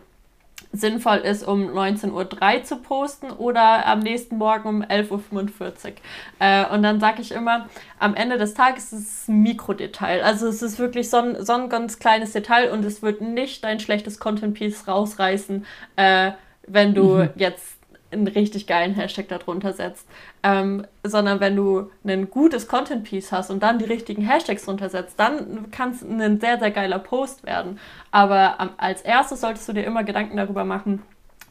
sinnvoll 0.72 1.18
ist, 1.18 1.46
um 1.46 1.68
19.03 1.70 2.10
Uhr 2.12 2.64
zu 2.64 2.76
posten 2.76 3.30
oder 3.30 3.86
am 3.86 4.00
nächsten 4.00 4.36
Morgen 4.36 4.68
um 4.68 4.82
11.45 4.82 5.60
Uhr. 5.60 5.72
Äh, 6.38 6.66
und 6.66 6.82
dann 6.82 7.00
sage 7.00 7.22
ich 7.22 7.32
immer, 7.32 7.68
am 7.98 8.14
Ende 8.14 8.38
des 8.38 8.54
Tages 8.54 8.92
ist 8.92 9.22
es 9.22 9.28
ein 9.28 9.42
Mikrodetail. 9.42 10.22
Also 10.22 10.46
es 10.48 10.62
ist 10.62 10.78
wirklich 10.78 11.08
so 11.10 11.18
ein, 11.18 11.44
so 11.44 11.54
ein 11.54 11.68
ganz 11.68 11.98
kleines 11.98 12.32
Detail 12.32 12.70
und 12.70 12.84
es 12.84 13.02
wird 13.02 13.20
nicht 13.20 13.64
dein 13.64 13.80
schlechtes 13.80 14.18
Content-Piece 14.18 14.88
rausreißen, 14.88 15.64
äh, 15.96 16.32
wenn 16.66 16.94
du 16.94 17.14
mhm. 17.14 17.30
jetzt 17.36 17.76
einen 18.10 18.28
richtig 18.28 18.66
geilen 18.66 18.94
Hashtag 18.94 19.28
darunter 19.28 19.72
setzt, 19.72 20.06
ähm, 20.42 20.86
sondern 21.02 21.40
wenn 21.40 21.56
du 21.56 21.90
ein 22.04 22.30
gutes 22.30 22.68
Content-Piece 22.68 23.32
hast 23.32 23.50
und 23.50 23.62
dann 23.62 23.78
die 23.78 23.84
richtigen 23.84 24.22
Hashtags 24.22 24.64
drunter 24.64 24.88
setzt, 24.88 25.18
dann 25.18 25.70
kann 25.70 25.90
es 25.90 26.02
ein 26.02 26.40
sehr, 26.40 26.58
sehr 26.58 26.70
geiler 26.70 26.98
Post 26.98 27.44
werden. 27.44 27.78
Aber 28.10 28.56
ähm, 28.60 28.70
als 28.76 29.02
erstes 29.02 29.40
solltest 29.40 29.68
du 29.68 29.72
dir 29.72 29.84
immer 29.84 30.04
Gedanken 30.04 30.36
darüber 30.36 30.64
machen, 30.64 31.02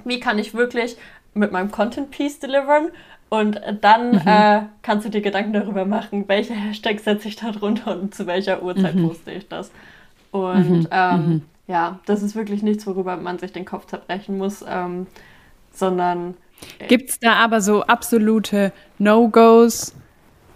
wie 0.04 0.20
kann 0.20 0.40
ich 0.40 0.54
wirklich 0.54 0.98
mit 1.34 1.52
meinem 1.52 1.72
Content-Piece 1.72 2.40
deliveren 2.40 2.92
und 3.30 3.60
dann 3.82 4.12
mhm. 4.12 4.22
äh, 4.26 4.62
kannst 4.82 5.06
du 5.06 5.10
dir 5.10 5.22
Gedanken 5.22 5.54
darüber 5.54 5.86
machen, 5.86 6.26
welche 6.28 6.54
Hashtags 6.54 7.04
setze 7.04 7.28
ich 7.28 7.36
da 7.36 7.52
drunter 7.52 8.00
und 8.00 8.14
zu 8.14 8.28
welcher 8.28 8.64
Uhrzeit 8.64 8.96
mhm. 8.96 9.08
poste 9.08 9.32
ich 9.32 9.48
das. 9.48 9.72
Und 10.32 10.70
mhm. 10.70 10.88
Ähm, 10.92 11.28
mhm. 11.28 11.42
ja, 11.68 12.00
das 12.06 12.22
ist 12.22 12.36
wirklich 12.36 12.62
nichts, 12.62 12.86
worüber 12.88 13.18
man 13.18 13.40
sich 13.40 13.52
den 13.52 13.66
Kopf 13.66 13.88
zerbrechen 13.88 14.38
muss, 14.38 14.64
ähm, 14.68 15.08
sondern 15.72 16.36
Gibt 16.88 17.10
es 17.10 17.20
da 17.20 17.34
aber 17.34 17.62
so 17.62 17.84
absolute 17.84 18.72
No-Gos, 18.98 19.94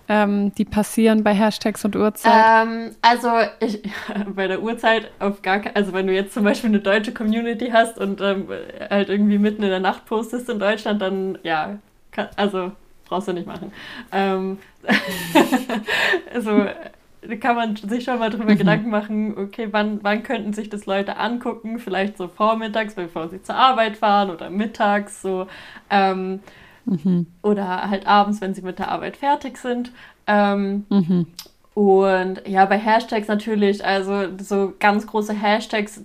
ähm, 0.07 0.53
die 0.55 0.65
passieren 0.65 1.23
bei 1.23 1.33
Hashtags 1.33 1.85
und 1.85 1.95
Uhrzeit? 1.95 2.33
Ähm, 2.33 2.95
also 3.01 3.29
ich, 3.59 3.81
bei 4.35 4.47
der 4.47 4.62
Uhrzeit 4.62 5.12
auf 5.19 5.41
gar 5.41 5.59
keinen, 5.59 5.75
also 5.75 5.93
wenn 5.93 6.07
du 6.07 6.13
jetzt 6.13 6.33
zum 6.33 6.43
Beispiel 6.43 6.69
eine 6.69 6.79
deutsche 6.79 7.13
Community 7.13 7.69
hast 7.71 7.97
und 7.97 8.19
ähm, 8.21 8.47
halt 8.89 9.09
irgendwie 9.09 9.38
mitten 9.38 9.63
in 9.63 9.69
der 9.69 9.79
Nacht 9.79 10.05
postest 10.05 10.49
in 10.49 10.59
Deutschland, 10.59 11.01
dann 11.01 11.38
ja, 11.43 11.77
kann, 12.12 12.29
also 12.35 12.71
brauchst 13.05 13.27
du 13.27 13.33
nicht 13.33 13.47
machen. 13.47 13.71
Also 16.33 16.65
kann 17.39 17.55
man 17.55 17.75
sich 17.75 18.03
schon 18.03 18.19
mal 18.19 18.29
drüber 18.29 18.53
mhm. 18.53 18.58
Gedanken 18.58 18.89
machen, 18.89 19.38
okay, 19.38 19.67
wann, 19.71 19.99
wann 20.03 20.23
könnten 20.23 20.53
sich 20.53 20.69
das 20.69 20.86
Leute 20.86 21.17
angucken? 21.17 21.79
Vielleicht 21.79 22.17
so 22.17 22.27
vormittags, 22.27 22.95
bevor 22.95 23.29
sie 23.29 23.41
zur 23.41 23.55
Arbeit 23.55 23.97
fahren 23.97 24.29
oder 24.29 24.49
mittags 24.49 25.21
so. 25.21 25.47
Ähm, 25.89 26.39
mhm. 26.86 27.27
Oder 27.41 27.89
halt 27.89 28.08
abends, 28.08 28.41
wenn 28.41 28.53
sie 28.53 28.62
mit 28.62 28.79
der 28.79 28.89
Arbeit 28.89 29.17
fertig 29.17 29.58
sind. 29.58 29.91
Ähm, 30.27 30.86
mhm. 30.89 31.27
Und 31.73 32.41
ja, 32.47 32.65
bei 32.65 32.77
Hashtags 32.77 33.27
natürlich, 33.27 33.86
also 33.86 34.38
so 34.38 34.73
ganz 34.79 35.08
große 35.08 35.34
Hashtags 35.34 36.03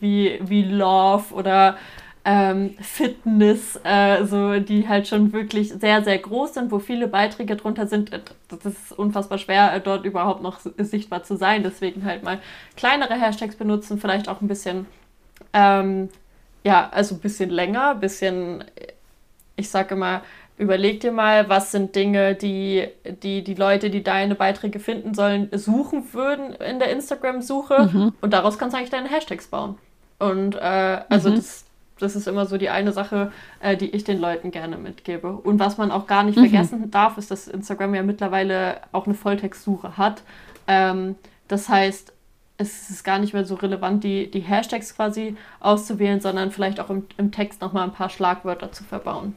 wie, 0.00 0.38
wie 0.42 0.62
Love 0.62 1.34
oder 1.34 1.76
ähm, 2.24 2.74
Fitness, 2.80 3.80
äh, 3.82 4.24
so, 4.24 4.60
die 4.60 4.86
halt 4.86 5.08
schon 5.08 5.32
wirklich 5.32 5.70
sehr, 5.72 6.04
sehr 6.04 6.18
groß 6.18 6.54
sind, 6.54 6.70
wo 6.70 6.78
viele 6.78 7.08
Beiträge 7.08 7.56
drunter 7.56 7.86
sind. 7.86 8.12
Äh, 8.12 8.20
das 8.48 8.66
ist 8.66 8.92
unfassbar 8.92 9.38
schwer, 9.38 9.72
äh, 9.72 9.80
dort 9.80 10.04
überhaupt 10.04 10.42
noch 10.42 10.60
sichtbar 10.78 11.22
zu 11.22 11.36
sein. 11.36 11.62
Deswegen 11.62 12.04
halt 12.04 12.22
mal 12.22 12.40
kleinere 12.76 13.14
Hashtags 13.14 13.56
benutzen, 13.56 13.98
vielleicht 13.98 14.28
auch 14.28 14.42
ein 14.42 14.48
bisschen, 14.48 14.86
ähm, 15.54 16.10
ja, 16.62 16.90
also 16.92 17.14
ein 17.14 17.20
bisschen 17.20 17.48
länger, 17.48 17.92
ein 17.92 18.00
bisschen, 18.00 18.64
ich 19.56 19.70
sage 19.70 19.94
immer, 19.94 20.22
überleg 20.58 21.00
dir 21.00 21.12
mal, 21.12 21.48
was 21.48 21.72
sind 21.72 21.96
Dinge, 21.96 22.34
die, 22.34 22.86
die 23.22 23.42
die 23.42 23.54
Leute, 23.54 23.88
die 23.88 24.02
deine 24.02 24.34
Beiträge 24.34 24.78
finden 24.78 25.14
sollen, 25.14 25.48
suchen 25.52 26.12
würden 26.12 26.52
in 26.52 26.78
der 26.78 26.90
Instagram-Suche. 26.90 27.88
Mhm. 27.90 28.12
Und 28.20 28.32
daraus 28.34 28.58
kannst 28.58 28.74
du 28.74 28.78
eigentlich 28.78 28.90
deine 28.90 29.08
Hashtags 29.08 29.46
bauen. 29.46 29.78
Und 30.18 30.56
äh, 30.56 31.00
also 31.08 31.30
mhm. 31.30 31.36
das, 31.36 31.64
das 32.02 32.16
ist 32.16 32.28
immer 32.28 32.46
so 32.46 32.56
die 32.56 32.70
eine 32.70 32.92
Sache, 32.92 33.32
äh, 33.60 33.76
die 33.76 33.90
ich 33.90 34.04
den 34.04 34.20
Leuten 34.20 34.50
gerne 34.50 34.76
mitgebe. 34.76 35.32
Und 35.32 35.58
was 35.58 35.78
man 35.78 35.90
auch 35.90 36.06
gar 36.06 36.22
nicht 36.22 36.36
mhm. 36.36 36.48
vergessen 36.48 36.90
darf, 36.90 37.18
ist, 37.18 37.30
dass 37.30 37.48
Instagram 37.48 37.94
ja 37.94 38.02
mittlerweile 38.02 38.80
auch 38.92 39.06
eine 39.06 39.14
Volltextsuche 39.14 39.96
hat. 39.96 40.22
Ähm, 40.66 41.16
das 41.48 41.68
heißt, 41.68 42.12
es 42.58 42.90
ist 42.90 43.04
gar 43.04 43.18
nicht 43.18 43.32
mehr 43.32 43.44
so 43.44 43.54
relevant, 43.54 44.04
die, 44.04 44.30
die 44.30 44.40
Hashtags 44.40 44.94
quasi 44.94 45.36
auszuwählen, 45.60 46.20
sondern 46.20 46.50
vielleicht 46.50 46.78
auch 46.78 46.90
im, 46.90 47.06
im 47.16 47.32
Text 47.32 47.62
nochmal 47.62 47.84
ein 47.84 47.92
paar 47.92 48.10
Schlagwörter 48.10 48.70
zu 48.70 48.84
verbauen. 48.84 49.34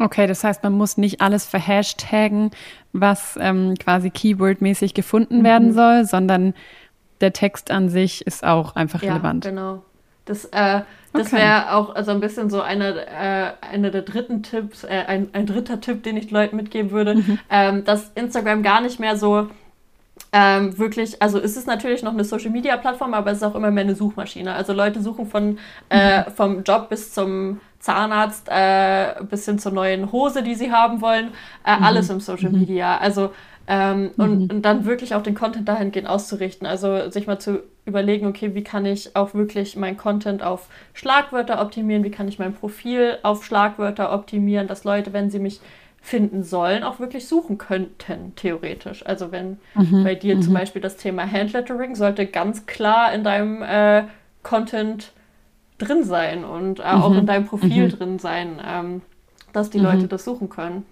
Okay, 0.00 0.26
das 0.26 0.42
heißt, 0.42 0.62
man 0.62 0.72
muss 0.72 0.96
nicht 0.96 1.20
alles 1.20 1.46
verhashtaggen, 1.46 2.50
was 2.92 3.38
ähm, 3.40 3.74
quasi 3.78 4.10
keywordmäßig 4.10 4.94
gefunden 4.94 5.40
mhm. 5.40 5.44
werden 5.44 5.72
soll, 5.72 6.04
sondern 6.04 6.54
der 7.20 7.32
Text 7.32 7.70
an 7.70 7.88
sich 7.88 8.26
ist 8.26 8.44
auch 8.44 8.76
einfach 8.76 9.02
ja, 9.02 9.12
relevant. 9.12 9.44
Genau. 9.44 9.82
Das, 10.24 10.46
äh, 10.46 10.82
das 11.14 11.28
okay. 11.28 11.36
wäre 11.36 11.74
auch 11.74 11.94
also 11.94 12.10
ein 12.10 12.20
bisschen 12.20 12.50
so 12.50 12.60
einer 12.60 12.96
äh, 12.96 13.52
eine 13.60 13.90
der 13.90 14.02
dritten 14.02 14.42
Tipps, 14.42 14.84
äh, 14.84 15.04
ein, 15.06 15.28
ein 15.32 15.46
dritter 15.46 15.80
Tipp, 15.80 16.02
den 16.02 16.16
ich 16.16 16.30
Leuten 16.30 16.56
mitgeben 16.56 16.90
würde, 16.90 17.14
mhm. 17.14 17.38
ähm, 17.48 17.84
dass 17.84 18.10
Instagram 18.14 18.62
gar 18.62 18.80
nicht 18.80 19.00
mehr 19.00 19.16
so 19.16 19.48
ähm, 20.32 20.76
wirklich, 20.78 21.22
also 21.22 21.38
ist 21.38 21.56
es 21.56 21.66
natürlich 21.66 22.02
noch 22.02 22.12
eine 22.12 22.24
Social 22.24 22.50
Media 22.50 22.76
Plattform, 22.76 23.14
aber 23.14 23.30
es 23.30 23.38
ist 23.38 23.44
auch 23.44 23.54
immer 23.54 23.70
mehr 23.70 23.84
eine 23.84 23.94
Suchmaschine. 23.94 24.52
Also 24.52 24.72
Leute 24.72 25.00
suchen 25.00 25.26
von 25.26 25.58
äh, 25.88 26.20
mhm. 26.20 26.32
vom 26.34 26.62
Job 26.64 26.88
bis 26.88 27.12
zum 27.12 27.60
Zahnarzt 27.78 28.48
äh, 28.50 29.22
bis 29.30 29.44
hin 29.44 29.60
zur 29.60 29.72
neuen 29.72 30.10
Hose, 30.10 30.42
die 30.42 30.56
sie 30.56 30.72
haben 30.72 31.00
wollen, 31.00 31.28
äh, 31.64 31.76
mhm. 31.76 31.84
alles 31.84 32.10
im 32.10 32.18
Social 32.18 32.50
mhm. 32.50 32.60
Media. 32.60 32.98
Also 32.98 33.30
Ähm, 33.66 34.10
mhm. 34.16 34.22
und, 34.22 34.52
und, 34.52 34.62
dann 34.62 34.84
wirklich 34.84 35.14
auch 35.14 35.22
den 35.22 35.34
Content 35.34 35.68
dahingehend 35.68 36.08
auszurichten. 36.08 36.66
Also 36.66 37.10
sich 37.10 37.26
mal 37.26 37.38
zu 37.38 37.62
überlegen, 37.86 38.26
okay, 38.26 38.54
wie 38.54 38.64
kann 38.64 38.84
ich 38.86 39.16
auch 39.16 39.34
wirklich 39.34 39.76
mein 39.76 39.96
Content 39.96 40.42
auf 40.42 40.68
Schlagwörter 40.92 41.60
optimieren, 41.60 42.04
wie 42.04 42.10
kann 42.10 42.28
ich 42.28 42.38
mein 42.38 42.54
Profil 42.54 43.18
auf 43.22 43.44
Schlagwörter 43.44 44.12
optimieren, 44.12 44.66
dass 44.66 44.84
Leute, 44.84 45.12
wenn 45.12 45.30
sie 45.30 45.38
mich 45.38 45.60
finden 46.00 46.42
sollen, 46.42 46.82
auch 46.82 47.00
wirklich 47.00 47.26
suchen 47.26 47.56
könnten, 47.56 48.34
theoretisch. 48.36 49.06
Also 49.06 49.32
wenn 49.32 49.58
mhm. 49.74 50.04
bei 50.04 50.14
dir 50.14 50.36
mhm. 50.36 50.42
zum 50.42 50.52
Beispiel 50.52 50.82
das 50.82 50.98
Thema 50.98 51.30
Handlettering 51.30 51.94
sollte 51.94 52.26
ganz 52.26 52.66
klar 52.66 53.14
in 53.14 53.24
deinem 53.24 53.62
äh, 53.62 54.04
Content 54.42 55.12
drin 55.78 56.04
sein 56.04 56.44
und 56.44 56.80
äh, 56.80 56.82
auch 56.82 57.12
in 57.12 57.22
mhm. 57.22 57.26
deinem 57.26 57.46
Profil 57.46 57.86
mhm. 57.86 57.90
drin 57.90 58.18
sein, 58.18 58.60
ähm, 58.66 59.02
dass 59.54 59.70
die 59.70 59.78
Leute 59.78 60.02
mhm. 60.02 60.08
das 60.10 60.24
suchen 60.24 60.50
können. 60.50 60.84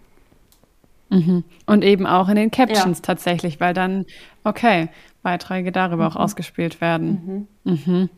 Mhm. 1.13 1.45
Und 1.67 1.85
eben 1.85 2.07
auch 2.07 2.29
in 2.29 2.37
den 2.37 2.51
Captions 2.51 2.99
ja. 2.99 3.03
tatsächlich, 3.03 3.61
weil 3.61 3.75
dann, 3.75 4.07
okay, 4.45 4.89
Beiträge 5.23 5.71
darüber 5.71 6.05
mhm. 6.05 6.11
auch 6.11 6.17
ausgespielt 6.17 6.81
werden. 6.81 7.47
Mhm. 7.65 7.73
Mhm. 7.85 8.11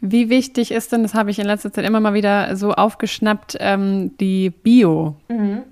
Wie 0.00 0.30
wichtig 0.30 0.70
ist 0.70 0.92
denn, 0.92 1.02
das 1.02 1.14
habe 1.14 1.30
ich 1.30 1.38
in 1.38 1.46
letzter 1.46 1.72
Zeit 1.72 1.84
immer 1.84 2.00
mal 2.00 2.14
wieder 2.14 2.56
so 2.56 2.72
aufgeschnappt, 2.72 3.56
ähm, 3.60 4.16
die 4.18 4.50
Bio? 4.50 5.16
Mhm. 5.28 5.62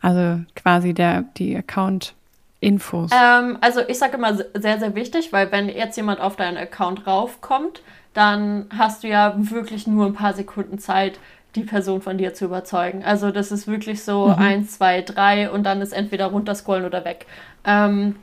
Also 0.00 0.42
quasi 0.56 0.94
der, 0.94 1.24
die 1.36 1.54
Account-Infos. 1.54 3.10
Ähm, 3.12 3.58
also 3.60 3.80
ich 3.86 3.98
sage 3.98 4.16
immer 4.16 4.34
sehr, 4.34 4.78
sehr 4.78 4.94
wichtig, 4.94 5.32
weil 5.32 5.52
wenn 5.52 5.68
jetzt 5.68 5.96
jemand 5.96 6.20
auf 6.20 6.36
deinen 6.36 6.56
Account 6.56 7.06
raufkommt, 7.06 7.82
dann 8.14 8.66
hast 8.76 9.04
du 9.04 9.08
ja 9.08 9.34
wirklich 9.36 9.86
nur 9.86 10.06
ein 10.06 10.14
paar 10.14 10.32
Sekunden 10.32 10.78
Zeit, 10.78 11.20
die 11.54 11.62
Person 11.62 12.00
von 12.00 12.18
dir 12.18 12.34
zu 12.34 12.44
überzeugen. 12.44 13.04
Also 13.04 13.30
das 13.30 13.50
ist 13.50 13.66
wirklich 13.66 14.04
so 14.04 14.28
mhm. 14.28 14.34
eins, 14.34 14.72
zwei, 14.78 15.02
drei 15.02 15.50
und 15.50 15.64
dann 15.64 15.80
ist 15.80 15.92
entweder 15.92 16.26
runterscrollen 16.26 16.84
oder 16.84 17.04
weg. 17.04 17.26
Ähm, 17.64 18.16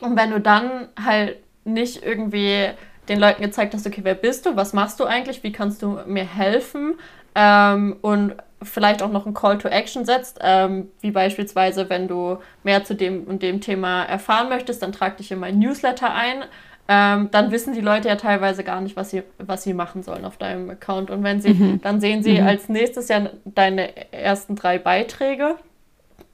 und 0.00 0.16
wenn 0.16 0.30
du 0.30 0.40
dann 0.40 0.88
halt 1.02 1.38
nicht 1.64 2.02
irgendwie 2.04 2.68
den 3.08 3.18
Leuten 3.18 3.42
gezeigt 3.42 3.74
hast, 3.74 3.86
okay, 3.86 4.00
wer 4.02 4.14
bist 4.14 4.46
du, 4.46 4.56
was 4.56 4.72
machst 4.72 5.00
du 5.00 5.04
eigentlich, 5.04 5.42
wie 5.42 5.52
kannst 5.52 5.82
du 5.82 6.00
mir 6.06 6.24
helfen 6.24 6.94
ähm, 7.34 7.96
und 8.02 8.34
vielleicht 8.62 9.02
auch 9.02 9.10
noch 9.10 9.26
ein 9.26 9.34
Call 9.34 9.58
to 9.58 9.68
Action 9.68 10.04
setzt, 10.04 10.38
ähm, 10.42 10.88
wie 11.00 11.10
beispielsweise, 11.10 11.88
wenn 11.88 12.08
du 12.08 12.38
mehr 12.62 12.84
zu 12.84 12.94
dem 12.94 13.24
und 13.24 13.42
dem 13.42 13.60
Thema 13.60 14.04
erfahren 14.04 14.48
möchtest, 14.48 14.82
dann 14.82 14.92
trag 14.92 15.18
dich 15.18 15.30
in 15.30 15.38
mein 15.38 15.58
Newsletter 15.58 16.12
ein 16.12 16.44
ähm, 16.88 17.28
dann 17.32 17.50
wissen 17.50 17.74
die 17.74 17.80
Leute 17.80 18.08
ja 18.08 18.16
teilweise 18.16 18.62
gar 18.62 18.80
nicht, 18.80 18.96
was 18.96 19.10
sie, 19.10 19.22
was 19.38 19.64
sie 19.64 19.74
machen 19.74 20.02
sollen 20.02 20.24
auf 20.24 20.36
deinem 20.36 20.70
Account. 20.70 21.10
Und 21.10 21.24
wenn 21.24 21.40
sie, 21.40 21.54
mhm. 21.54 21.80
dann 21.82 22.00
sehen 22.00 22.22
sie 22.22 22.40
mhm. 22.40 22.46
als 22.46 22.68
nächstes 22.68 23.08
ja 23.08 23.28
deine 23.44 24.12
ersten 24.12 24.54
drei 24.54 24.78
Beiträge 24.78 25.56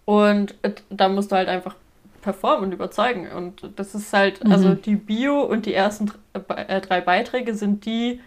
und 0.04 0.54
da 0.90 1.08
musst 1.08 1.32
du 1.32 1.36
halt 1.36 1.48
einfach 1.48 1.76
performen 2.20 2.66
und 2.66 2.72
überzeugen. 2.72 3.28
Und 3.30 3.70
das 3.76 3.94
ist 3.94 4.12
halt, 4.12 4.44
mhm. 4.44 4.52
also 4.52 4.74
die 4.74 4.96
Bio 4.96 5.42
und 5.42 5.66
die 5.66 5.74
ersten 5.74 6.10
äh, 6.34 6.80
drei 6.80 7.00
Beiträge 7.00 7.54
sind 7.54 7.86
die 7.86 8.20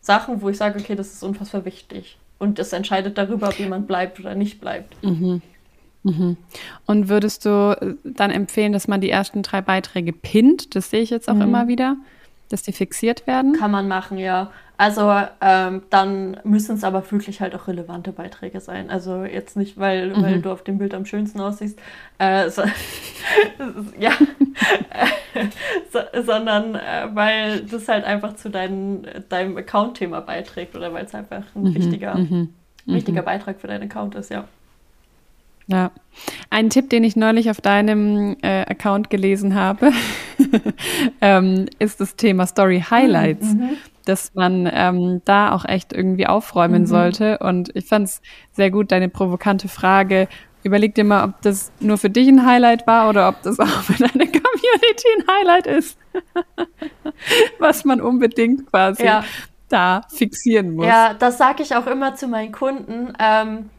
Sachen, 0.00 0.42
wo 0.42 0.48
ich 0.48 0.56
sage, 0.56 0.78
okay, 0.78 0.94
das 0.94 1.12
ist 1.12 1.22
unfassbar 1.22 1.64
wichtig. 1.64 2.18
Und 2.38 2.58
das 2.58 2.72
entscheidet 2.72 3.18
darüber, 3.18 3.48
ob 3.48 3.58
jemand 3.58 3.86
bleibt 3.86 4.20
oder 4.20 4.34
nicht 4.34 4.60
bleibt. 4.60 5.02
Mhm. 5.02 5.42
Mhm. 6.08 6.36
Und 6.86 7.08
würdest 7.08 7.44
du 7.44 7.76
äh, 7.80 7.94
dann 8.04 8.30
empfehlen, 8.30 8.72
dass 8.72 8.88
man 8.88 9.00
die 9.00 9.10
ersten 9.10 9.42
drei 9.42 9.60
Beiträge 9.60 10.12
pinnt? 10.12 10.74
Das 10.74 10.90
sehe 10.90 11.00
ich 11.00 11.10
jetzt 11.10 11.28
auch 11.28 11.34
mhm. 11.34 11.42
immer 11.42 11.68
wieder, 11.68 11.96
dass 12.48 12.62
die 12.62 12.72
fixiert 12.72 13.26
werden. 13.26 13.54
Kann 13.54 13.70
man 13.70 13.88
machen, 13.88 14.18
ja. 14.18 14.50
Also 14.80 15.12
ähm, 15.40 15.82
dann 15.90 16.36
müssen 16.44 16.76
es 16.76 16.84
aber 16.84 17.02
wirklich 17.10 17.40
halt 17.40 17.52
auch 17.56 17.66
relevante 17.66 18.12
Beiträge 18.12 18.60
sein. 18.60 18.90
Also 18.90 19.24
jetzt 19.24 19.56
nicht, 19.56 19.76
weil, 19.76 20.16
mhm. 20.16 20.22
weil 20.22 20.40
du 20.40 20.52
auf 20.52 20.62
dem 20.62 20.78
Bild 20.78 20.94
am 20.94 21.04
schönsten 21.04 21.40
aussiehst, 21.40 21.80
äh, 22.18 22.48
so, 22.50 22.62
ja, 23.98 24.12
so, 25.92 25.98
sondern 26.22 26.76
äh, 26.76 27.08
weil 27.12 27.62
das 27.62 27.88
halt 27.88 28.04
einfach 28.04 28.36
zu 28.36 28.50
dein, 28.50 29.04
deinem 29.28 29.56
Account-Thema 29.56 30.20
beiträgt 30.20 30.76
oder 30.76 30.92
weil 30.92 31.06
es 31.06 31.14
einfach 31.14 31.42
ein 31.56 31.64
mhm. 31.64 31.74
wichtiger, 31.74 32.14
mhm. 32.14 32.54
wichtiger 32.86 33.22
mhm. 33.22 33.26
Beitrag 33.26 33.60
für 33.60 33.66
deinen 33.66 33.90
Account 33.90 34.14
ist, 34.14 34.30
ja. 34.30 34.44
Ja. 35.68 35.90
Ein 36.50 36.70
Tipp, 36.70 36.90
den 36.90 37.04
ich 37.04 37.14
neulich 37.14 37.50
auf 37.50 37.60
deinem 37.60 38.36
äh, 38.42 38.62
Account 38.62 39.10
gelesen 39.10 39.54
habe, 39.54 39.92
ähm, 41.20 41.66
ist 41.78 42.00
das 42.00 42.16
Thema 42.16 42.46
Story 42.46 42.82
Highlights, 42.90 43.54
mhm. 43.54 43.70
dass 44.06 44.34
man 44.34 44.68
ähm, 44.72 45.20
da 45.26 45.52
auch 45.52 45.64
echt 45.66 45.92
irgendwie 45.92 46.26
aufräumen 46.26 46.82
mhm. 46.82 46.86
sollte. 46.86 47.38
Und 47.38 47.70
ich 47.76 47.84
fand 47.84 48.08
es 48.08 48.22
sehr 48.52 48.70
gut, 48.70 48.90
deine 48.90 49.10
provokante 49.10 49.68
Frage. 49.68 50.26
Überleg 50.64 50.94
dir 50.94 51.04
mal, 51.04 51.24
ob 51.24 51.40
das 51.42 51.70
nur 51.80 51.98
für 51.98 52.10
dich 52.10 52.26
ein 52.28 52.44
Highlight 52.44 52.86
war 52.86 53.08
oder 53.10 53.28
ob 53.28 53.42
das 53.42 53.60
auch 53.60 53.82
für 53.82 53.92
deine 53.92 54.26
Community 54.26 55.08
ein 55.18 55.26
Highlight 55.28 55.66
ist. 55.66 55.98
Was 57.58 57.84
man 57.84 58.00
unbedingt 58.00 58.70
quasi 58.70 59.04
ja. 59.04 59.22
da 59.68 60.00
fixieren 60.08 60.74
muss. 60.74 60.86
Ja, 60.86 61.14
das 61.14 61.36
sage 61.36 61.62
ich 61.62 61.76
auch 61.76 61.86
immer 61.86 62.14
zu 62.14 62.26
meinen 62.26 62.52
Kunden. 62.52 63.12
Ähm, 63.20 63.70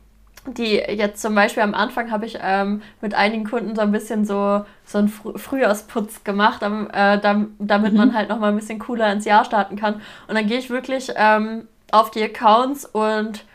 die 0.47 0.75
jetzt 0.75 1.21
zum 1.21 1.35
Beispiel 1.35 1.63
am 1.63 1.73
Anfang 1.73 2.11
habe 2.11 2.25
ich 2.25 2.39
ähm, 2.41 2.81
mit 3.01 3.13
einigen 3.13 3.43
Kunden 3.43 3.75
so 3.75 3.81
ein 3.81 3.91
bisschen 3.91 4.25
so, 4.25 4.65
so 4.85 4.97
einen 4.97 5.09
Fr 5.09 5.37
Frühjahrsputz 5.37 6.23
gemacht, 6.23 6.61
ähm, 6.63 6.89
äh, 6.93 7.19
damit 7.19 7.91
mhm. 7.91 7.97
man 7.97 8.13
halt 8.13 8.29
nochmal 8.29 8.51
ein 8.51 8.57
bisschen 8.57 8.79
cooler 8.79 9.11
ins 9.11 9.25
Jahr 9.25 9.45
starten 9.45 9.75
kann. 9.75 9.95
Und 10.27 10.35
dann 10.35 10.47
gehe 10.47 10.57
ich 10.57 10.69
wirklich 10.69 11.11
ähm, 11.15 11.67
auf 11.91 12.11
die 12.11 12.23
Accounts 12.23 12.85
und 12.85 13.45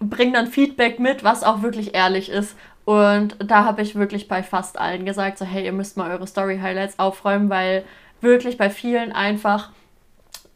bringe 0.00 0.32
dann 0.32 0.46
Feedback 0.46 0.98
mit, 0.98 1.22
was 1.22 1.44
auch 1.44 1.62
wirklich 1.62 1.94
ehrlich 1.94 2.28
ist. 2.28 2.56
Und 2.84 3.36
da 3.38 3.64
habe 3.64 3.82
ich 3.82 3.94
wirklich 3.94 4.26
bei 4.26 4.42
fast 4.42 4.78
allen 4.78 5.04
gesagt, 5.04 5.38
so 5.38 5.44
hey, 5.44 5.64
ihr 5.64 5.72
müsst 5.72 5.96
mal 5.96 6.10
eure 6.10 6.26
Story-Highlights 6.26 6.98
aufräumen, 6.98 7.48
weil 7.48 7.84
wirklich 8.20 8.58
bei 8.58 8.70
vielen 8.70 9.12
einfach 9.12 9.70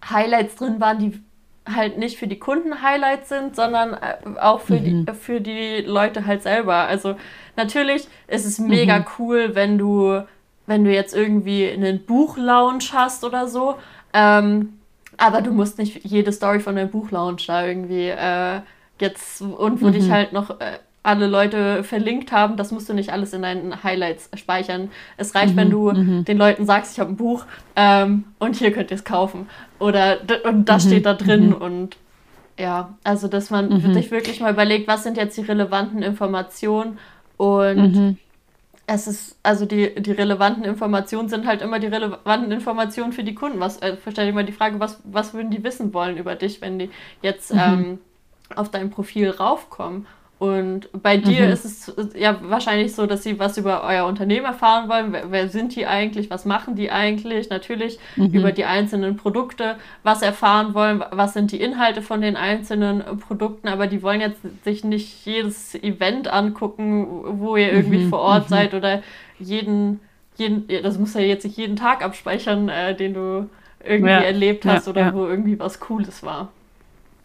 Highlights 0.09 0.57
drin 0.57 0.81
waren, 0.81 0.99
die 0.99 1.21
halt 1.67 1.99
nicht 1.99 2.19
für 2.19 2.27
die 2.27 2.39
Kunden 2.39 2.83
Highlights 2.83 3.29
sind, 3.29 3.57
sondern 3.57 3.95
äh, 3.95 4.39
auch 4.41 4.61
für, 4.61 4.79
mhm. 4.79 5.07
die, 5.07 5.13
für 5.15 5.41
die 5.41 5.83
Leute 5.87 6.27
halt 6.27 6.43
selber. 6.43 6.75
Also 6.75 7.17
natürlich 7.57 8.07
ist 8.29 8.45
es 8.45 8.59
mega 8.59 9.01
mhm. 9.01 9.07
cool, 9.19 9.55
wenn 9.55 9.79
du, 9.79 10.23
wenn 10.67 10.85
du 10.85 10.93
jetzt 10.93 11.15
irgendwie 11.15 11.69
einen 11.69 12.05
Buchlounge 12.05 12.85
hast 12.93 13.25
oder 13.25 13.49
so. 13.49 13.77
Ähm, 14.13 14.79
aber 15.17 15.43
du 15.43 15.51
musst 15.51 15.79
nicht 15.79 16.05
jede 16.05 16.33
Story 16.33 16.61
von 16.61 16.77
deinem 16.77 16.91
Buchlounge 16.91 17.39
da 17.47 17.67
irgendwie 17.67 18.09
äh, 18.09 18.61
jetzt 19.01 19.41
und 19.41 19.81
wo 19.81 19.87
mhm. 19.87 19.93
dich 19.93 20.11
halt 20.11 20.33
noch 20.33 20.61
äh, 20.61 20.79
alle 21.07 21.29
Leute 21.29 21.85
verlinkt 21.85 22.33
haben, 22.33 22.57
das 22.57 22.73
musst 22.73 22.89
du 22.89 22.95
nicht 22.95 23.13
alles 23.13 23.33
in 23.33 23.43
deinen 23.43 23.85
Highlights 23.85 24.29
speichern. 24.35 24.91
Es 25.17 25.35
reicht, 25.35 25.55
mhm, 25.55 25.57
wenn 25.57 25.71
du 25.71 25.93
mhm. 25.93 26.25
den 26.25 26.37
Leuten 26.37 26.67
sagst, 26.67 26.93
ich 26.93 27.01
habe 27.01 27.13
ein 27.13 27.17
Buch 27.17 27.45
ähm, 27.77 28.25
und 28.39 28.57
hier 28.57 28.73
könnt 28.73 28.91
ihr 28.91 28.97
es 28.97 29.05
kaufen. 29.05 29.49
Oder 29.79 30.19
und 30.45 30.69
das 30.69 30.85
mhm, 30.85 30.89
steht 30.89 31.07
da 31.07 31.15
drin 31.15 31.49
mhm. 31.49 31.55
und 31.55 31.97
ja, 32.59 32.95
also 33.05 33.29
dass 33.29 33.51
man 33.51 33.69
mhm. 33.69 33.95
sich 33.95 34.11
wirklich 34.11 34.41
mal 34.41 34.53
überlegt, 34.53 34.89
was 34.89 35.03
sind 35.03 35.17
jetzt 35.17 35.37
die 35.37 35.43
relevanten 35.43 36.03
Informationen 36.03 36.99
und 37.37 37.93
mhm. 37.93 38.19
es 38.87 39.07
ist, 39.07 39.39
also 39.43 39.67
die, 39.67 39.95
die 39.95 40.13
relevanten 40.13 40.65
Informationen 40.65 41.29
sind 41.29 41.47
halt 41.47 41.63
immer 41.63 41.79
die 41.79 41.89
relevanten 41.89 42.51
Informationen 42.51 43.13
für 43.13 43.25
die 43.25 43.35
Kunden. 43.35 43.61
Was, 43.61 43.79
äh, 43.79 43.97
stell 44.11 44.27
dir 44.27 44.33
mal 44.33 44.45
die 44.45 44.53
Frage, 44.53 44.81
was, 44.81 45.01
was 45.05 45.35
würden 45.35 45.51
die 45.51 45.63
wissen 45.63 45.93
wollen 45.93 46.17
über 46.17 46.35
dich, 46.35 46.61
wenn 46.63 46.79
die 46.79 46.91
jetzt 47.23 47.53
ähm, 47.55 47.99
auf 48.55 48.71
dein 48.71 48.91
Profil 48.91 49.31
raufkommen? 49.31 50.07
Und 50.39 50.91
bei 50.93 51.17
dir 51.17 51.47
mhm. 51.47 51.53
ist 51.53 51.65
es 51.65 51.95
ja 52.15 52.39
wahrscheinlich 52.43 52.95
so, 52.95 53.07
dass 53.07 53.23
sie 53.23 53.39
was 53.39 53.57
über 53.57 53.85
euer 53.85 54.05
Unternehmen 54.05 54.45
erfahren 54.45 54.87
wollen. 54.87 55.13
Wer, 55.13 55.31
wer 55.31 55.49
sind 55.49 55.75
die 55.75 55.87
eigentlich? 55.87 56.29
Was 56.29 56.45
machen 56.45 56.77
die 56.77 56.91
eigentlich? 56.91 57.49
Natürlich 57.49 57.99
mhm. 58.17 58.27
über 58.27 58.53
die 58.53 58.67
einzelnen 58.67 59.17
Produkte, 59.17 59.77
was 60.03 60.21
erfahren 60.21 60.75
wollen, 60.75 61.03
was 61.11 61.33
sind 61.33 61.53
die 61.53 61.61
Inhalte 61.61 62.03
von 62.03 62.21
den 62.21 62.37
einzelnen 62.37 63.03
Produkten. 63.19 63.69
Aber 63.69 63.87
die 63.87 64.03
wollen 64.03 64.21
jetzt 64.21 64.41
sich 64.63 64.85
nicht 64.85 65.25
jedes 65.25 65.75
Event 65.75 66.29
angucken, 66.29 67.41
wo 67.41 67.57
ihr 67.57 67.73
irgendwie 67.73 68.05
mhm. 68.05 68.11
vor 68.11 68.21
Ort 68.21 68.51
mhm. 68.51 68.55
seid 68.55 68.75
oder 68.75 69.03
jeden, 69.39 70.01
jeden, 70.37 70.69
das 70.83 70.99
muss 70.99 71.15
ja 71.15 71.23
jetzt 71.23 71.45
nicht 71.45 71.57
jeden 71.57 71.77
Tag 71.77 72.05
abspeichern, 72.05 72.69
äh, 72.69 72.95
den 72.95 73.15
du 73.15 73.49
irgendwie 73.83 74.11
ja. 74.11 74.21
erlebt 74.21 74.67
hast 74.67 74.87
ja, 74.87 74.91
oder 74.91 75.01
ja. 75.01 75.15
wo 75.15 75.27
irgendwie 75.27 75.59
was 75.59 75.81
Cooles 75.81 76.23
war. 76.23 76.51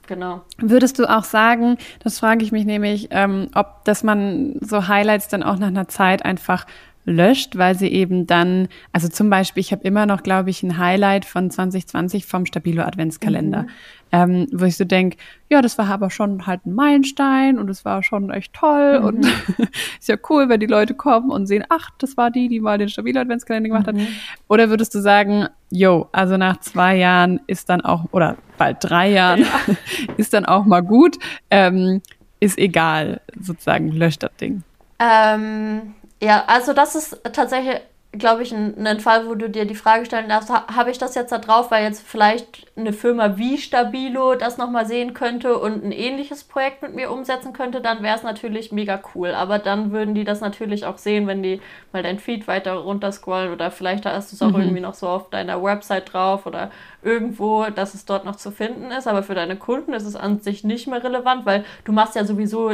Genau. 0.08 0.42
Würdest 0.58 1.00
du 1.00 1.06
auch 1.06 1.24
sagen, 1.24 1.78
das 2.04 2.20
frage 2.20 2.44
ich 2.44 2.52
mich 2.52 2.66
nämlich, 2.66 3.08
ähm, 3.12 3.50
ob, 3.54 3.86
dass 3.86 4.04
man 4.04 4.56
so 4.62 4.88
Highlights 4.88 5.28
dann 5.28 5.44
auch 5.44 5.58
nach 5.58 5.68
einer 5.68 5.88
Zeit 5.88 6.26
einfach 6.26 6.66
löscht, 7.06 7.58
weil 7.58 7.76
sie 7.76 7.88
eben 7.88 8.28
dann, 8.28 8.68
also 8.92 9.08
zum 9.08 9.30
Beispiel, 9.30 9.62
ich 9.62 9.72
habe 9.72 9.84
immer 9.84 10.06
noch, 10.06 10.24
glaube 10.24 10.50
ich, 10.50 10.62
ein 10.64 10.78
Highlight 10.78 11.26
von 11.26 11.50
2020 11.50 12.26
vom 12.26 12.46
Stabilo 12.46 12.84
Adventskalender, 12.84 13.64
mhm. 13.64 13.70
Ähm, 14.12 14.47
wo 14.52 14.65
ich 14.65 14.78
so 14.78 14.84
denke, 14.84 15.17
ja, 15.50 15.62
das 15.62 15.78
war 15.78 15.88
aber 15.88 16.10
schon 16.10 16.45
halt 16.47 16.65
ein 16.65 16.74
Meilenstein 16.74 17.58
und 17.58 17.69
es 17.69 17.86
war 17.86 18.04
schon 18.04 18.30
echt 18.32 18.54
toll 18.54 19.00
mhm. 19.00 19.06
und 19.06 19.26
ist 20.00 20.08
ja 20.08 20.15
cool, 20.30 20.50
wenn 20.50 20.60
die 20.60 20.65
Leute 20.65 20.93
kommen 20.93 21.32
und 21.32 21.47
sehen, 21.47 21.63
ach, 21.69 21.89
das 21.97 22.17
war 22.17 22.32
die, 22.32 22.47
die 22.47 22.60
mal 22.60 22.78
den 22.78 22.89
Stabilo 22.89 23.21
Adventskalender 23.21 23.69
gemacht 23.69 23.88
mhm. 23.88 24.02
hat. 24.02 24.08
Oder 24.47 24.69
würdest 24.69 24.93
du 24.95 25.00
sagen, 25.00 25.47
yo, 25.69 26.10
also 26.12 26.38
nach 26.38 26.60
zwei 26.60 26.97
Jahren 26.97 27.39
ist 27.47 27.70
dann 27.70 27.82
auch, 27.82 28.05
oder 28.12 28.38
bald 28.57 28.78
drei 28.82 29.09
Jahren, 29.12 29.41
ja. 29.41 29.76
ist 30.18 30.34
dann 30.34 30.45
auch 30.45 30.66
mal 30.66 30.82
gut, 30.82 31.18
ähm, 31.49 32.01
ist 32.39 32.57
egal, 32.57 33.22
sozusagen, 33.39 33.91
löscht 33.91 34.24
das 34.24 34.36
Ding. 34.36 34.64
Ähm 34.99 35.93
ja, 36.22 36.43
also 36.47 36.74
das 36.74 36.95
ist 36.95 37.20
tatsächlich 37.34 37.82
glaube 38.14 38.43
ich, 38.43 38.53
ein, 38.53 38.99
Fall, 38.99 39.28
wo 39.28 39.36
du 39.36 39.49
dir 39.49 39.66
die 39.66 39.76
Frage 39.76 40.05
stellen 40.05 40.28
darfst, 40.28 40.49
ha, 40.49 40.66
habe 40.76 40.91
ich 40.91 40.97
das 40.97 41.16
jetzt 41.16 41.32
da 41.32 41.38
drauf, 41.38 41.72
weil 41.72 41.86
jetzt 41.86 42.05
vielleicht 42.05 42.68
eine 42.76 42.91
Firma 42.91 43.38
wie 43.38 43.57
Stabilo 43.57 44.36
das 44.36 44.57
nochmal 44.57 44.86
sehen 44.86 45.14
könnte 45.14 45.57
und 45.57 45.86
ein 45.86 45.93
ähnliches 45.93 46.43
Projekt 46.43 46.82
mit 46.82 46.93
mir 46.93 47.09
umsetzen 47.09 47.53
könnte, 47.53 47.80
dann 47.80 48.03
wäre 48.03 48.18
es 48.18 48.24
natürlich 48.24 48.74
mega 48.74 49.01
cool. 49.16 49.30
Aber 49.30 49.59
dann 49.59 49.93
würden 49.93 50.14
die 50.14 50.26
das 50.26 50.41
natürlich 50.41 50.86
auch 50.86 50.97
sehen, 50.97 51.26
wenn 51.26 51.41
die 51.41 51.62
mal 51.93 52.03
dein 52.03 52.20
Feed 52.20 52.49
weiter 52.49 52.74
runterscrollen 52.74 53.53
oder 53.53 53.72
vielleicht 53.72 54.05
hast 54.05 54.34
du 54.34 54.36
es 54.36 54.41
auch 54.41 54.57
mhm. 54.57 54.62
irgendwie 54.62 54.82
noch 54.82 54.95
so 54.95 55.07
auf 55.07 55.30
deiner 55.30 55.64
Website 55.64 56.12
drauf 56.12 56.45
oder 56.45 56.70
irgendwo, 57.01 57.64
dass 57.74 57.93
es 57.93 58.03
dort 58.03 58.26
noch 58.26 58.36
zu 58.36 58.51
finden 58.51 58.91
ist. 58.91 59.07
Aber 59.07 59.24
für 59.24 59.36
deine 59.36 59.55
Kunden 59.55 59.93
ist 59.93 60.05
es 60.05 60.18
an 60.18 60.41
sich 60.41 60.66
nicht 60.66 60.86
mehr 60.86 61.01
relevant, 61.01 61.45
weil 61.45 61.64
du 61.86 61.93
machst 61.93 62.16
ja 62.16 62.26
sowieso 62.26 62.72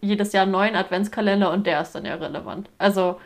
jedes 0.00 0.32
Jahr 0.32 0.44
einen 0.44 0.52
neuen 0.52 0.74
Adventskalender 0.74 1.50
und 1.50 1.66
der 1.66 1.82
ist 1.82 1.94
dann 1.94 2.06
ja 2.06 2.14
relevant. 2.14 2.70
Also 2.78 3.16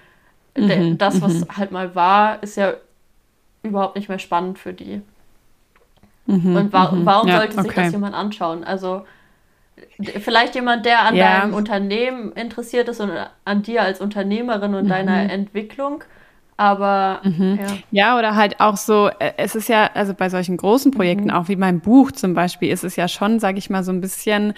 Mhm, 0.57 0.99
das, 0.99 1.21
was 1.21 1.41
mhm. 1.41 1.57
halt 1.57 1.73
mal 1.73 1.95
war, 1.95 2.43
ist 2.43 2.57
ja 2.57 2.75
überhaupt 3.63 3.97
nicht 3.97 4.09
mehr 4.09 4.19
spannend 4.19 4.59
für 4.59 4.73
die. 4.73 5.03
Mhm, 6.27 6.57
und 6.57 6.73
wa 6.73 6.93
mhm. 6.93 7.05
warum 7.05 7.29
ja, 7.29 7.39
sollte 7.39 7.55
sich 7.55 7.71
okay. 7.71 7.83
das 7.85 7.93
jemand 7.93 8.15
anschauen? 8.15 8.65
Also 8.65 9.05
vielleicht 10.21 10.55
jemand, 10.55 10.87
der 10.87 11.01
an 11.01 11.17
ja. 11.17 11.41
deinem 11.41 11.55
Unternehmen 11.55 12.33
interessiert 12.33 12.89
ist 12.89 13.01
und 13.01 13.11
an 13.45 13.63
dir 13.63 13.83
als 13.83 14.01
Unternehmerin 14.01 14.75
und 14.75 14.85
mhm. 14.85 14.89
deiner 14.89 15.31
Entwicklung. 15.31 16.05
Aber 16.57 17.21
mhm. 17.25 17.59
ja. 17.61 17.67
ja. 17.91 18.19
oder 18.19 18.37
halt 18.37 18.61
auch 18.61 18.77
so, 18.77 19.11
äh, 19.19 19.33
es 19.39 19.57
ist 19.57 19.69
ja, 19.69 19.91
also 19.93 20.15
bei 20.15 20.29
solchen 20.29 20.57
großen 20.57 20.93
Projekten, 20.93 21.31
auch 21.31 21.49
wie 21.49 21.57
mein 21.57 21.81
Buch 21.81 22.13
zum 22.13 22.35
Beispiel, 22.35 22.71
ist 22.71 22.85
es 22.85 22.95
ja 22.95 23.09
schon, 23.09 23.41
sage 23.41 23.59
ich 23.59 23.71
mal, 23.71 23.83
so 23.83 23.91
ein 23.91 24.01
bisschen 24.01 24.55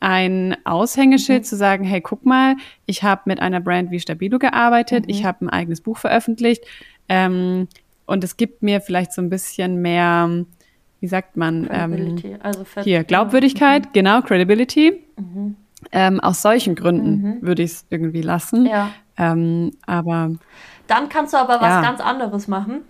ein 0.00 0.56
Aushängeschild 0.64 1.40
mhm. 1.40 1.44
zu 1.44 1.56
sagen, 1.56 1.84
hey, 1.84 2.00
guck 2.00 2.24
mal, 2.24 2.56
ich 2.86 3.02
habe 3.02 3.22
mit 3.26 3.40
einer 3.40 3.60
Brand 3.60 3.90
wie 3.90 4.00
Stabilo 4.00 4.38
gearbeitet, 4.38 5.04
mhm. 5.04 5.10
ich 5.10 5.24
habe 5.24 5.44
ein 5.44 5.50
eigenes 5.50 5.80
Buch 5.80 5.98
veröffentlicht 5.98 6.64
ähm, 7.08 7.68
und 8.06 8.24
es 8.24 8.36
gibt 8.36 8.62
mir 8.62 8.80
vielleicht 8.80 9.12
so 9.12 9.22
ein 9.22 9.30
bisschen 9.30 9.82
mehr, 9.82 10.44
wie 11.00 11.06
sagt 11.06 11.36
man, 11.36 11.68
ähm, 11.70 12.38
also 12.40 12.64
hier 12.82 13.04
Glaubwürdigkeit, 13.04 13.86
mhm. 13.86 13.92
genau, 13.92 14.22
Credibility. 14.22 15.04
Mhm. 15.16 15.56
Ähm, 15.92 16.18
aus 16.18 16.42
solchen 16.42 16.74
Gründen 16.74 17.22
mhm. 17.22 17.42
würde 17.42 17.62
ich 17.62 17.70
es 17.70 17.86
irgendwie 17.88 18.22
lassen. 18.22 18.66
Ja. 18.66 18.90
Ähm, 19.16 19.72
aber 19.86 20.32
dann 20.88 21.08
kannst 21.08 21.34
du 21.34 21.38
aber 21.38 21.60
was 21.60 21.68
ja. 21.68 21.82
ganz 21.82 22.00
anderes 22.00 22.48
machen. 22.48 22.80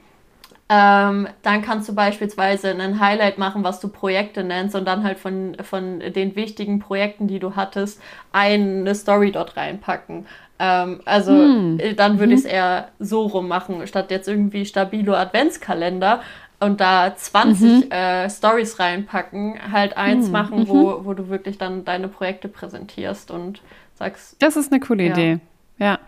Ähm, 0.70 1.28
dann 1.42 1.62
kannst 1.62 1.88
du 1.88 1.94
beispielsweise 1.94 2.70
ein 2.70 3.00
Highlight 3.00 3.38
machen, 3.38 3.64
was 3.64 3.80
du 3.80 3.88
Projekte 3.88 4.44
nennst 4.44 4.74
und 4.74 4.84
dann 4.84 5.02
halt 5.02 5.18
von, 5.18 5.56
von 5.62 6.00
den 6.00 6.36
wichtigen 6.36 6.78
Projekten, 6.78 7.26
die 7.26 7.38
du 7.38 7.56
hattest, 7.56 8.02
eine 8.32 8.94
Story 8.94 9.32
dort 9.32 9.56
reinpacken. 9.56 10.26
Ähm, 10.58 11.00
also 11.06 11.32
hm. 11.32 11.78
Äh, 11.80 11.94
dann 11.94 12.18
würde 12.18 12.32
mhm. 12.32 12.38
ich 12.38 12.44
es 12.44 12.50
eher 12.50 12.88
so 12.98 13.22
rum 13.26 13.48
machen, 13.48 13.86
statt 13.86 14.10
jetzt 14.10 14.28
irgendwie 14.28 14.66
stabilo 14.66 15.14
Adventskalender 15.14 16.20
und 16.60 16.80
da 16.80 17.14
20 17.14 17.86
mhm. 17.86 17.90
äh, 17.90 18.28
Stories 18.28 18.78
reinpacken, 18.78 19.72
halt 19.72 19.96
eins 19.96 20.26
hm. 20.26 20.32
machen, 20.32 20.68
wo, 20.68 20.90
mhm. 20.98 21.04
wo 21.04 21.14
du 21.14 21.28
wirklich 21.28 21.56
dann 21.56 21.84
deine 21.84 22.08
Projekte 22.08 22.48
präsentierst 22.48 23.30
und 23.30 23.62
sagst. 23.94 24.36
Das 24.42 24.56
ist 24.56 24.72
eine 24.72 24.80
coole 24.80 25.04
ja. 25.04 25.12
Idee. 25.12 25.38
Ja, 25.78 25.98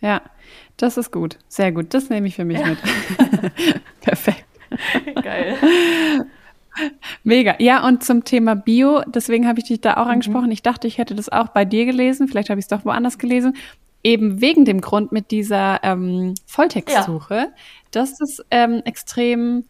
ja. 0.00 0.20
Das 0.76 0.96
ist 0.96 1.12
gut. 1.12 1.38
Sehr 1.48 1.72
gut. 1.72 1.94
Das 1.94 2.10
nehme 2.10 2.26
ich 2.26 2.36
für 2.36 2.44
mich 2.44 2.58
ja. 2.58 2.66
mit. 2.66 2.78
Perfekt. 4.00 4.44
Geil. 5.22 5.56
Mega. 7.22 7.54
Ja, 7.58 7.86
und 7.86 8.02
zum 8.02 8.24
Thema 8.24 8.56
Bio, 8.56 9.02
deswegen 9.06 9.46
habe 9.46 9.60
ich 9.60 9.66
dich 9.66 9.80
da 9.80 9.96
auch 9.96 10.06
mhm. 10.06 10.12
angesprochen. 10.12 10.50
Ich 10.50 10.62
dachte, 10.62 10.88
ich 10.88 10.98
hätte 10.98 11.14
das 11.14 11.28
auch 11.28 11.48
bei 11.48 11.64
dir 11.64 11.86
gelesen. 11.86 12.28
Vielleicht 12.28 12.50
habe 12.50 12.58
ich 12.58 12.64
es 12.64 12.68
doch 12.68 12.84
woanders 12.84 13.18
gelesen. 13.18 13.56
Eben 14.02 14.40
wegen 14.40 14.64
dem 14.64 14.80
Grund 14.80 15.12
mit 15.12 15.30
dieser 15.30 15.82
ähm, 15.82 16.34
Volltextsuche, 16.46 17.34
ja. 17.34 17.48
dass 17.90 18.20
es 18.20 18.44
ähm, 18.50 18.82
extrem 18.84 19.64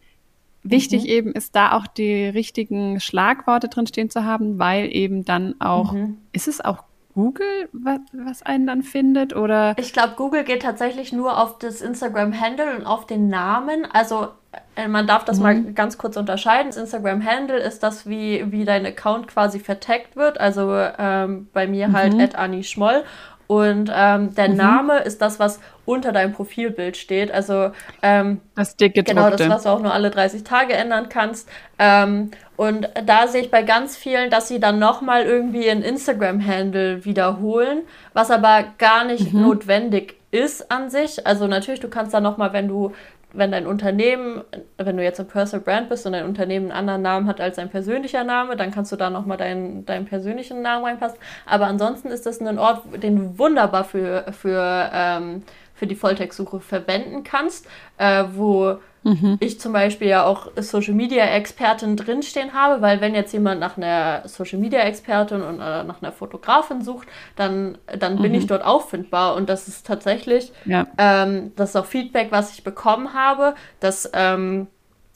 wichtig 0.63 1.03
mhm. 1.03 1.09
eben 1.09 1.31
ist, 1.33 1.55
da 1.55 1.73
auch 1.73 1.87
die 1.87 2.25
richtigen 2.25 2.99
Schlagworte 2.99 3.69
drinstehen 3.69 4.09
zu 4.09 4.25
haben, 4.25 4.59
weil 4.59 4.93
eben 4.93 5.23
dann 5.23 5.55
auch, 5.61 5.93
mhm. 5.93 6.17
ist 6.33 6.47
es 6.47 6.59
auch 6.59 6.83
Google, 7.15 7.69
was, 7.71 7.99
was 8.11 8.43
einen 8.43 8.67
dann 8.67 8.83
findet? 8.83 9.35
Oder? 9.35 9.73
Ich 9.77 9.93
glaube, 9.93 10.13
Google 10.17 10.43
geht 10.43 10.61
tatsächlich 10.61 11.13
nur 11.13 11.41
auf 11.41 11.57
das 11.57 11.81
Instagram-Handle 11.81 12.75
und 12.77 12.85
auf 12.85 13.07
den 13.07 13.29
Namen. 13.29 13.87
Also 13.89 14.27
äh, 14.75 14.89
man 14.89 15.07
darf 15.07 15.23
das 15.23 15.37
mhm. 15.37 15.43
mal 15.43 15.63
ganz 15.73 15.97
kurz 15.97 16.17
unterscheiden. 16.17 16.67
Das 16.67 16.77
Instagram-Handle 16.77 17.57
ist 17.57 17.83
das, 17.83 18.07
wie, 18.07 18.51
wie 18.51 18.65
dein 18.65 18.85
Account 18.85 19.29
quasi 19.29 19.59
vertaggt 19.59 20.17
wird. 20.17 20.41
Also 20.41 20.69
ähm, 20.73 21.47
bei 21.53 21.67
mir 21.67 21.93
halt 21.93 22.15
mhm. 22.15 22.29
Annie 22.35 22.63
Schmoll. 22.63 23.05
Und 23.47 23.91
ähm, 23.93 24.33
der 24.33 24.49
mhm. 24.49 24.55
Name 24.55 24.99
ist 24.99 25.21
das, 25.21 25.39
was 25.39 25.59
unter 25.85 26.11
deinem 26.11 26.33
Profilbild 26.33 26.97
steht. 26.97 27.31
Also 27.31 27.71
ähm, 28.01 28.41
das 28.55 28.75
dicke 28.75 29.03
Genau, 29.03 29.29
das, 29.29 29.47
was 29.47 29.63
du 29.63 29.69
auch 29.69 29.81
nur 29.81 29.93
alle 29.93 30.09
30 30.09 30.43
Tage 30.43 30.73
ändern 30.73 31.09
kannst. 31.09 31.47
Ähm, 31.77 32.31
und 32.57 32.89
da 33.05 33.27
sehe 33.27 33.41
ich 33.41 33.51
bei 33.51 33.61
ganz 33.61 33.95
vielen, 33.95 34.29
dass 34.29 34.47
sie 34.47 34.59
dann 34.59 34.79
nochmal 34.79 35.23
irgendwie 35.23 35.69
ein 35.69 35.83
Instagram-Handle 35.83 37.05
wiederholen, 37.05 37.81
was 38.13 38.31
aber 38.31 38.65
gar 38.77 39.05
nicht 39.05 39.33
mhm. 39.33 39.41
notwendig 39.41 40.15
ist 40.31 40.71
an 40.71 40.89
sich. 40.89 41.25
Also 41.27 41.47
natürlich, 41.47 41.79
du 41.79 41.87
kannst 41.87 42.13
da 42.13 42.19
nochmal, 42.19 42.51
wenn 42.51 42.67
du 42.67 42.93
wenn 43.35 43.51
dein 43.51 43.67
Unternehmen, 43.67 44.43
wenn 44.77 44.97
du 44.97 45.03
jetzt 45.03 45.19
ein 45.19 45.27
Personal 45.27 45.63
Brand 45.63 45.89
bist 45.89 46.05
und 46.05 46.13
dein 46.13 46.25
Unternehmen 46.25 46.71
einen 46.71 46.77
anderen 46.77 47.01
Namen 47.01 47.27
hat 47.27 47.41
als 47.41 47.57
dein 47.57 47.69
persönlicher 47.69 48.23
Name, 48.23 48.55
dann 48.55 48.71
kannst 48.71 48.91
du 48.91 48.95
da 48.95 49.09
nochmal 49.09 49.37
deinen, 49.37 49.85
deinen 49.85 50.05
persönlichen 50.05 50.61
Namen 50.61 50.85
reinpassen. 50.85 51.17
Aber 51.45 51.67
ansonsten 51.67 52.09
ist 52.09 52.25
das 52.25 52.39
ein 52.41 52.59
Ort, 52.59 52.83
den 53.01 53.15
du 53.15 53.39
wunderbar 53.39 53.83
für, 53.83 54.25
für, 54.31 54.89
ähm, 54.93 55.43
für 55.73 55.87
die 55.87 55.95
Volltextsuche 55.95 56.59
verwenden 56.59 57.23
kannst, 57.23 57.67
äh, 57.97 58.23
wo 58.33 58.79
mhm. 59.05 59.37
ich 59.39 59.59
zum 59.59 59.71
Beispiel 59.71 60.07
ja 60.09 60.25
auch 60.25 60.51
Social 60.57 60.93
Media 60.93 61.23
Expertin 61.25 61.95
drinstehen 61.95 62.53
habe, 62.53 62.81
weil 62.81 62.99
wenn 62.99 63.15
jetzt 63.15 63.31
jemand 63.31 63.59
nach 63.59 63.77
einer 63.77 64.27
Social 64.27 64.59
Media 64.59 64.81
Expertin 64.81 65.41
und 65.41 65.55
äh, 65.61 65.83
nach 65.83 66.01
einer 66.01 66.11
Fotografin 66.11 66.81
sucht, 66.81 67.07
dann, 67.35 67.77
dann 67.97 68.15
mhm. 68.15 68.21
bin 68.23 68.33
ich 68.33 68.47
dort 68.47 68.65
auffindbar 68.65 69.35
und 69.35 69.47
das 69.47 69.67
ist 69.67 69.85
tatsächlich, 69.85 70.51
ja. 70.65 70.87
ähm, 70.97 71.53
das 71.55 71.69
ist 71.69 71.75
auch 71.75 71.85
Feedback, 71.85 72.27
was 72.31 72.53
ich 72.53 72.63
bekommen 72.63 73.13
habe, 73.13 73.55
dass 73.79 74.09
ähm, 74.13 74.67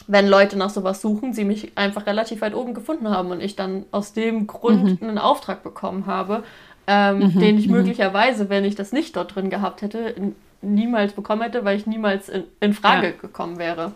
wenn 0.07 0.27
Leute 0.27 0.57
nach 0.57 0.69
sowas 0.69 1.01
suchen, 1.01 1.33
sie 1.33 1.43
mich 1.43 1.71
einfach 1.75 2.05
relativ 2.05 2.41
weit 2.41 2.55
oben 2.55 2.73
gefunden 2.73 3.09
haben 3.09 3.31
und 3.31 3.41
ich 3.41 3.55
dann 3.55 3.85
aus 3.91 4.13
dem 4.13 4.47
Grund 4.47 5.01
mhm. 5.01 5.07
einen 5.07 5.17
Auftrag 5.17 5.61
bekommen 5.61 6.05
habe, 6.05 6.43
ähm, 6.87 7.19
mhm. 7.19 7.39
den 7.39 7.59
ich 7.59 7.67
mhm. 7.67 7.73
möglicherweise, 7.73 8.49
wenn 8.49 8.65
ich 8.65 8.75
das 8.75 8.91
nicht 8.91 9.15
dort 9.15 9.35
drin 9.35 9.49
gehabt 9.49 9.81
hätte, 9.83 10.15
niemals 10.61 11.13
bekommen 11.13 11.41
hätte, 11.41 11.65
weil 11.65 11.77
ich 11.77 11.85
niemals 11.85 12.29
in, 12.29 12.43
in 12.59 12.73
Frage 12.73 13.07
ja. 13.07 13.13
gekommen 13.13 13.57
wäre. 13.57 13.93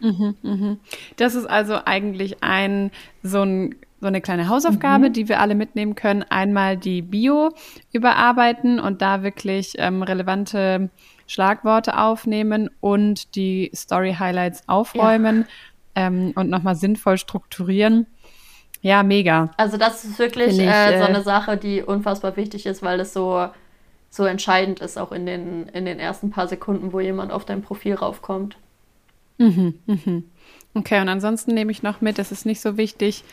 Mhm, 0.00 0.34
mhm. 0.42 0.80
Das 1.16 1.34
ist 1.34 1.46
also 1.46 1.78
eigentlich 1.84 2.42
ein 2.42 2.90
so, 3.22 3.42
ein 3.42 3.76
so 4.00 4.06
eine 4.06 4.20
kleine 4.20 4.48
Hausaufgabe, 4.48 5.08
mhm. 5.08 5.12
die 5.14 5.28
wir 5.28 5.40
alle 5.40 5.54
mitnehmen 5.54 5.94
können. 5.94 6.22
Einmal 6.22 6.76
die 6.76 7.02
Bio 7.02 7.50
überarbeiten 7.92 8.78
und 8.78 9.00
da 9.00 9.22
wirklich 9.22 9.74
ähm, 9.78 10.02
relevante 10.02 10.90
Schlagworte 11.26 11.98
aufnehmen 11.98 12.70
und 12.80 13.34
die 13.34 13.70
Story 13.74 14.14
Highlights 14.18 14.68
aufräumen 14.68 15.46
ja. 15.96 16.06
ähm, 16.06 16.32
und 16.36 16.50
nochmal 16.50 16.76
sinnvoll 16.76 17.18
strukturieren. 17.18 18.06
Ja, 18.82 19.02
mega. 19.02 19.50
Also 19.56 19.78
das 19.78 20.04
ist 20.04 20.18
wirklich 20.18 20.58
ich, 20.58 20.66
äh, 20.66 20.98
so 20.98 21.04
eine 21.04 21.22
Sache, 21.22 21.56
die 21.56 21.82
unfassbar 21.82 22.36
wichtig 22.36 22.66
ist, 22.66 22.82
weil 22.82 23.00
es 23.00 23.12
so 23.12 23.48
so 24.10 24.24
entscheidend 24.24 24.80
ist, 24.80 24.98
auch 24.98 25.12
in 25.12 25.26
den, 25.26 25.68
in 25.68 25.84
den 25.84 25.98
ersten 25.98 26.30
paar 26.30 26.48
Sekunden, 26.48 26.92
wo 26.92 27.00
jemand 27.00 27.32
auf 27.32 27.44
dein 27.44 27.62
Profil 27.62 27.94
raufkommt. 27.94 28.56
Mhm, 29.38 29.74
mhm. 29.86 30.24
Okay, 30.74 31.00
und 31.00 31.08
ansonsten 31.08 31.54
nehme 31.54 31.72
ich 31.72 31.82
noch 31.82 32.00
mit, 32.00 32.18
es 32.18 32.32
ist 32.32 32.46
nicht 32.46 32.60
so 32.60 32.76
wichtig, 32.76 33.24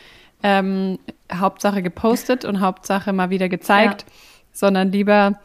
ähm, 0.43 0.99
Hauptsache 1.31 1.81
gepostet 1.81 2.45
und 2.45 2.59
Hauptsache 2.59 3.13
mal 3.13 3.29
wieder 3.29 3.49
gezeigt, 3.49 4.05
ja. 4.07 4.13
sondern 4.51 4.91
lieber 4.91 5.39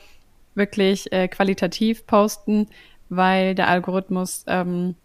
wirklich 0.54 1.12
äh, 1.12 1.28
qualitativ 1.28 2.06
posten, 2.06 2.66
weil 3.08 3.54
der 3.54 3.68
Algorithmus 3.68 4.44
ähm, 4.48 4.96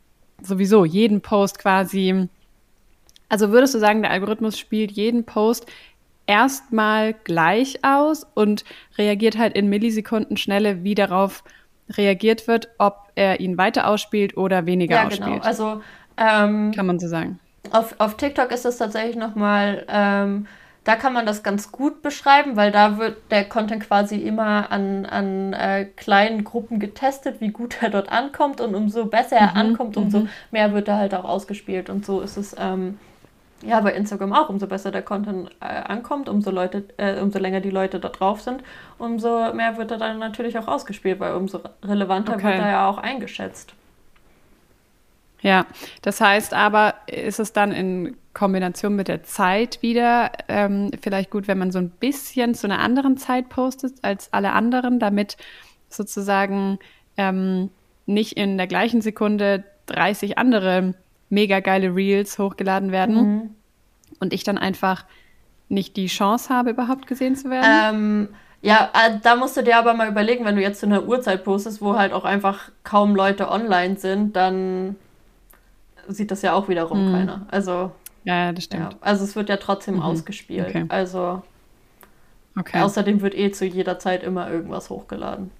sowieso 0.41 0.83
jeden 0.83 1.21
Post 1.21 1.59
quasi, 1.59 2.27
also 3.29 3.51
würdest 3.51 3.75
du 3.75 3.79
sagen, 3.79 4.01
der 4.01 4.11
Algorithmus 4.11 4.57
spielt 4.57 4.91
jeden 4.91 5.25
Post 5.25 5.67
erstmal 6.27 7.13
gleich 7.13 7.79
aus 7.83 8.25
und 8.33 8.63
reagiert 8.97 9.37
halt 9.37 9.55
in 9.55 9.69
Millisekunden 9.69 10.37
Schnelle, 10.37 10.83
wie 10.83 10.95
darauf 10.95 11.43
reagiert 11.89 12.47
wird, 12.47 12.69
ob 12.77 13.11
er 13.15 13.39
ihn 13.39 13.57
weiter 13.57 13.87
ausspielt 13.87 14.37
oder 14.37 14.65
weniger 14.65 14.95
ja, 14.95 15.07
ausspielt. 15.07 15.29
Genau. 15.29 15.43
Also 15.43 15.81
ähm, 16.17 16.71
kann 16.73 16.85
man 16.85 16.99
so 16.99 17.07
sagen. 17.07 17.39
Auf, 17.71 17.95
auf 17.97 18.17
TikTok 18.17 18.51
ist 18.51 18.65
das 18.65 18.77
tatsächlich 18.77 19.15
nochmal, 19.15 19.85
ähm, 19.87 20.47
da 20.83 20.95
kann 20.95 21.13
man 21.13 21.25
das 21.25 21.43
ganz 21.43 21.71
gut 21.71 22.01
beschreiben, 22.01 22.57
weil 22.57 22.71
da 22.71 22.97
wird 22.97 23.17
der 23.31 23.45
Content 23.45 23.83
quasi 23.87 24.17
immer 24.17 24.69
an, 24.71 25.05
an 25.05 25.53
äh, 25.53 25.85
kleinen 25.85 26.43
Gruppen 26.43 26.79
getestet, 26.79 27.39
wie 27.39 27.49
gut 27.49 27.77
er 27.81 27.89
dort 27.89 28.11
ankommt 28.11 28.61
und 28.61 28.75
umso 28.75 29.05
besser 29.05 29.37
er 29.37 29.51
mhm, 29.51 29.57
ankommt, 29.57 29.97
umso 29.97 30.21
mhm. 30.21 30.29
mehr 30.51 30.73
wird 30.73 30.87
er 30.87 30.97
halt 30.97 31.13
auch 31.13 31.25
ausgespielt 31.25 31.89
und 31.89 32.05
so 32.05 32.21
ist 32.21 32.37
es 32.37 32.55
ähm, 32.59 32.97
Ja, 33.65 33.79
bei 33.81 33.93
Instagram 33.93 34.33
auch. 34.33 34.49
Umso 34.49 34.67
besser 34.67 34.91
der 34.91 35.01
Content 35.01 35.49
äh, 35.59 35.65
ankommt, 35.65 36.29
umso, 36.29 36.51
Leute, 36.51 36.83
äh, 36.97 37.19
umso 37.19 37.39
länger 37.39 37.61
die 37.61 37.69
Leute 37.69 37.99
da 37.99 38.09
drauf 38.09 38.41
sind, 38.41 38.63
umso 38.97 39.53
mehr 39.53 39.77
wird 39.77 39.91
er 39.91 39.97
dann 39.97 40.19
natürlich 40.19 40.57
auch 40.57 40.67
ausgespielt, 40.67 41.19
weil 41.19 41.33
umso 41.33 41.59
relevanter 41.83 42.33
okay. 42.33 42.43
wird 42.43 42.59
er 42.59 42.71
ja 42.71 42.89
auch 42.89 42.97
eingeschätzt. 42.97 43.73
Ja, 45.41 45.65
das 46.01 46.21
heißt 46.21 46.53
aber, 46.53 46.93
ist 47.07 47.39
es 47.39 47.51
dann 47.51 47.73
in 47.73 48.15
Kombination 48.33 48.95
mit 48.95 49.09
der 49.09 49.23
Zeit 49.23 49.81
wieder 49.81 50.31
ähm, 50.47 50.91
vielleicht 51.01 51.29
gut, 51.31 51.47
wenn 51.47 51.57
man 51.57 51.71
so 51.71 51.79
ein 51.79 51.89
bisschen 51.89 52.55
zu 52.55 52.65
einer 52.65 52.79
anderen 52.79 53.17
Zeit 53.17 53.49
postet 53.49 53.93
als 54.01 54.31
alle 54.31 54.53
anderen, 54.53 54.99
damit 54.99 55.37
sozusagen 55.89 56.79
ähm, 57.17 57.69
nicht 58.05 58.37
in 58.37 58.57
der 58.57 58.67
gleichen 58.67 59.01
Sekunde 59.01 59.65
30 59.87 60.37
andere 60.37 60.93
mega 61.33 61.59
geile 61.59 61.93
Reels 61.95 62.37
hochgeladen 62.37 62.91
werden 62.91 63.15
mhm. 63.15 63.49
und 64.19 64.33
ich 64.33 64.43
dann 64.43 64.57
einfach 64.57 65.05
nicht 65.67 65.97
die 65.97 66.05
Chance 66.05 66.53
habe, 66.53 66.69
überhaupt 66.69 67.07
gesehen 67.07 67.35
zu 67.35 67.49
werden? 67.49 67.95
Ähm, 67.95 68.29
ja, 68.61 68.91
äh, 68.93 69.19
da 69.21 69.35
musst 69.35 69.57
du 69.57 69.63
dir 69.63 69.77
aber 69.77 69.93
mal 69.93 70.07
überlegen, 70.07 70.45
wenn 70.45 70.55
du 70.55 70.61
jetzt 70.61 70.79
zu 70.79 70.85
einer 70.85 71.03
Uhrzeit 71.03 71.43
postest, 71.43 71.81
wo 71.81 71.95
halt 71.97 72.13
auch 72.13 72.23
einfach 72.23 72.71
kaum 72.83 73.15
Leute 73.15 73.49
online 73.49 73.97
sind, 73.97 74.35
dann 74.35 74.95
sieht 76.07 76.31
das 76.31 76.41
ja 76.41 76.53
auch 76.53 76.69
wiederum 76.69 77.09
mhm. 77.09 77.11
keiner. 77.11 77.47
Also 77.49 77.91
ja, 78.23 78.51
das 78.53 78.65
stimmt. 78.65 78.93
Ja, 78.93 78.97
also 79.01 79.23
es 79.23 79.35
wird 79.35 79.49
ja 79.49 79.57
trotzdem 79.57 79.95
mhm. 79.95 80.01
ausgespielt. 80.01 80.69
Okay. 80.69 80.85
Also 80.89 81.41
okay. 82.57 82.81
außerdem 82.81 83.21
wird 83.21 83.35
eh 83.35 83.51
zu 83.51 83.65
jeder 83.65 83.99
Zeit 83.99 84.23
immer 84.23 84.49
irgendwas 84.49 84.89
hochgeladen. 84.89 85.51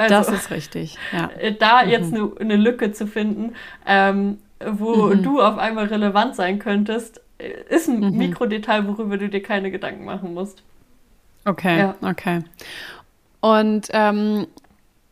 Also, 0.00 0.14
das 0.14 0.28
ist 0.28 0.50
richtig. 0.50 0.96
Ja. 1.12 1.30
Da 1.58 1.84
mhm. 1.84 1.90
jetzt 1.90 2.14
eine, 2.14 2.30
eine 2.40 2.56
Lücke 2.56 2.92
zu 2.92 3.06
finden, 3.06 3.54
ähm, 3.86 4.38
wo 4.64 5.06
mhm. 5.06 5.22
du 5.22 5.40
auf 5.40 5.58
einmal 5.58 5.86
relevant 5.86 6.36
sein 6.36 6.58
könntest, 6.58 7.20
äh, 7.38 7.52
ist 7.68 7.88
ein 7.88 8.00
mhm. 8.00 8.16
Mikrodetail, 8.16 8.86
worüber 8.86 9.18
du 9.18 9.28
dir 9.28 9.42
keine 9.42 9.70
Gedanken 9.70 10.04
machen 10.04 10.34
musst. 10.34 10.62
Okay, 11.44 11.78
ja. 11.78 11.94
okay. 12.02 12.40
Und 13.40 13.88
ähm, 13.92 14.46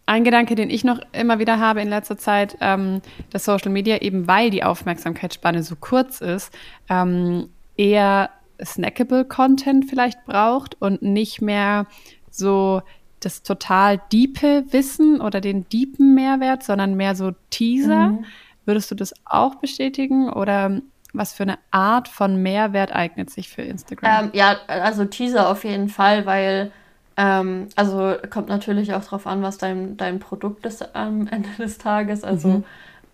ein 0.07 0.25
Gedanke, 0.25 0.55
den 0.55 0.71
ich 0.71 0.85
noch 0.85 1.01
immer 1.13 1.39
wieder 1.39 1.59
habe 1.59 1.81
in 1.81 1.89
letzter 1.89 2.17
Zeit, 2.17 2.57
ähm, 2.61 3.03
dass 3.31 3.45
Social 3.45 3.71
Media 3.71 3.99
eben, 3.99 4.27
weil 4.27 4.51
die 4.51 4.65
Aufmerksamkeitsspanne 4.65 5.63
so 5.63 5.77
kurz 5.77 6.21
ist, 6.21 6.53
ähm, 6.89 7.49
eher 7.77 8.31
snackable 8.63 9.25
Content 9.25 9.87
vielleicht 9.89 10.25
braucht 10.25 10.81
und 10.81 11.03
nicht 11.03 11.41
mehr 11.41 11.87
so 12.31 12.83
das 13.21 13.43
total 13.43 14.01
diepe 14.13 14.65
Wissen 14.71 15.21
oder 15.21 15.41
den 15.41 15.69
deepen 15.69 16.15
Mehrwert, 16.15 16.63
sondern 16.63 16.95
mehr 16.95 17.15
so 17.15 17.33
Teaser. 17.51 18.09
Mhm. 18.09 18.25
Würdest 18.65 18.91
du 18.91 18.95
das 18.95 19.15
auch 19.25 19.57
bestätigen 19.57 20.31
oder 20.31 20.81
was 21.13 21.33
für 21.33 21.45
eine 21.45 21.59
Art 21.71 22.07
von 22.09 22.43
Mehrwert 22.43 22.95
eignet 22.95 23.31
sich 23.31 23.49
für 23.49 23.63
Instagram? 23.63 24.27
Ähm, 24.27 24.31
ja, 24.35 24.57
also 24.67 25.05
Teaser 25.05 25.49
auf 25.49 25.65
jeden 25.65 25.89
Fall, 25.89 26.27
weil 26.27 26.71
ähm, 27.17 27.69
also 27.75 28.15
kommt 28.31 28.49
natürlich 28.49 28.95
auch 28.95 29.03
darauf 29.03 29.27
an, 29.27 29.43
was 29.43 29.59
dein, 29.59 29.97
dein 29.97 30.21
Produkt 30.21 30.65
ist 30.67 30.95
am 30.95 31.27
Ende 31.31 31.49
des 31.59 31.79
Tages. 31.79 32.25
Also 32.25 32.49
mhm. 32.49 32.65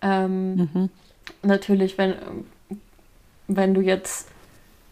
Ähm, 0.01 0.55
mhm. 0.55 0.89
natürlich, 1.41 1.97
wenn, 1.97 2.13
wenn 3.47 3.73
du 3.73 3.81
jetzt, 3.81 4.29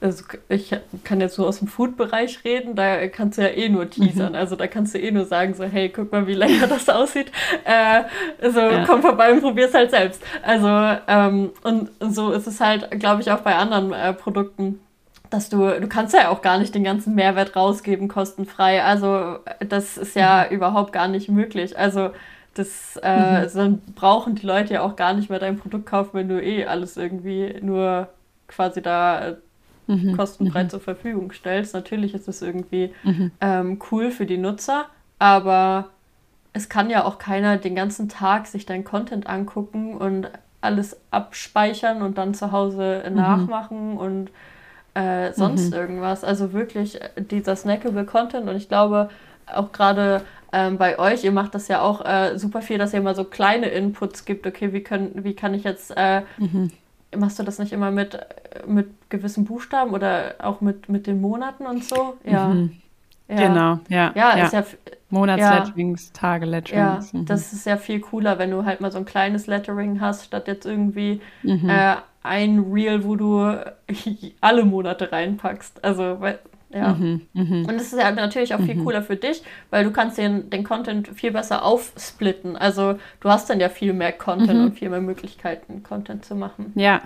also 0.03 0.25
ich 0.49 0.75
kann 1.03 1.21
jetzt 1.21 1.37
nur 1.37 1.47
aus 1.47 1.59
dem 1.59 1.67
Food-Bereich 1.67 2.43
reden, 2.43 2.75
da 2.75 3.07
kannst 3.07 3.37
du 3.37 3.41
ja 3.41 3.47
eh 3.47 3.69
nur 3.69 3.89
teasern. 3.89 4.33
Mhm. 4.33 4.37
Also 4.37 4.55
da 4.55 4.67
kannst 4.67 4.93
du 4.93 4.99
eh 4.99 5.11
nur 5.11 5.25
sagen, 5.25 5.53
so, 5.53 5.63
hey, 5.63 5.89
guck 5.89 6.11
mal, 6.11 6.27
wie 6.27 6.33
lecker 6.33 6.67
das 6.67 6.89
aussieht. 6.89 7.31
Äh, 7.63 8.03
so, 8.51 8.59
ja. 8.59 8.85
komm 8.85 9.01
vorbei 9.01 9.31
und 9.31 9.41
probier 9.41 9.67
es 9.67 9.73
halt 9.73 9.91
selbst. 9.91 10.21
Also, 10.41 10.67
ähm, 11.07 11.51
und 11.63 11.89
so 12.01 12.31
ist 12.31 12.47
es 12.47 12.59
halt, 12.59 12.91
glaube 12.99 13.21
ich, 13.21 13.31
auch 13.31 13.39
bei 13.39 13.55
anderen 13.55 13.93
äh, 13.93 14.13
Produkten 14.13 14.79
dass 15.29 15.49
du, 15.49 15.79
du 15.79 15.87
kannst 15.87 16.13
ja 16.13 16.29
auch 16.29 16.43
gar 16.43 16.59
nicht 16.59 16.75
den 16.75 16.83
ganzen 16.83 17.15
Mehrwert 17.15 17.55
rausgeben, 17.55 18.07
kostenfrei. 18.07 18.83
Also 18.83 19.39
das 19.67 19.97
ist 19.97 20.15
ja 20.15 20.45
mhm. 20.47 20.55
überhaupt 20.55 20.93
gar 20.93 21.07
nicht 21.07 21.27
möglich. 21.27 21.75
Also 21.75 22.11
das, 22.53 22.99
äh, 23.01 23.41
mhm. 23.41 23.49
dann 23.55 23.81
brauchen 23.95 24.35
die 24.35 24.45
Leute 24.45 24.75
ja 24.75 24.81
auch 24.83 24.95
gar 24.95 25.15
nicht 25.15 25.31
mehr 25.31 25.39
dein 25.39 25.57
Produkt 25.57 25.87
kaufen, 25.87 26.11
wenn 26.13 26.29
du 26.29 26.39
eh 26.39 26.65
alles 26.65 26.97
irgendwie 26.97 27.55
nur 27.61 28.09
quasi 28.47 28.83
da 28.83 29.37
mhm. 29.87 30.15
kostenfrei 30.15 30.63
mhm. 30.63 30.69
zur 30.69 30.79
Verfügung 30.79 31.31
stellst. 31.31 31.73
Natürlich 31.73 32.13
ist 32.13 32.27
es 32.27 32.41
irgendwie 32.41 32.93
mhm. 33.03 33.31
ähm, 33.41 33.79
cool 33.91 34.11
für 34.11 34.25
die 34.25 34.37
Nutzer, 34.37 34.85
aber 35.19 35.89
es 36.53 36.69
kann 36.69 36.89
ja 36.89 37.03
auch 37.05 37.17
keiner 37.17 37.57
den 37.57 37.75
ganzen 37.75 38.09
Tag 38.09 38.47
sich 38.47 38.65
dein 38.65 38.83
Content 38.83 39.27
angucken 39.27 39.95
und 39.95 40.29
alles 40.61 40.97
abspeichern 41.11 42.01
und 42.01 42.17
dann 42.17 42.33
zu 42.33 42.51
Hause 42.51 43.03
mhm. 43.07 43.15
nachmachen 43.15 43.97
und 43.97 44.29
äh, 44.93 45.33
sonst 45.33 45.71
mhm. 45.71 45.73
irgendwas. 45.73 46.23
Also 46.23 46.53
wirklich 46.53 47.01
äh, 47.01 47.09
dieser 47.17 47.55
snackable 47.55 48.05
Content 48.05 48.47
und 48.47 48.55
ich 48.55 48.69
glaube 48.69 49.09
auch 49.47 49.71
gerade 49.71 50.21
ähm, 50.53 50.77
bei 50.77 50.99
euch, 50.99 51.23
ihr 51.23 51.31
macht 51.31 51.55
das 51.55 51.67
ja 51.67 51.81
auch 51.81 52.05
äh, 52.05 52.37
super 52.37 52.61
viel, 52.61 52.77
dass 52.77 52.93
ihr 52.93 52.99
immer 52.99 53.15
so 53.15 53.23
kleine 53.23 53.67
Inputs 53.67 54.23
gibt. 54.23 54.45
Okay, 54.45 54.71
wie, 54.71 54.83
können, 54.83 55.23
wie 55.23 55.33
kann 55.33 55.53
ich 55.55 55.63
jetzt, 55.63 55.91
äh, 55.97 56.21
mhm. 56.37 56.71
Machst 57.17 57.39
du 57.39 57.43
das 57.43 57.59
nicht 57.59 57.73
immer 57.73 57.91
mit, 57.91 58.17
mit 58.67 59.09
gewissen 59.09 59.45
Buchstaben 59.45 59.91
oder 59.91 60.35
auch 60.39 60.61
mit, 60.61 60.89
mit 60.89 61.07
den 61.07 61.21
Monaten 61.21 61.65
und 61.65 61.83
so? 61.83 62.15
Ja. 62.23 62.47
Mhm. 62.47 62.71
ja. 63.27 63.35
Genau, 63.35 63.79
ja. 63.89 64.11
Ja, 64.15 64.37
ja. 64.37 64.45
ist 64.45 64.53
ja. 64.53 64.63
Monatsletterings, 65.09 66.07
ja. 66.07 66.19
Tageletterings. 66.19 67.11
Ja, 67.11 67.19
mhm. 67.19 67.25
das 67.25 67.53
ist 67.53 67.65
ja 67.65 67.77
viel 67.77 67.99
cooler, 67.99 68.39
wenn 68.39 68.51
du 68.51 68.65
halt 68.65 68.81
mal 68.81 68.91
so 68.91 68.97
ein 68.97 69.05
kleines 69.05 69.47
Lettering 69.47 70.01
hast, 70.01 70.25
statt 70.25 70.47
jetzt 70.47 70.65
irgendwie 70.65 71.21
mhm. 71.43 71.69
äh, 71.69 71.95
ein 72.23 72.59
Reel, 72.71 73.03
wo 73.03 73.15
du 73.15 73.55
alle 74.41 74.65
Monate 74.65 75.11
reinpackst. 75.11 75.83
Also, 75.83 76.19
ja. 76.73 76.93
Mhm, 76.93 77.21
mh. 77.33 77.69
Und 77.69 77.73
das 77.75 77.93
ist 77.93 77.99
ja 77.99 78.11
natürlich 78.11 78.53
auch 78.53 78.59
viel 78.59 78.75
mhm. 78.75 78.83
cooler 78.83 79.03
für 79.03 79.15
dich, 79.15 79.43
weil 79.69 79.83
du 79.83 79.91
kannst 79.91 80.17
den, 80.17 80.49
den 80.49 80.63
Content 80.63 81.07
viel 81.07 81.31
besser 81.31 81.63
aufsplitten. 81.63 82.57
Also 82.57 82.95
du 83.19 83.29
hast 83.29 83.49
dann 83.49 83.59
ja 83.59 83.69
viel 83.69 83.93
mehr 83.93 84.11
Content 84.11 84.59
mhm. 84.59 84.65
und 84.65 84.79
viel 84.79 84.89
mehr 84.89 85.01
Möglichkeiten, 85.01 85.83
Content 85.83 86.25
zu 86.25 86.35
machen. 86.35 86.71
Ja. 86.75 87.01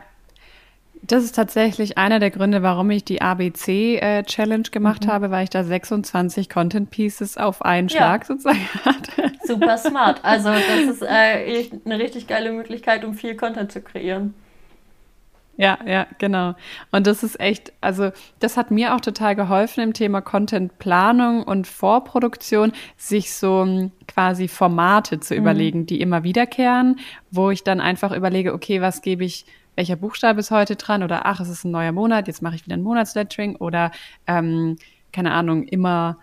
Das 1.03 1.23
ist 1.23 1.35
tatsächlich 1.35 1.99
einer 1.99 2.19
der 2.19 2.31
Gründe, 2.31 2.63
warum 2.63 2.89
ich 2.89 3.05
die 3.05 3.21
ABC-Challenge 3.21 4.67
äh, 4.67 4.71
gemacht 4.71 5.05
mhm. 5.05 5.11
habe, 5.11 5.29
weil 5.29 5.43
ich 5.43 5.51
da 5.51 5.63
26 5.63 6.49
Content 6.49 6.89
Pieces 6.89 7.37
auf 7.37 7.61
einen 7.63 7.87
Schlag 7.87 8.21
ja. 8.21 8.27
sozusagen 8.27 8.67
hatte. 8.85 9.31
Super 9.43 9.77
smart. 9.77 10.19
Also 10.23 10.49
das 10.49 10.95
ist 10.95 11.03
äh, 11.03 11.69
eine 11.85 11.99
richtig 11.99 12.25
geile 12.25 12.51
Möglichkeit, 12.51 13.05
um 13.05 13.13
viel 13.13 13.35
Content 13.35 13.71
zu 13.71 13.81
kreieren. 13.81 14.33
Ja, 15.57 15.79
ja, 15.87 16.05
genau. 16.19 16.53
Und 16.91 17.07
das 17.07 17.23
ist 17.23 17.39
echt, 17.39 17.73
also 17.81 18.11
das 18.39 18.57
hat 18.57 18.69
mir 18.69 18.93
auch 18.93 19.01
total 19.01 19.35
geholfen 19.35 19.81
im 19.81 19.93
Thema 19.93 20.21
Contentplanung 20.21 21.41
und 21.43 21.65
Vorproduktion, 21.65 22.73
sich 22.95 23.33
so 23.33 23.63
hm, 23.63 23.91
quasi 24.07 24.47
Formate 24.47 25.19
zu 25.19 25.33
mhm. 25.33 25.41
überlegen, 25.41 25.85
die 25.87 25.99
immer 25.99 26.23
wiederkehren, 26.23 26.99
wo 27.31 27.49
ich 27.49 27.63
dann 27.63 27.81
einfach 27.81 28.15
überlege, 28.15 28.53
okay, 28.53 28.81
was 28.81 29.01
gebe 29.01 29.25
ich, 29.25 29.47
welcher 29.75 29.95
Buchstabe 29.95 30.39
ist 30.39 30.51
heute 30.51 30.75
dran 30.75 31.01
oder 31.01 31.25
ach, 31.25 31.39
es 31.39 31.49
ist 31.49 31.65
ein 31.65 31.71
neuer 31.71 31.91
Monat, 31.91 32.27
jetzt 32.27 32.43
mache 32.43 32.55
ich 32.55 32.65
wieder 32.65 32.77
ein 32.77 32.83
Monatslettering 32.83 33.55
oder 33.55 33.91
ähm, 34.27 34.77
keine 35.11 35.31
Ahnung, 35.31 35.63
immer 35.63 36.19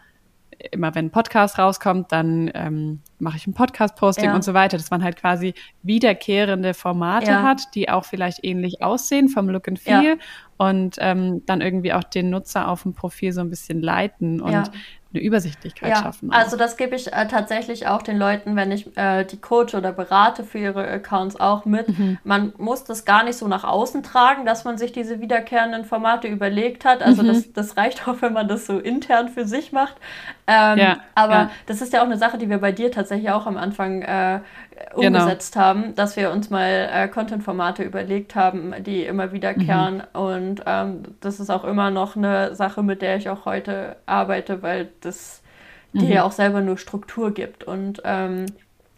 immer 0.70 0.94
wenn 0.94 1.06
ein 1.06 1.10
Podcast 1.10 1.58
rauskommt, 1.58 2.12
dann 2.12 2.50
ähm, 2.54 3.00
mache 3.18 3.36
ich 3.36 3.46
ein 3.46 3.54
Podcast-Posting 3.54 4.26
ja. 4.26 4.34
und 4.34 4.44
so 4.44 4.54
weiter, 4.54 4.76
dass 4.76 4.90
man 4.90 5.02
halt 5.02 5.16
quasi 5.16 5.54
wiederkehrende 5.82 6.74
Formate 6.74 7.30
ja. 7.30 7.42
hat, 7.42 7.74
die 7.74 7.88
auch 7.88 8.04
vielleicht 8.04 8.44
ähnlich 8.44 8.82
aussehen 8.82 9.28
vom 9.28 9.48
Look 9.48 9.68
and 9.68 9.78
Feel 9.78 10.04
ja. 10.04 10.14
und 10.56 10.96
ähm, 10.98 11.42
dann 11.46 11.60
irgendwie 11.60 11.92
auch 11.92 12.04
den 12.04 12.30
Nutzer 12.30 12.68
auf 12.68 12.82
dem 12.82 12.94
Profil 12.94 13.32
so 13.32 13.40
ein 13.40 13.50
bisschen 13.50 13.80
leiten 13.80 14.40
und 14.40 14.70
eine 15.14 15.22
Übersichtlichkeit 15.22 15.90
ja, 15.90 15.96
schaffen. 16.02 16.30
Auch. 16.30 16.36
Also 16.36 16.56
das 16.56 16.76
gebe 16.76 16.96
ich 16.96 17.12
äh, 17.12 17.26
tatsächlich 17.28 17.86
auch 17.86 18.02
den 18.02 18.18
Leuten, 18.18 18.56
wenn 18.56 18.72
ich 18.72 18.96
äh, 18.96 19.24
die 19.24 19.40
coach 19.40 19.74
oder 19.74 19.92
berate 19.92 20.44
für 20.44 20.58
ihre 20.58 20.86
Accounts 20.86 21.38
auch 21.38 21.64
mit. 21.64 21.88
Mhm. 21.88 22.18
Man 22.24 22.52
muss 22.58 22.84
das 22.84 23.04
gar 23.04 23.24
nicht 23.24 23.36
so 23.36 23.48
nach 23.48 23.64
außen 23.64 24.02
tragen, 24.02 24.44
dass 24.44 24.64
man 24.64 24.76
sich 24.76 24.92
diese 24.92 25.20
wiederkehrenden 25.20 25.84
Formate 25.84 26.28
überlegt 26.28 26.84
hat. 26.84 27.02
Also 27.02 27.22
mhm. 27.22 27.28
das, 27.28 27.52
das 27.52 27.76
reicht 27.76 28.08
auch, 28.08 28.20
wenn 28.20 28.32
man 28.32 28.48
das 28.48 28.66
so 28.66 28.78
intern 28.78 29.28
für 29.28 29.46
sich 29.46 29.72
macht. 29.72 29.96
Ähm, 30.46 30.78
ja, 30.78 30.98
aber 31.14 31.34
ja. 31.34 31.50
das 31.66 31.80
ist 31.80 31.92
ja 31.92 32.00
auch 32.00 32.06
eine 32.06 32.18
Sache, 32.18 32.36
die 32.36 32.50
wir 32.50 32.58
bei 32.58 32.72
dir 32.72 32.90
tatsächlich 32.90 33.30
auch 33.30 33.46
am 33.46 33.56
Anfang 33.56 34.02
äh. 34.02 34.40
Umgesetzt 34.94 35.54
genau. 35.54 35.64
haben, 35.64 35.94
dass 35.94 36.16
wir 36.16 36.30
uns 36.30 36.50
mal 36.50 36.88
äh, 36.92 37.08
Content-Formate 37.08 37.82
überlegt 37.82 38.34
haben, 38.34 38.74
die 38.80 39.04
immer 39.04 39.32
wiederkehren. 39.32 39.96
Mhm. 39.96 40.20
Und 40.20 40.62
ähm, 40.66 41.02
das 41.20 41.40
ist 41.40 41.50
auch 41.50 41.64
immer 41.64 41.90
noch 41.90 42.16
eine 42.16 42.54
Sache, 42.54 42.82
mit 42.82 43.02
der 43.02 43.16
ich 43.16 43.28
auch 43.28 43.44
heute 43.44 43.96
arbeite, 44.06 44.62
weil 44.62 44.88
das 45.00 45.42
mhm. 45.92 46.00
dir 46.00 46.08
ja 46.08 46.22
auch 46.24 46.32
selber 46.32 46.60
nur 46.60 46.78
Struktur 46.78 47.32
gibt 47.32 47.64
und, 47.64 48.02
ähm, 48.04 48.46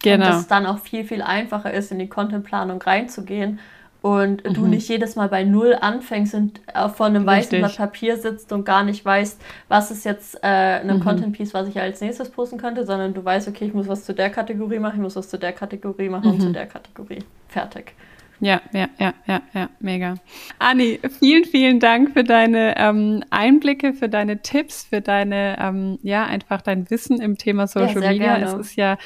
genau. 0.01 0.25
und 0.25 0.33
das 0.33 0.47
dann 0.47 0.65
auch 0.65 0.79
viel, 0.79 1.03
viel 1.03 1.21
einfacher 1.21 1.73
ist, 1.73 1.91
in 1.91 1.99
die 1.99 2.09
Contentplanung 2.09 2.81
reinzugehen 2.81 3.59
und 4.01 4.43
mhm. 4.43 4.53
du 4.53 4.67
nicht 4.67 4.87
jedes 4.89 5.15
Mal 5.15 5.27
bei 5.29 5.43
Null 5.43 5.75
anfängst 5.79 6.35
und 6.35 6.61
vor 6.95 7.07
einem 7.07 7.25
weißen 7.25 7.57
Blatt 7.57 7.77
Papier 7.77 8.17
sitzt 8.17 8.51
und 8.51 8.65
gar 8.65 8.83
nicht 8.83 9.03
weißt, 9.03 9.41
was 9.67 9.91
ist 9.91 10.05
jetzt 10.05 10.35
äh, 10.43 10.47
ein 10.47 10.87
mhm. 10.87 11.03
Content 11.03 11.35
Piece, 11.35 11.53
was 11.53 11.67
ich 11.67 11.79
als 11.79 12.01
nächstes 12.01 12.29
posten 12.29 12.57
könnte, 12.57 12.85
sondern 12.85 13.13
du 13.13 13.23
weißt, 13.23 13.47
okay, 13.47 13.65
ich 13.65 13.73
muss 13.73 13.87
was 13.87 14.05
zu 14.05 14.13
der 14.13 14.29
Kategorie 14.29 14.79
machen, 14.79 14.97
ich 14.97 15.01
muss 15.01 15.15
was 15.15 15.29
zu 15.29 15.37
der 15.37 15.53
Kategorie 15.53 16.09
machen 16.09 16.27
mhm. 16.27 16.33
und 16.33 16.41
zu 16.41 16.49
mhm. 16.49 16.53
der 16.53 16.67
Kategorie. 16.67 17.19
Fertig. 17.47 17.93
Ja, 18.39 18.61
ja, 18.71 18.87
ja, 18.99 19.13
ja, 19.25 19.41
ja, 19.53 19.69
mega. 19.79 20.15
Anni, 20.59 20.99
vielen, 21.19 21.45
vielen 21.45 21.79
Dank 21.79 22.11
für 22.13 22.23
deine 22.23 22.77
ähm, 22.77 23.23
Einblicke, 23.31 23.93
für 23.93 24.09
deine 24.09 24.41
Tipps, 24.43 24.83
für 24.83 25.01
deine, 25.01 25.57
ähm, 25.59 25.97
ja, 26.03 26.25
einfach 26.25 26.61
dein 26.61 26.89
Wissen 26.91 27.19
im 27.19 27.37
Thema 27.37 27.65
Social 27.65 28.03
ja, 28.03 28.11
Media. 28.11 28.37
Gerne. 28.37 28.45
Es 28.45 28.53
ist 28.53 28.75
ja 28.75 28.97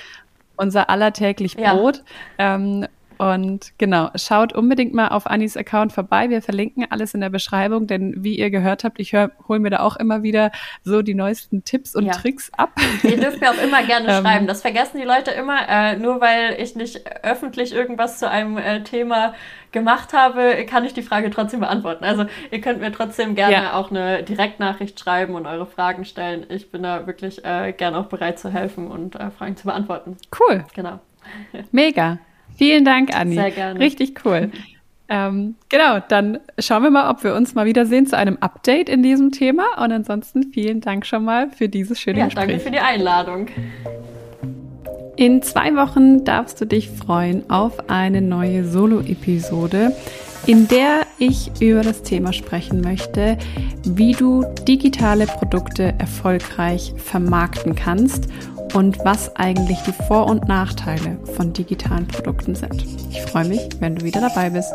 unser 0.57 0.89
allertäglich 0.89 1.55
Brot. 1.55 2.03
Ja. 2.37 2.55
Ähm, 2.55 2.87
und 3.21 3.77
genau, 3.77 4.09
schaut 4.15 4.51
unbedingt 4.51 4.95
mal 4.95 5.09
auf 5.09 5.27
Annis 5.27 5.55
Account 5.55 5.93
vorbei. 5.93 6.31
Wir 6.31 6.41
verlinken 6.41 6.87
alles 6.89 7.13
in 7.13 7.21
der 7.21 7.29
Beschreibung, 7.29 7.85
denn 7.85 8.15
wie 8.23 8.35
ihr 8.35 8.49
gehört 8.49 8.83
habt, 8.83 8.99
ich 8.99 9.13
hole 9.13 9.59
mir 9.59 9.69
da 9.69 9.81
auch 9.81 9.95
immer 9.95 10.23
wieder 10.23 10.51
so 10.83 11.03
die 11.03 11.13
neuesten 11.13 11.63
Tipps 11.63 11.95
und 11.95 12.07
ja. 12.07 12.13
Tricks 12.13 12.51
ab. 12.57 12.71
Ihr 13.03 13.17
dürft 13.17 13.39
mir 13.39 13.51
auch 13.51 13.63
immer 13.63 13.83
gerne 13.83 14.07
ähm, 14.17 14.23
schreiben. 14.23 14.47
Das 14.47 14.63
vergessen 14.63 14.97
die 14.97 15.05
Leute 15.05 15.29
immer. 15.29 15.69
Äh, 15.69 15.97
nur 15.97 16.19
weil 16.19 16.55
ich 16.59 16.75
nicht 16.75 17.05
öffentlich 17.21 17.75
irgendwas 17.75 18.17
zu 18.17 18.27
einem 18.27 18.57
äh, 18.57 18.81
Thema 18.81 19.35
gemacht 19.71 20.13
habe, 20.13 20.65
kann 20.67 20.83
ich 20.83 20.95
die 20.95 21.03
Frage 21.03 21.29
trotzdem 21.29 21.59
beantworten. 21.59 22.03
Also 22.03 22.25
ihr 22.49 22.59
könnt 22.59 22.81
mir 22.81 22.91
trotzdem 22.91 23.35
gerne 23.35 23.53
ja. 23.53 23.73
auch 23.73 23.91
eine 23.91 24.23
Direktnachricht 24.23 24.99
schreiben 24.99 25.35
und 25.35 25.45
eure 25.45 25.67
Fragen 25.67 26.05
stellen. 26.05 26.47
Ich 26.49 26.71
bin 26.71 26.81
da 26.81 27.05
wirklich 27.05 27.45
äh, 27.45 27.71
gerne 27.73 27.99
auch 27.99 28.07
bereit 28.07 28.39
zu 28.39 28.49
helfen 28.49 28.87
und 28.87 29.13
äh, 29.13 29.29
Fragen 29.29 29.55
zu 29.57 29.65
beantworten. 29.65 30.17
Cool. 30.39 30.65
Genau. 30.73 30.99
Mega. 31.71 32.17
Vielen 32.57 32.85
Dank, 32.85 33.15
Anni. 33.15 33.35
Sehr 33.35 33.51
gerne. 33.51 33.79
Richtig 33.79 34.25
cool. 34.25 34.51
Ähm, 35.13 35.55
genau, 35.67 35.99
dann 36.07 36.39
schauen 36.57 36.83
wir 36.83 36.89
mal, 36.89 37.09
ob 37.09 37.25
wir 37.25 37.35
uns 37.35 37.53
mal 37.53 37.65
wiedersehen 37.65 38.07
zu 38.07 38.15
einem 38.15 38.37
Update 38.39 38.87
in 38.87 39.03
diesem 39.03 39.33
Thema. 39.33 39.65
Und 39.83 39.91
ansonsten 39.91 40.53
vielen 40.53 40.79
Dank 40.79 41.05
schon 41.05 41.25
mal 41.25 41.49
für 41.49 41.67
dieses 41.67 41.99
schöne 41.99 42.19
ja, 42.19 42.25
Gespräch. 42.25 42.47
Danke 42.47 42.63
für 42.63 42.71
die 42.71 42.79
Einladung. 42.79 43.47
In 45.17 45.41
zwei 45.41 45.75
Wochen 45.75 46.23
darfst 46.23 46.61
du 46.61 46.65
dich 46.65 46.89
freuen 46.89 47.49
auf 47.49 47.89
eine 47.89 48.21
neue 48.21 48.63
Solo-Episode, 48.63 49.93
in 50.47 50.69
der 50.69 51.01
ich 51.19 51.51
über 51.59 51.81
das 51.81 52.03
Thema 52.03 52.31
sprechen 52.31 52.79
möchte, 52.79 53.37
wie 53.83 54.13
du 54.13 54.45
digitale 54.65 55.27
Produkte 55.27 55.93
erfolgreich 55.99 56.93
vermarkten 56.95 57.75
kannst 57.75 58.29
und 58.73 58.97
was 58.99 59.35
eigentlich 59.35 59.79
die 59.79 59.91
Vor- 59.91 60.27
und 60.27 60.47
Nachteile 60.47 61.17
von 61.35 61.53
digitalen 61.53 62.07
Produkten 62.07 62.55
sind. 62.55 62.85
Ich 63.09 63.21
freue 63.21 63.45
mich, 63.45 63.61
wenn 63.79 63.95
du 63.95 64.05
wieder 64.05 64.21
dabei 64.21 64.49
bist. 64.49 64.71